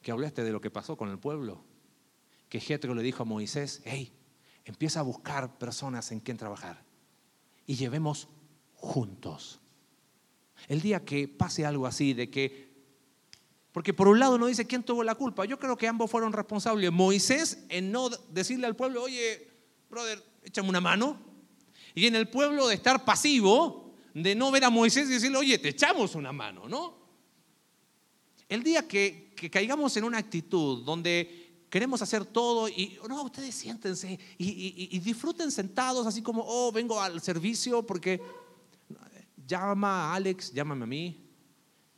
Que 0.02 0.12
hablaste 0.12 0.44
de 0.44 0.52
lo 0.52 0.60
que 0.60 0.70
pasó 0.70 0.98
con 0.98 1.08
el 1.08 1.18
pueblo. 1.18 1.64
Que 2.50 2.60
Jetro 2.60 2.94
le 2.94 3.04
dijo 3.04 3.24
a 3.24 3.26
Moisés, 3.26 3.82
hey, 3.86 4.12
empieza 4.66 5.00
a 5.00 5.04
buscar 5.04 5.58
personas 5.58 6.12
en 6.12 6.20
quien 6.20 6.36
trabajar 6.36 6.91
y 7.72 7.76
llevemos 7.76 8.28
juntos. 8.74 9.62
El 10.68 10.82
día 10.82 11.06
que 11.06 11.30
pase 11.30 11.66
algo 11.66 11.88
así, 11.88 12.14
de 12.14 12.30
que, 12.30 12.70
porque 13.72 13.94
por 13.94 14.10
un 14.10 14.20
lado 14.20 14.38
no 14.38 14.48
dice 14.48 14.68
quién 14.68 14.84
tuvo 14.84 15.06
la 15.06 15.16
culpa, 15.16 15.46
yo 15.46 15.58
creo 15.58 15.78
que 15.78 15.88
ambos 15.88 16.12
fueron 16.12 16.34
responsables. 16.34 16.92
Moisés 16.92 17.64
en 17.70 17.90
no 17.90 18.10
decirle 18.10 18.68
al 18.68 18.76
pueblo, 18.76 19.04
oye, 19.04 19.50
brother, 19.90 20.22
échame 20.44 20.68
una 20.68 20.82
mano. 20.82 21.18
Y 21.96 22.08
en 22.08 22.16
el 22.16 22.28
pueblo 22.28 22.68
de 22.68 22.76
estar 22.76 23.06
pasivo, 23.06 23.96
de 24.14 24.36
no 24.36 24.52
ver 24.52 24.66
a 24.66 24.70
Moisés 24.70 25.08
y 25.10 25.14
decirle, 25.14 25.38
oye, 25.38 25.58
te 25.58 25.70
echamos 25.70 26.14
una 26.16 26.34
mano, 26.34 26.68
¿no? 26.68 26.98
El 28.50 28.64
día 28.64 28.86
que, 28.86 29.32
que 29.34 29.50
caigamos 29.50 29.96
en 29.96 30.04
una 30.04 30.18
actitud 30.18 30.84
donde 30.84 31.41
queremos 31.72 32.02
hacer 32.02 32.26
todo 32.26 32.68
y 32.68 33.00
no, 33.08 33.24
ustedes 33.24 33.56
siéntense 33.56 34.20
y, 34.38 35.00
disfruten 35.00 35.50
sentados 35.50 36.06
así 36.06 36.22
como, 36.22 36.44
oh, 36.46 36.72
vengo 36.72 37.02
al 37.02 37.22
servicio 37.22 37.84
porque 37.84 38.22
llama 39.48 40.12
a 40.12 40.16
Alex, 40.16 40.52
llámame 40.52 40.84
a 40.84 40.88
mí 40.88 41.30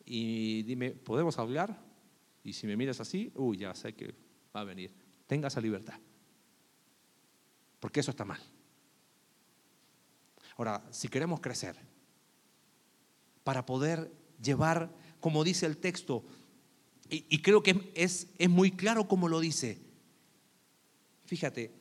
y 0.06 0.62
dime, 0.62 0.92
¿podemos 0.92 1.40
hablar? 1.40 1.84
Y 2.44 2.54
si 2.54 2.68
me 2.68 2.78
miras 2.78 3.00
así, 3.00 3.32
uy, 3.36 3.58
ya 3.58 3.74
sé 3.74 3.96
que 3.96 4.14
va 4.56 4.62
a 4.62 4.64
venir. 4.64 4.94
Tenga 5.26 5.48
esa 5.48 5.60
libertad. 5.60 6.00
Porque 7.80 8.02
eso 8.02 8.12
está 8.12 8.26
mal. 8.26 8.42
Ahora, 10.58 10.86
si 10.92 11.08
queremos 11.08 11.40
crecer, 11.40 11.76
para 13.44 13.66
poder 13.66 14.12
llevar, 14.40 14.94
como 15.20 15.44
dice 15.44 15.66
el 15.66 15.78
texto, 15.78 16.24
y, 17.10 17.42
creo 17.42 17.62
que 17.62 17.92
es, 17.96 18.28
es 18.38 18.50
muy 18.50 18.72
claro 18.72 19.08
como 19.08 19.28
lo 19.28 19.40
dice, 19.40 19.80
fíjate, 21.26 21.72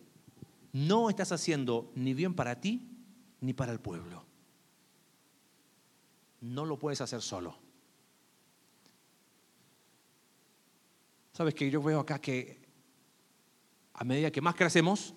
no 0.72 1.08
estás 1.10 1.32
haciendo 1.32 1.90
ni 1.94 2.12
bien 2.12 2.34
para 2.34 2.60
ti 2.60 2.88
ni 3.40 3.52
para 3.52 3.72
el 3.72 3.80
pueblo. 3.80 4.24
No 6.40 6.66
lo 6.66 6.78
puedes 6.78 7.00
hacer 7.00 7.22
solo. 7.22 7.56
Sabes 11.32 11.54
que 11.54 11.70
yo 11.70 11.82
veo 11.82 12.00
acá 12.00 12.20
que 12.20 12.60
a 13.94 14.04
medida 14.04 14.30
que 14.30 14.40
más 14.40 14.54
crecemos, 14.54 15.14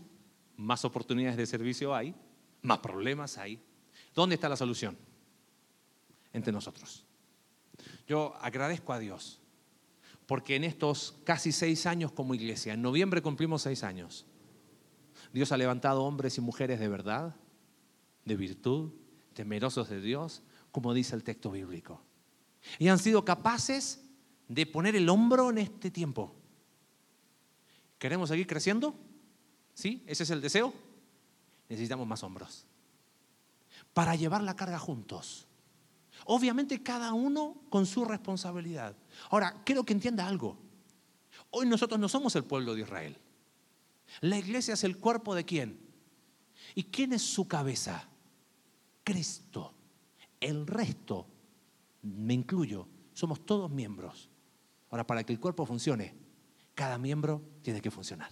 más 0.56 0.86
oportunidades 0.86 1.38
de 1.38 1.46
servicio 1.46 1.94
hay, 1.94 2.16
más 2.62 2.80
problemas 2.80 3.38
hay. 3.38 3.62
¿Dónde 4.14 4.36
está 4.36 4.48
la 4.48 4.56
solución? 4.56 4.98
Entre 6.32 6.54
nosotros. 6.54 7.06
Yo 8.08 8.36
agradezco 8.40 8.94
a 8.94 9.00
Dios 9.00 9.42
porque 10.26 10.56
en 10.56 10.64
estos 10.64 11.16
casi 11.24 11.52
seis 11.52 11.86
años 11.86 12.12
como 12.12 12.34
iglesia, 12.34 12.74
en 12.74 12.82
noviembre 12.82 13.22
cumplimos 13.22 13.62
seis 13.62 13.84
años, 13.84 14.26
Dios 15.34 15.52
ha 15.52 15.58
levantado 15.58 16.04
hombres 16.04 16.38
y 16.38 16.42
mujeres 16.42 16.80
de 16.80 16.88
verdad, 16.88 17.36
de 18.24 18.36
virtud, 18.36 18.92
temerosos 19.34 19.90
de 19.90 20.02
Dios, 20.02 20.42
como 20.72 20.94
dice 20.94 21.16
el 21.16 21.24
texto 21.24 21.52
bíblico. 21.52 22.02
Y 22.80 22.88
han 22.88 23.00
sido 23.00 23.24
capaces 23.26 24.04
de 24.48 24.66
poner 24.66 24.96
el 24.96 25.10
hombro 25.10 25.50
en 25.50 25.60
este 25.60 25.92
tiempo. 25.92 26.34
¿Queremos 28.00 28.30
seguir 28.30 28.48
creciendo? 28.48 28.96
¿Sí? 29.74 30.04
¿Ese 30.08 30.24
es 30.24 30.30
el 30.30 30.42
deseo? 30.42 30.74
Necesitamos 31.70 32.08
más 32.08 32.24
hombros. 32.24 32.66
Para 33.94 34.16
llevar 34.16 34.44
la 34.44 34.56
carga 34.56 34.80
juntos. 34.80 35.48
Obviamente 36.26 36.82
cada 36.82 37.14
uno 37.14 37.62
con 37.70 37.86
su 37.86 38.06
responsabilidad. 38.06 38.96
Ahora, 39.30 39.62
quiero 39.66 39.84
que 39.84 39.94
entienda 39.94 40.28
algo. 40.28 40.58
Hoy 41.52 41.68
nosotros 41.68 42.00
no 42.00 42.10
somos 42.10 42.36
el 42.36 42.46
pueblo 42.46 42.74
de 42.74 42.82
Israel. 42.82 43.18
La 44.22 44.38
iglesia 44.38 44.74
es 44.74 44.84
el 44.84 44.98
cuerpo 44.98 45.36
de 45.36 45.46
quién? 45.46 45.80
¿Y 46.74 46.84
quién 46.84 47.14
es 47.14 47.22
su 47.22 47.48
cabeza? 47.48 48.08
Cristo. 49.04 49.74
El 50.40 50.68
resto, 50.68 51.28
me 52.02 52.34
incluyo, 52.34 52.88
somos 53.14 53.46
todos 53.46 53.70
miembros. 53.72 54.30
Ahora, 54.90 55.08
para 55.08 55.24
que 55.24 55.34
el 55.34 55.40
cuerpo 55.40 55.66
funcione, 55.66 56.16
cada 56.74 56.98
miembro 56.98 57.42
tiene 57.62 57.82
que 57.82 57.92
funcionar. 57.92 58.32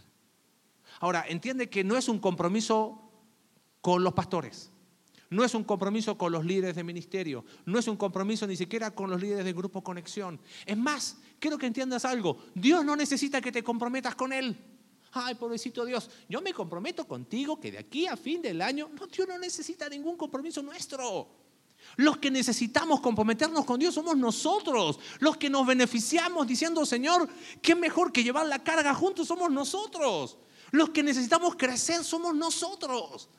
Ahora, 1.00 1.26
entiende 1.28 1.70
que 1.70 1.84
no 1.84 1.98
es 1.98 2.08
un 2.08 2.20
compromiso 2.20 3.12
con 3.82 4.04
los 4.04 4.14
pastores, 4.14 4.72
no 5.34 5.44
es 5.44 5.54
un 5.56 5.64
compromiso 5.64 6.18
con 6.18 6.32
los 6.32 6.46
líderes 6.46 6.76
de 6.76 6.84
ministerio, 6.84 7.44
no 7.66 7.80
es 7.80 7.88
un 7.88 7.98
compromiso 7.98 8.46
ni 8.46 8.56
siquiera 8.56 8.92
con 8.92 9.10
los 9.10 9.20
líderes 9.20 9.44
del 9.44 9.54
grupo 9.54 9.84
Conexión. 9.84 10.40
Es 10.66 10.78
más, 10.78 11.18
quiero 11.40 11.58
que 11.58 11.66
entiendas 11.66 12.06
algo, 12.06 12.38
Dios 12.54 12.86
no 12.86 12.96
necesita 12.96 13.42
que 13.42 13.52
te 13.52 13.64
comprometas 13.64 14.16
con 14.16 14.32
Él. 14.32 14.56
Ay, 15.12 15.36
pobrecito 15.36 15.86
Dios, 15.86 16.10
yo 16.30 16.42
me 16.42 16.54
comprometo 16.54 17.08
contigo 17.08 17.60
que 17.60 17.72
de 17.72 17.80
aquí 17.80 18.08
a 18.08 18.16
fin 18.16 18.42
del 18.42 18.62
año, 18.62 18.90
no, 19.00 19.08
Dios 19.08 19.28
no 19.28 19.38
necesita 19.38 19.90
ningún 19.90 20.18
compromiso 20.18 20.62
nuestro. 20.62 21.44
Los 21.98 22.18
que 22.18 22.32
necesitamos 22.32 23.02
comprometernos 23.02 23.66
con 23.66 23.80
Dios 23.80 23.94
somos 23.94 24.16
nosotros. 24.16 25.00
Los 25.20 25.38
que 25.38 25.50
nos 25.50 25.68
beneficiamos 25.68 26.48
diciendo, 26.48 26.86
Señor, 26.86 27.28
qué 27.62 27.76
mejor 27.76 28.12
que 28.12 28.24
llevar 28.24 28.48
la 28.48 28.64
carga 28.64 28.94
juntos 28.96 29.28
somos 29.28 29.52
nosotros. 29.52 30.38
Los 30.72 30.90
que 30.90 31.04
necesitamos 31.04 31.56
crecer 31.56 32.04
somos 32.04 32.34
nosotros. 32.36 33.30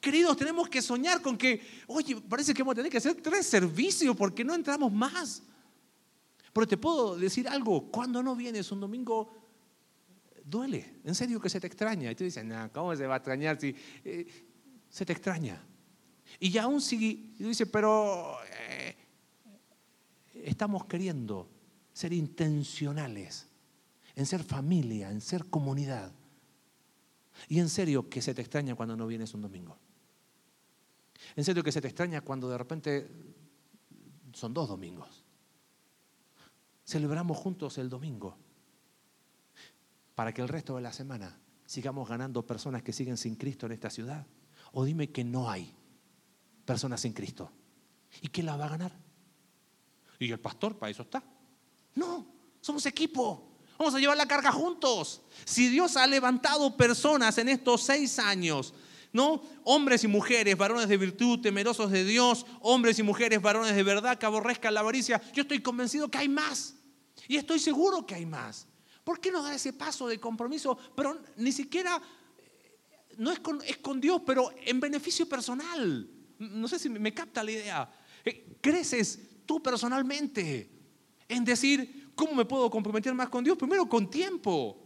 Queridos, 0.00 0.36
tenemos 0.36 0.68
que 0.68 0.82
soñar 0.82 1.22
con 1.22 1.36
que, 1.36 1.60
oye, 1.86 2.16
parece 2.20 2.52
que 2.52 2.62
vamos 2.62 2.72
a 2.72 2.76
tener 2.76 2.90
que 2.90 2.98
hacer 2.98 3.14
tres 3.14 3.46
servicios 3.46 4.16
porque 4.16 4.44
no 4.44 4.54
entramos 4.54 4.92
más. 4.92 5.42
Pero 6.52 6.66
te 6.66 6.76
puedo 6.76 7.16
decir 7.16 7.48
algo, 7.48 7.90
cuando 7.90 8.22
no 8.22 8.34
vienes 8.34 8.70
un 8.72 8.80
domingo, 8.80 9.32
duele, 10.44 11.00
en 11.04 11.14
serio 11.14 11.40
que 11.40 11.48
se 11.48 11.60
te 11.60 11.66
extraña. 11.66 12.10
Y 12.10 12.14
tú 12.14 12.24
dices, 12.24 12.44
no, 12.44 12.70
¿cómo 12.72 12.94
se 12.96 13.06
va 13.06 13.14
a 13.14 13.16
extrañar 13.18 13.60
si 13.60 13.74
eh, 14.04 14.26
se 14.88 15.04
te 15.04 15.12
extraña? 15.12 15.62
Y 16.40 16.56
aún 16.58 16.80
sigue, 16.80 17.34
y 17.38 17.44
dice, 17.44 17.66
pero 17.66 18.38
eh, 18.68 18.96
estamos 20.44 20.86
queriendo 20.86 21.48
ser 21.92 22.12
intencionales 22.12 23.46
en 24.14 24.26
ser 24.26 24.42
familia, 24.42 25.10
en 25.10 25.20
ser 25.20 25.46
comunidad. 25.46 26.12
Y 27.48 27.58
en 27.60 27.68
serio 27.68 28.08
que 28.08 28.22
se 28.22 28.34
te 28.34 28.42
extraña 28.42 28.74
cuando 28.74 28.96
no 28.96 29.06
vienes 29.06 29.34
un 29.34 29.42
domingo. 29.42 29.78
En 31.34 31.44
serio 31.44 31.62
que 31.62 31.72
se 31.72 31.80
te 31.80 31.88
extraña 31.88 32.20
cuando 32.20 32.48
de 32.48 32.58
repente 32.58 33.10
son 34.32 34.54
dos 34.54 34.68
domingos. 34.68 35.24
Celebramos 36.84 37.36
juntos 37.36 37.78
el 37.78 37.88
domingo 37.88 38.36
para 40.14 40.32
que 40.32 40.42
el 40.42 40.48
resto 40.48 40.76
de 40.76 40.82
la 40.82 40.92
semana 40.92 41.38
sigamos 41.66 42.08
ganando 42.08 42.46
personas 42.46 42.82
que 42.82 42.92
siguen 42.92 43.16
sin 43.16 43.36
Cristo 43.36 43.66
en 43.66 43.72
esta 43.72 43.90
ciudad. 43.90 44.26
O 44.72 44.84
dime 44.84 45.10
que 45.10 45.24
no 45.24 45.50
hay 45.50 45.74
personas 46.64 47.00
sin 47.00 47.12
Cristo. 47.12 47.50
¿Y 48.20 48.28
quién 48.28 48.46
la 48.46 48.56
va 48.56 48.66
a 48.66 48.70
ganar? 48.70 48.92
Y 50.18 50.30
el 50.30 50.40
pastor 50.40 50.78
para 50.78 50.90
eso 50.90 51.02
está. 51.02 51.22
No, 51.94 52.26
somos 52.60 52.84
equipo. 52.86 53.55
Vamos 53.78 53.94
a 53.94 53.98
llevar 53.98 54.16
la 54.16 54.26
carga 54.26 54.52
juntos. 54.52 55.22
Si 55.44 55.68
Dios 55.68 55.96
ha 55.96 56.06
levantado 56.06 56.76
personas 56.76 57.36
en 57.38 57.48
estos 57.48 57.82
seis 57.82 58.18
años, 58.18 58.72
¿no? 59.12 59.42
Hombres 59.64 60.04
y 60.04 60.08
mujeres, 60.08 60.56
varones 60.56 60.88
de 60.88 60.96
virtud, 60.96 61.40
temerosos 61.40 61.90
de 61.90 62.04
Dios, 62.04 62.46
hombres 62.60 62.98
y 62.98 63.02
mujeres, 63.02 63.40
varones 63.40 63.74
de 63.74 63.82
verdad, 63.82 64.18
que 64.18 64.26
aborrezcan 64.26 64.74
la 64.74 64.80
avaricia, 64.80 65.20
yo 65.32 65.42
estoy 65.42 65.60
convencido 65.60 66.10
que 66.10 66.18
hay 66.18 66.28
más. 66.28 66.74
Y 67.28 67.36
estoy 67.36 67.58
seguro 67.58 68.06
que 68.06 68.14
hay 68.14 68.26
más. 68.26 68.66
¿Por 69.04 69.20
qué 69.20 69.30
no 69.30 69.42
dar 69.42 69.54
ese 69.54 69.72
paso 69.72 70.08
de 70.08 70.18
compromiso? 70.18 70.76
Pero 70.94 71.20
ni 71.36 71.52
siquiera, 71.52 72.00
no 73.18 73.30
es 73.30 73.38
con, 73.38 73.62
es 73.62 73.78
con 73.78 74.00
Dios, 74.00 74.22
pero 74.26 74.52
en 74.64 74.80
beneficio 74.80 75.28
personal. 75.28 76.10
No 76.38 76.68
sé 76.68 76.78
si 76.78 76.88
me 76.88 77.14
capta 77.14 77.42
la 77.42 77.50
idea. 77.50 77.90
Eh, 78.24 78.58
creces 78.60 79.18
tú 79.46 79.62
personalmente 79.62 80.70
en 81.28 81.44
decir, 81.44 82.05
¿cómo 82.16 82.34
me 82.34 82.44
puedo 82.44 82.68
comprometer 82.68 83.14
más 83.14 83.28
con 83.28 83.44
Dios? 83.44 83.56
Primero 83.56 83.88
con 83.88 84.10
tiempo, 84.10 84.82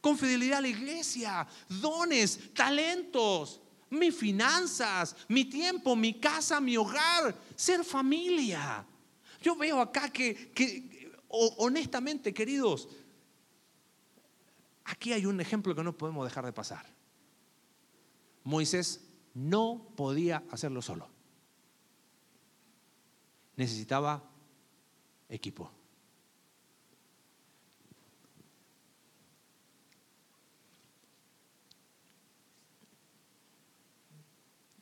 con 0.00 0.18
fidelidad 0.18 0.58
a 0.58 0.62
la 0.62 0.68
iglesia, 0.68 1.46
dones, 1.68 2.52
talentos, 2.52 3.62
mis 3.88 4.14
finanzas, 4.14 5.16
mi 5.28 5.46
tiempo, 5.46 5.96
mi 5.96 6.14
casa, 6.20 6.60
mi 6.60 6.76
hogar, 6.76 7.34
ser 7.56 7.84
familia. 7.84 8.84
Yo 9.40 9.56
veo 9.56 9.80
acá 9.80 10.10
que, 10.10 10.50
que 10.50 11.12
honestamente, 11.28 12.34
queridos, 12.34 12.88
aquí 14.84 15.12
hay 15.12 15.24
un 15.24 15.40
ejemplo 15.40 15.74
que 15.74 15.82
no 15.82 15.96
podemos 15.96 16.26
dejar 16.26 16.44
de 16.44 16.52
pasar. 16.52 16.84
Moisés 18.42 19.00
no 19.34 19.92
podía 19.96 20.42
hacerlo 20.50 20.82
solo. 20.82 21.08
Necesitaba 23.56 24.22
equipo. 25.28 25.77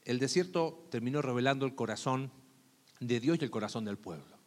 El 0.07 0.21
desierto 0.21 0.87
terminó 0.89 1.21
revelando 1.21 1.67
el 1.67 1.75
corazón 1.75 2.31
de 3.01 3.19
Dios 3.19 3.39
y 3.41 3.45
el 3.45 3.51
corazón 3.51 3.85
del 3.85 3.99
pueblo. 3.99 4.39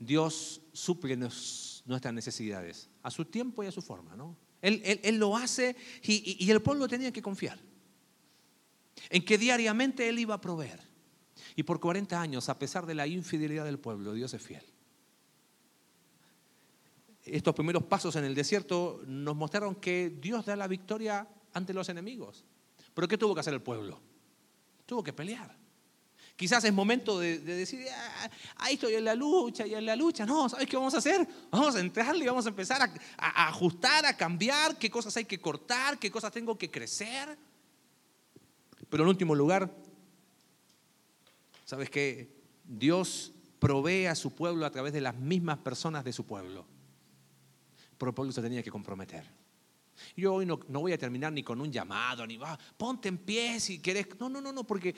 Dios 0.00 0.60
suple 0.72 1.16
nuestras 1.16 2.12
necesidades 2.12 2.90
a 3.02 3.12
su 3.12 3.24
tiempo 3.24 3.62
y 3.62 3.68
a 3.68 3.72
su 3.72 3.80
forma, 3.80 4.16
¿no? 4.16 4.36
Él, 4.60 5.18
lo 5.18 5.36
hace 5.36 5.76
y, 6.02 6.44
y 6.44 6.50
el 6.50 6.60
pueblo 6.60 6.88
tenía 6.88 7.12
que 7.12 7.22
confiar 7.22 7.60
en 9.08 9.24
que 9.24 9.38
diariamente 9.38 10.08
Él 10.08 10.18
iba 10.18 10.34
a 10.34 10.40
proveer. 10.40 10.80
Y 11.54 11.62
por 11.62 11.78
40 11.78 12.20
años, 12.20 12.48
a 12.48 12.58
pesar 12.58 12.86
de 12.86 12.96
la 12.96 13.06
infidelidad 13.06 13.64
del 13.64 13.78
pueblo, 13.78 14.14
Dios 14.14 14.34
es 14.34 14.42
fiel. 14.42 14.64
Estos 17.24 17.54
primeros 17.54 17.84
pasos 17.84 18.16
en 18.16 18.24
el 18.24 18.34
desierto 18.34 19.00
nos 19.06 19.36
mostraron 19.36 19.76
que 19.76 20.10
Dios 20.20 20.44
da 20.44 20.56
la 20.56 20.66
victoria 20.66 21.28
ante 21.52 21.72
los 21.72 21.88
enemigos. 21.88 22.44
Pero 22.98 23.06
¿qué 23.06 23.16
tuvo 23.16 23.32
que 23.32 23.38
hacer 23.38 23.54
el 23.54 23.62
pueblo? 23.62 24.00
Tuvo 24.84 25.04
que 25.04 25.12
pelear. 25.12 25.56
Quizás 26.34 26.64
es 26.64 26.72
momento 26.72 27.20
de, 27.20 27.38
decir, 27.38 27.86
ah, 27.92 28.28
ahí 28.56 28.74
estoy 28.74 28.94
en 28.94 29.04
la 29.04 29.14
lucha 29.14 29.64
y 29.68 29.74
en 29.74 29.86
la 29.86 29.94
lucha. 29.94 30.26
No, 30.26 30.48
¿sabes 30.48 30.66
qué 30.66 30.76
vamos 30.76 30.94
a 30.94 30.98
hacer? 30.98 31.24
Vamos 31.48 31.76
a 31.76 31.78
entrarle 31.78 32.24
y 32.24 32.26
vamos 32.26 32.46
a 32.46 32.48
empezar 32.48 32.82
a, 32.82 32.92
a 33.16 33.50
ajustar, 33.50 34.04
a 34.04 34.16
cambiar, 34.16 34.76
qué 34.78 34.90
cosas 34.90 35.16
hay 35.16 35.26
que 35.26 35.38
cortar, 35.38 35.96
qué 36.00 36.10
cosas 36.10 36.32
tengo 36.32 36.58
que 36.58 36.72
crecer. 36.72 37.38
Pero 38.90 39.04
en 39.04 39.10
último 39.10 39.32
lugar, 39.36 39.72
¿sabes 41.66 41.90
qué? 41.90 42.28
Dios 42.64 43.30
provee 43.60 44.06
a 44.06 44.16
su 44.16 44.32
pueblo 44.32 44.66
a 44.66 44.72
través 44.72 44.92
de 44.92 45.02
las 45.02 45.14
mismas 45.14 45.58
personas 45.58 46.02
de 46.02 46.12
su 46.12 46.26
pueblo. 46.26 46.66
Pero 47.96 48.10
el 48.10 48.14
pueblo 48.16 48.32
se 48.32 48.42
tenía 48.42 48.64
que 48.64 48.72
comprometer. 48.72 49.47
Yo 50.16 50.34
hoy 50.34 50.46
no, 50.46 50.60
no 50.68 50.80
voy 50.80 50.92
a 50.92 50.98
terminar 50.98 51.32
ni 51.32 51.42
con 51.42 51.60
un 51.60 51.70
llamado, 51.70 52.26
ni 52.26 52.36
va, 52.36 52.58
ponte 52.76 53.08
en 53.08 53.18
pie 53.18 53.60
si 53.60 53.78
querés. 53.80 54.08
No, 54.18 54.28
no, 54.28 54.40
no, 54.40 54.52
no, 54.52 54.64
porque 54.64 54.94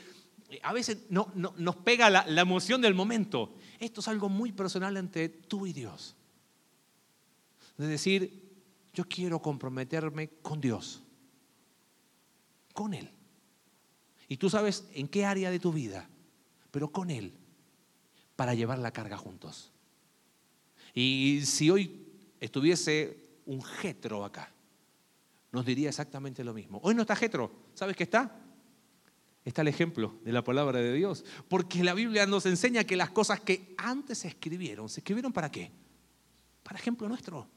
a 0.62 0.72
veces 0.72 1.06
no, 1.10 1.30
no, 1.34 1.54
nos 1.56 1.76
pega 1.76 2.10
la, 2.10 2.26
la 2.26 2.40
emoción 2.42 2.80
del 2.80 2.94
momento. 2.94 3.54
Esto 3.78 4.00
es 4.00 4.08
algo 4.08 4.28
muy 4.28 4.52
personal 4.52 4.96
entre 4.96 5.28
tú 5.28 5.66
y 5.66 5.72
Dios. 5.72 6.16
De 7.76 7.86
decir, 7.86 8.50
yo 8.92 9.04
quiero 9.08 9.40
comprometerme 9.40 10.28
con 10.42 10.60
Dios, 10.60 11.02
con 12.72 12.94
Él. 12.94 13.10
Y 14.28 14.36
tú 14.36 14.50
sabes 14.50 14.86
en 14.94 15.08
qué 15.08 15.24
área 15.24 15.50
de 15.50 15.58
tu 15.58 15.72
vida, 15.72 16.08
pero 16.70 16.90
con 16.90 17.10
Él, 17.10 17.32
para 18.36 18.54
llevar 18.54 18.78
la 18.78 18.92
carga 18.92 19.16
juntos. 19.16 19.72
Y 20.94 21.42
si 21.44 21.70
hoy 21.70 22.06
estuviese 22.40 23.38
un 23.46 23.62
jetro 23.62 24.24
acá, 24.24 24.52
nos 25.52 25.64
diría 25.64 25.88
exactamente 25.88 26.44
lo 26.44 26.54
mismo. 26.54 26.80
Hoy 26.82 26.94
no 26.94 27.02
está 27.02 27.16
jetro, 27.16 27.50
¿sabes 27.74 27.96
qué 27.96 28.04
está? 28.04 28.40
Está 29.44 29.62
el 29.62 29.68
ejemplo 29.68 30.18
de 30.22 30.32
la 30.32 30.44
palabra 30.44 30.80
de 30.80 30.92
Dios. 30.92 31.24
Porque 31.48 31.82
la 31.82 31.94
Biblia 31.94 32.26
nos 32.26 32.46
enseña 32.46 32.84
que 32.84 32.96
las 32.96 33.10
cosas 33.10 33.40
que 33.40 33.74
antes 33.78 34.18
se 34.18 34.28
escribieron, 34.28 34.88
¿se 34.88 35.00
escribieron 35.00 35.32
para 35.32 35.50
qué? 35.50 35.72
Para 36.62 36.78
ejemplo 36.78 37.08
nuestro. 37.08 37.48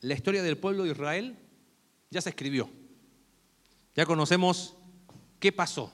La 0.00 0.14
historia 0.14 0.42
del 0.42 0.58
pueblo 0.58 0.84
de 0.84 0.90
Israel 0.90 1.36
ya 2.10 2.20
se 2.20 2.30
escribió. 2.30 2.68
Ya 3.94 4.06
conocemos 4.06 4.74
qué 5.38 5.52
pasó. 5.52 5.92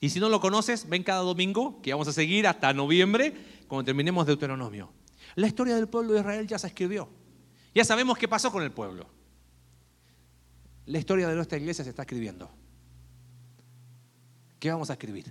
Y 0.00 0.10
si 0.10 0.20
no 0.20 0.28
lo 0.28 0.40
conoces, 0.40 0.88
ven 0.88 1.02
cada 1.02 1.20
domingo, 1.20 1.80
que 1.82 1.92
vamos 1.92 2.08
a 2.08 2.12
seguir 2.12 2.46
hasta 2.46 2.72
noviembre, 2.74 3.34
cuando 3.66 3.84
terminemos 3.84 4.26
Deuteronomio. 4.26 4.92
La 5.34 5.46
historia 5.46 5.74
del 5.74 5.88
pueblo 5.88 6.12
de 6.12 6.20
Israel 6.20 6.46
ya 6.46 6.58
se 6.58 6.66
escribió. 6.66 7.08
Ya 7.76 7.84
sabemos 7.84 8.16
qué 8.16 8.26
pasó 8.26 8.50
con 8.50 8.62
el 8.62 8.72
pueblo. 8.72 9.06
La 10.86 10.98
historia 10.98 11.28
de 11.28 11.34
nuestra 11.34 11.58
iglesia 11.58 11.84
se 11.84 11.90
está 11.90 12.04
escribiendo. 12.04 12.48
¿Qué 14.58 14.70
vamos 14.70 14.88
a 14.88 14.94
escribir? 14.94 15.30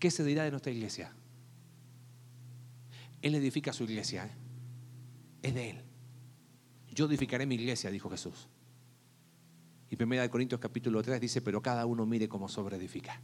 ¿Qué 0.00 0.10
se 0.10 0.24
dirá 0.24 0.42
de 0.42 0.50
nuestra 0.50 0.72
iglesia? 0.72 1.12
Él 3.22 3.36
edifica 3.36 3.72
su 3.72 3.84
iglesia. 3.84 4.26
¿eh? 4.26 4.30
Es 5.42 5.54
de 5.54 5.70
Él. 5.70 5.84
Yo 6.90 7.06
edificaré 7.06 7.46
mi 7.46 7.54
iglesia, 7.54 7.92
dijo 7.92 8.10
Jesús. 8.10 8.48
Y 9.90 10.02
1 10.02 10.28
Corintios 10.30 10.60
capítulo 10.60 11.00
3 11.00 11.20
dice, 11.20 11.40
pero 11.40 11.62
cada 11.62 11.86
uno 11.86 12.04
mire 12.06 12.28
cómo 12.28 12.48
sobreedifica. 12.48 13.20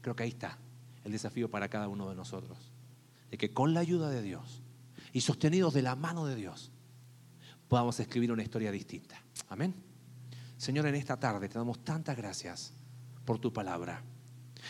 Creo 0.00 0.16
que 0.16 0.22
ahí 0.22 0.30
está 0.30 0.56
el 1.04 1.12
desafío 1.12 1.50
para 1.50 1.68
cada 1.68 1.88
uno 1.88 2.08
de 2.08 2.14
nosotros. 2.14 2.56
De 3.30 3.36
que 3.36 3.52
con 3.52 3.74
la 3.74 3.80
ayuda 3.80 4.08
de 4.08 4.22
Dios 4.22 4.62
y 5.12 5.20
sostenidos 5.20 5.74
de 5.74 5.82
la 5.82 5.96
mano 5.96 6.26
de 6.26 6.36
Dios, 6.36 6.70
podamos 7.68 7.98
escribir 8.00 8.32
una 8.32 8.42
historia 8.42 8.72
distinta. 8.72 9.22
Amén. 9.48 9.74
Señor, 10.56 10.86
en 10.86 10.94
esta 10.94 11.18
tarde 11.18 11.48
te 11.48 11.58
damos 11.58 11.82
tantas 11.84 12.16
gracias 12.16 12.72
por 13.24 13.38
tu 13.38 13.52
palabra. 13.52 14.02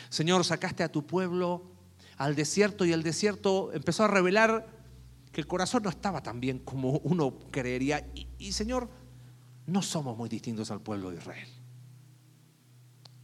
Señor, 0.08 0.44
sacaste 0.44 0.82
a 0.82 0.92
tu 0.92 1.06
pueblo 1.06 1.72
al 2.16 2.34
desierto 2.36 2.84
y 2.84 2.92
el 2.92 3.02
desierto 3.02 3.72
empezó 3.72 4.04
a 4.04 4.08
revelar 4.08 4.66
que 5.32 5.40
el 5.40 5.46
corazón 5.46 5.82
no 5.82 5.90
estaba 5.90 6.22
tan 6.22 6.40
bien 6.40 6.58
como 6.58 6.98
uno 6.98 7.38
creería. 7.50 8.10
Y, 8.14 8.28
y 8.38 8.52
Señor, 8.52 8.88
no 9.66 9.82
somos 9.82 10.16
muy 10.16 10.28
distintos 10.28 10.70
al 10.70 10.80
pueblo 10.80 11.10
de 11.10 11.16
Israel. 11.16 11.48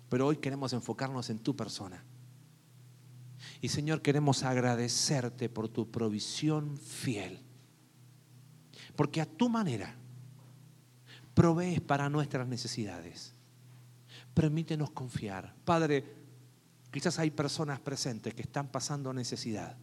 Pero 0.08 0.26
hoy 0.26 0.36
queremos 0.36 0.72
enfocarnos 0.72 1.30
en 1.30 1.40
tu 1.40 1.56
persona. 1.56 2.02
Y 3.60 3.68
Señor, 3.68 4.02
queremos 4.02 4.42
agradecerte 4.42 5.48
por 5.48 5.68
tu 5.68 5.90
provisión 5.90 6.76
fiel. 6.78 7.40
Porque 8.94 9.20
a 9.20 9.26
tu 9.26 9.48
manera 9.48 9.94
provees 11.34 11.80
para 11.80 12.08
nuestras 12.08 12.46
necesidades. 12.48 13.34
Permítenos 14.34 14.90
confiar. 14.90 15.54
Padre, 15.64 16.04
quizás 16.90 17.18
hay 17.18 17.30
personas 17.30 17.80
presentes 17.80 18.34
que 18.34 18.42
están 18.42 18.68
pasando 18.68 19.12
necesidad. 19.12 19.76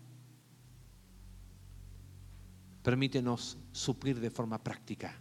Permítenos 2.82 3.58
suplir 3.72 4.20
de 4.20 4.30
forma 4.30 4.62
práctica 4.64 5.16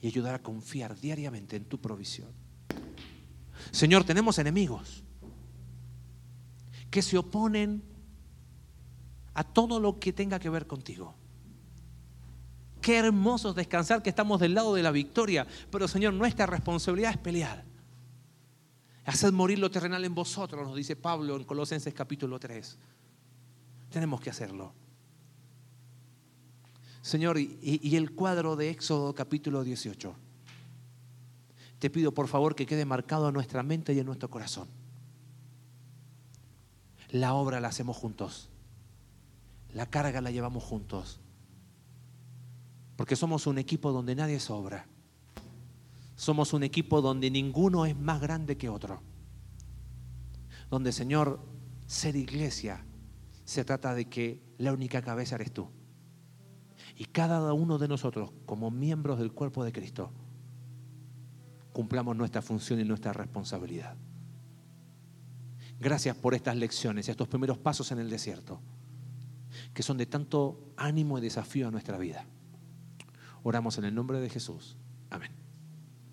y 0.00 0.06
ayudar 0.06 0.34
a 0.34 0.42
confiar 0.42 0.98
diariamente 0.98 1.56
en 1.56 1.64
tu 1.64 1.80
provisión. 1.80 2.30
Señor, 3.70 4.04
tenemos 4.04 4.38
enemigos 4.38 5.04
que 6.90 7.02
se 7.02 7.16
oponen 7.16 7.82
a 9.34 9.44
todo 9.44 9.80
lo 9.80 9.98
que 9.98 10.12
tenga 10.12 10.38
que 10.38 10.50
ver 10.50 10.66
contigo. 10.66 11.14
Qué 12.80 12.96
hermoso 12.98 13.52
descansar 13.52 14.02
que 14.02 14.10
estamos 14.10 14.40
del 14.40 14.54
lado 14.54 14.74
de 14.74 14.82
la 14.82 14.90
victoria, 14.90 15.46
pero 15.70 15.86
Señor, 15.86 16.14
nuestra 16.14 16.46
responsabilidad 16.46 17.12
es 17.12 17.18
pelear. 17.18 17.64
Haced 19.04 19.32
morir 19.32 19.58
lo 19.58 19.70
terrenal 19.70 20.04
en 20.04 20.14
vosotros, 20.14 20.66
nos 20.66 20.76
dice 20.76 20.96
Pablo 20.96 21.36
en 21.36 21.44
Colosenses 21.44 21.92
capítulo 21.92 22.38
3. 22.38 22.78
Tenemos 23.90 24.20
que 24.20 24.30
hacerlo. 24.30 24.72
Señor, 27.02 27.38
y, 27.38 27.96
el 27.96 28.12
cuadro 28.12 28.56
de 28.56 28.70
Éxodo 28.70 29.14
capítulo 29.14 29.64
18. 29.64 30.14
Te 31.78 31.90
pido 31.90 32.12
por 32.12 32.28
favor 32.28 32.54
que 32.54 32.66
quede 32.66 32.84
marcado 32.84 33.28
en 33.28 33.34
nuestra 33.34 33.62
mente 33.62 33.94
y 33.94 33.98
en 33.98 34.06
nuestro 34.06 34.28
corazón. 34.28 34.68
La 37.10 37.34
obra 37.34 37.60
la 37.60 37.68
hacemos 37.68 37.96
juntos. 37.96 38.48
La 39.72 39.86
carga 39.86 40.20
la 40.20 40.30
llevamos 40.30 40.62
juntos. 40.62 41.20
Porque 42.96 43.16
somos 43.16 43.46
un 43.46 43.58
equipo 43.58 43.92
donde 43.92 44.14
nadie 44.14 44.38
sobra. 44.40 44.86
Somos 46.16 46.52
un 46.52 46.62
equipo 46.62 47.00
donde 47.00 47.30
ninguno 47.30 47.86
es 47.86 47.96
más 47.96 48.20
grande 48.20 48.56
que 48.56 48.68
otro. 48.68 49.00
Donde, 50.68 50.92
Señor, 50.92 51.40
ser 51.86 52.14
iglesia 52.14 52.84
se 53.44 53.64
trata 53.64 53.94
de 53.94 54.08
que 54.08 54.40
la 54.58 54.72
única 54.72 55.02
cabeza 55.02 55.34
eres 55.34 55.52
tú. 55.52 55.68
Y 56.96 57.06
cada 57.06 57.52
uno 57.52 57.78
de 57.78 57.88
nosotros, 57.88 58.30
como 58.46 58.70
miembros 58.70 59.18
del 59.18 59.32
cuerpo 59.32 59.64
de 59.64 59.72
Cristo, 59.72 60.12
cumplamos 61.72 62.14
nuestra 62.16 62.42
función 62.42 62.78
y 62.78 62.84
nuestra 62.84 63.12
responsabilidad. 63.12 63.96
Gracias 65.80 66.14
por 66.14 66.34
estas 66.34 66.56
lecciones 66.56 67.08
y 67.08 67.10
estos 67.10 67.26
primeros 67.26 67.56
pasos 67.56 67.90
en 67.90 67.98
el 67.98 68.10
desierto, 68.10 68.60
que 69.72 69.82
son 69.82 69.96
de 69.96 70.04
tanto 70.04 70.72
ánimo 70.76 71.16
y 71.16 71.22
desafío 71.22 71.68
a 71.68 71.70
nuestra 71.70 71.96
vida. 71.96 72.26
Oramos 73.42 73.78
en 73.78 73.84
el 73.86 73.94
nombre 73.94 74.20
de 74.20 74.28
Jesús. 74.28 74.76
Amén. 75.08 75.39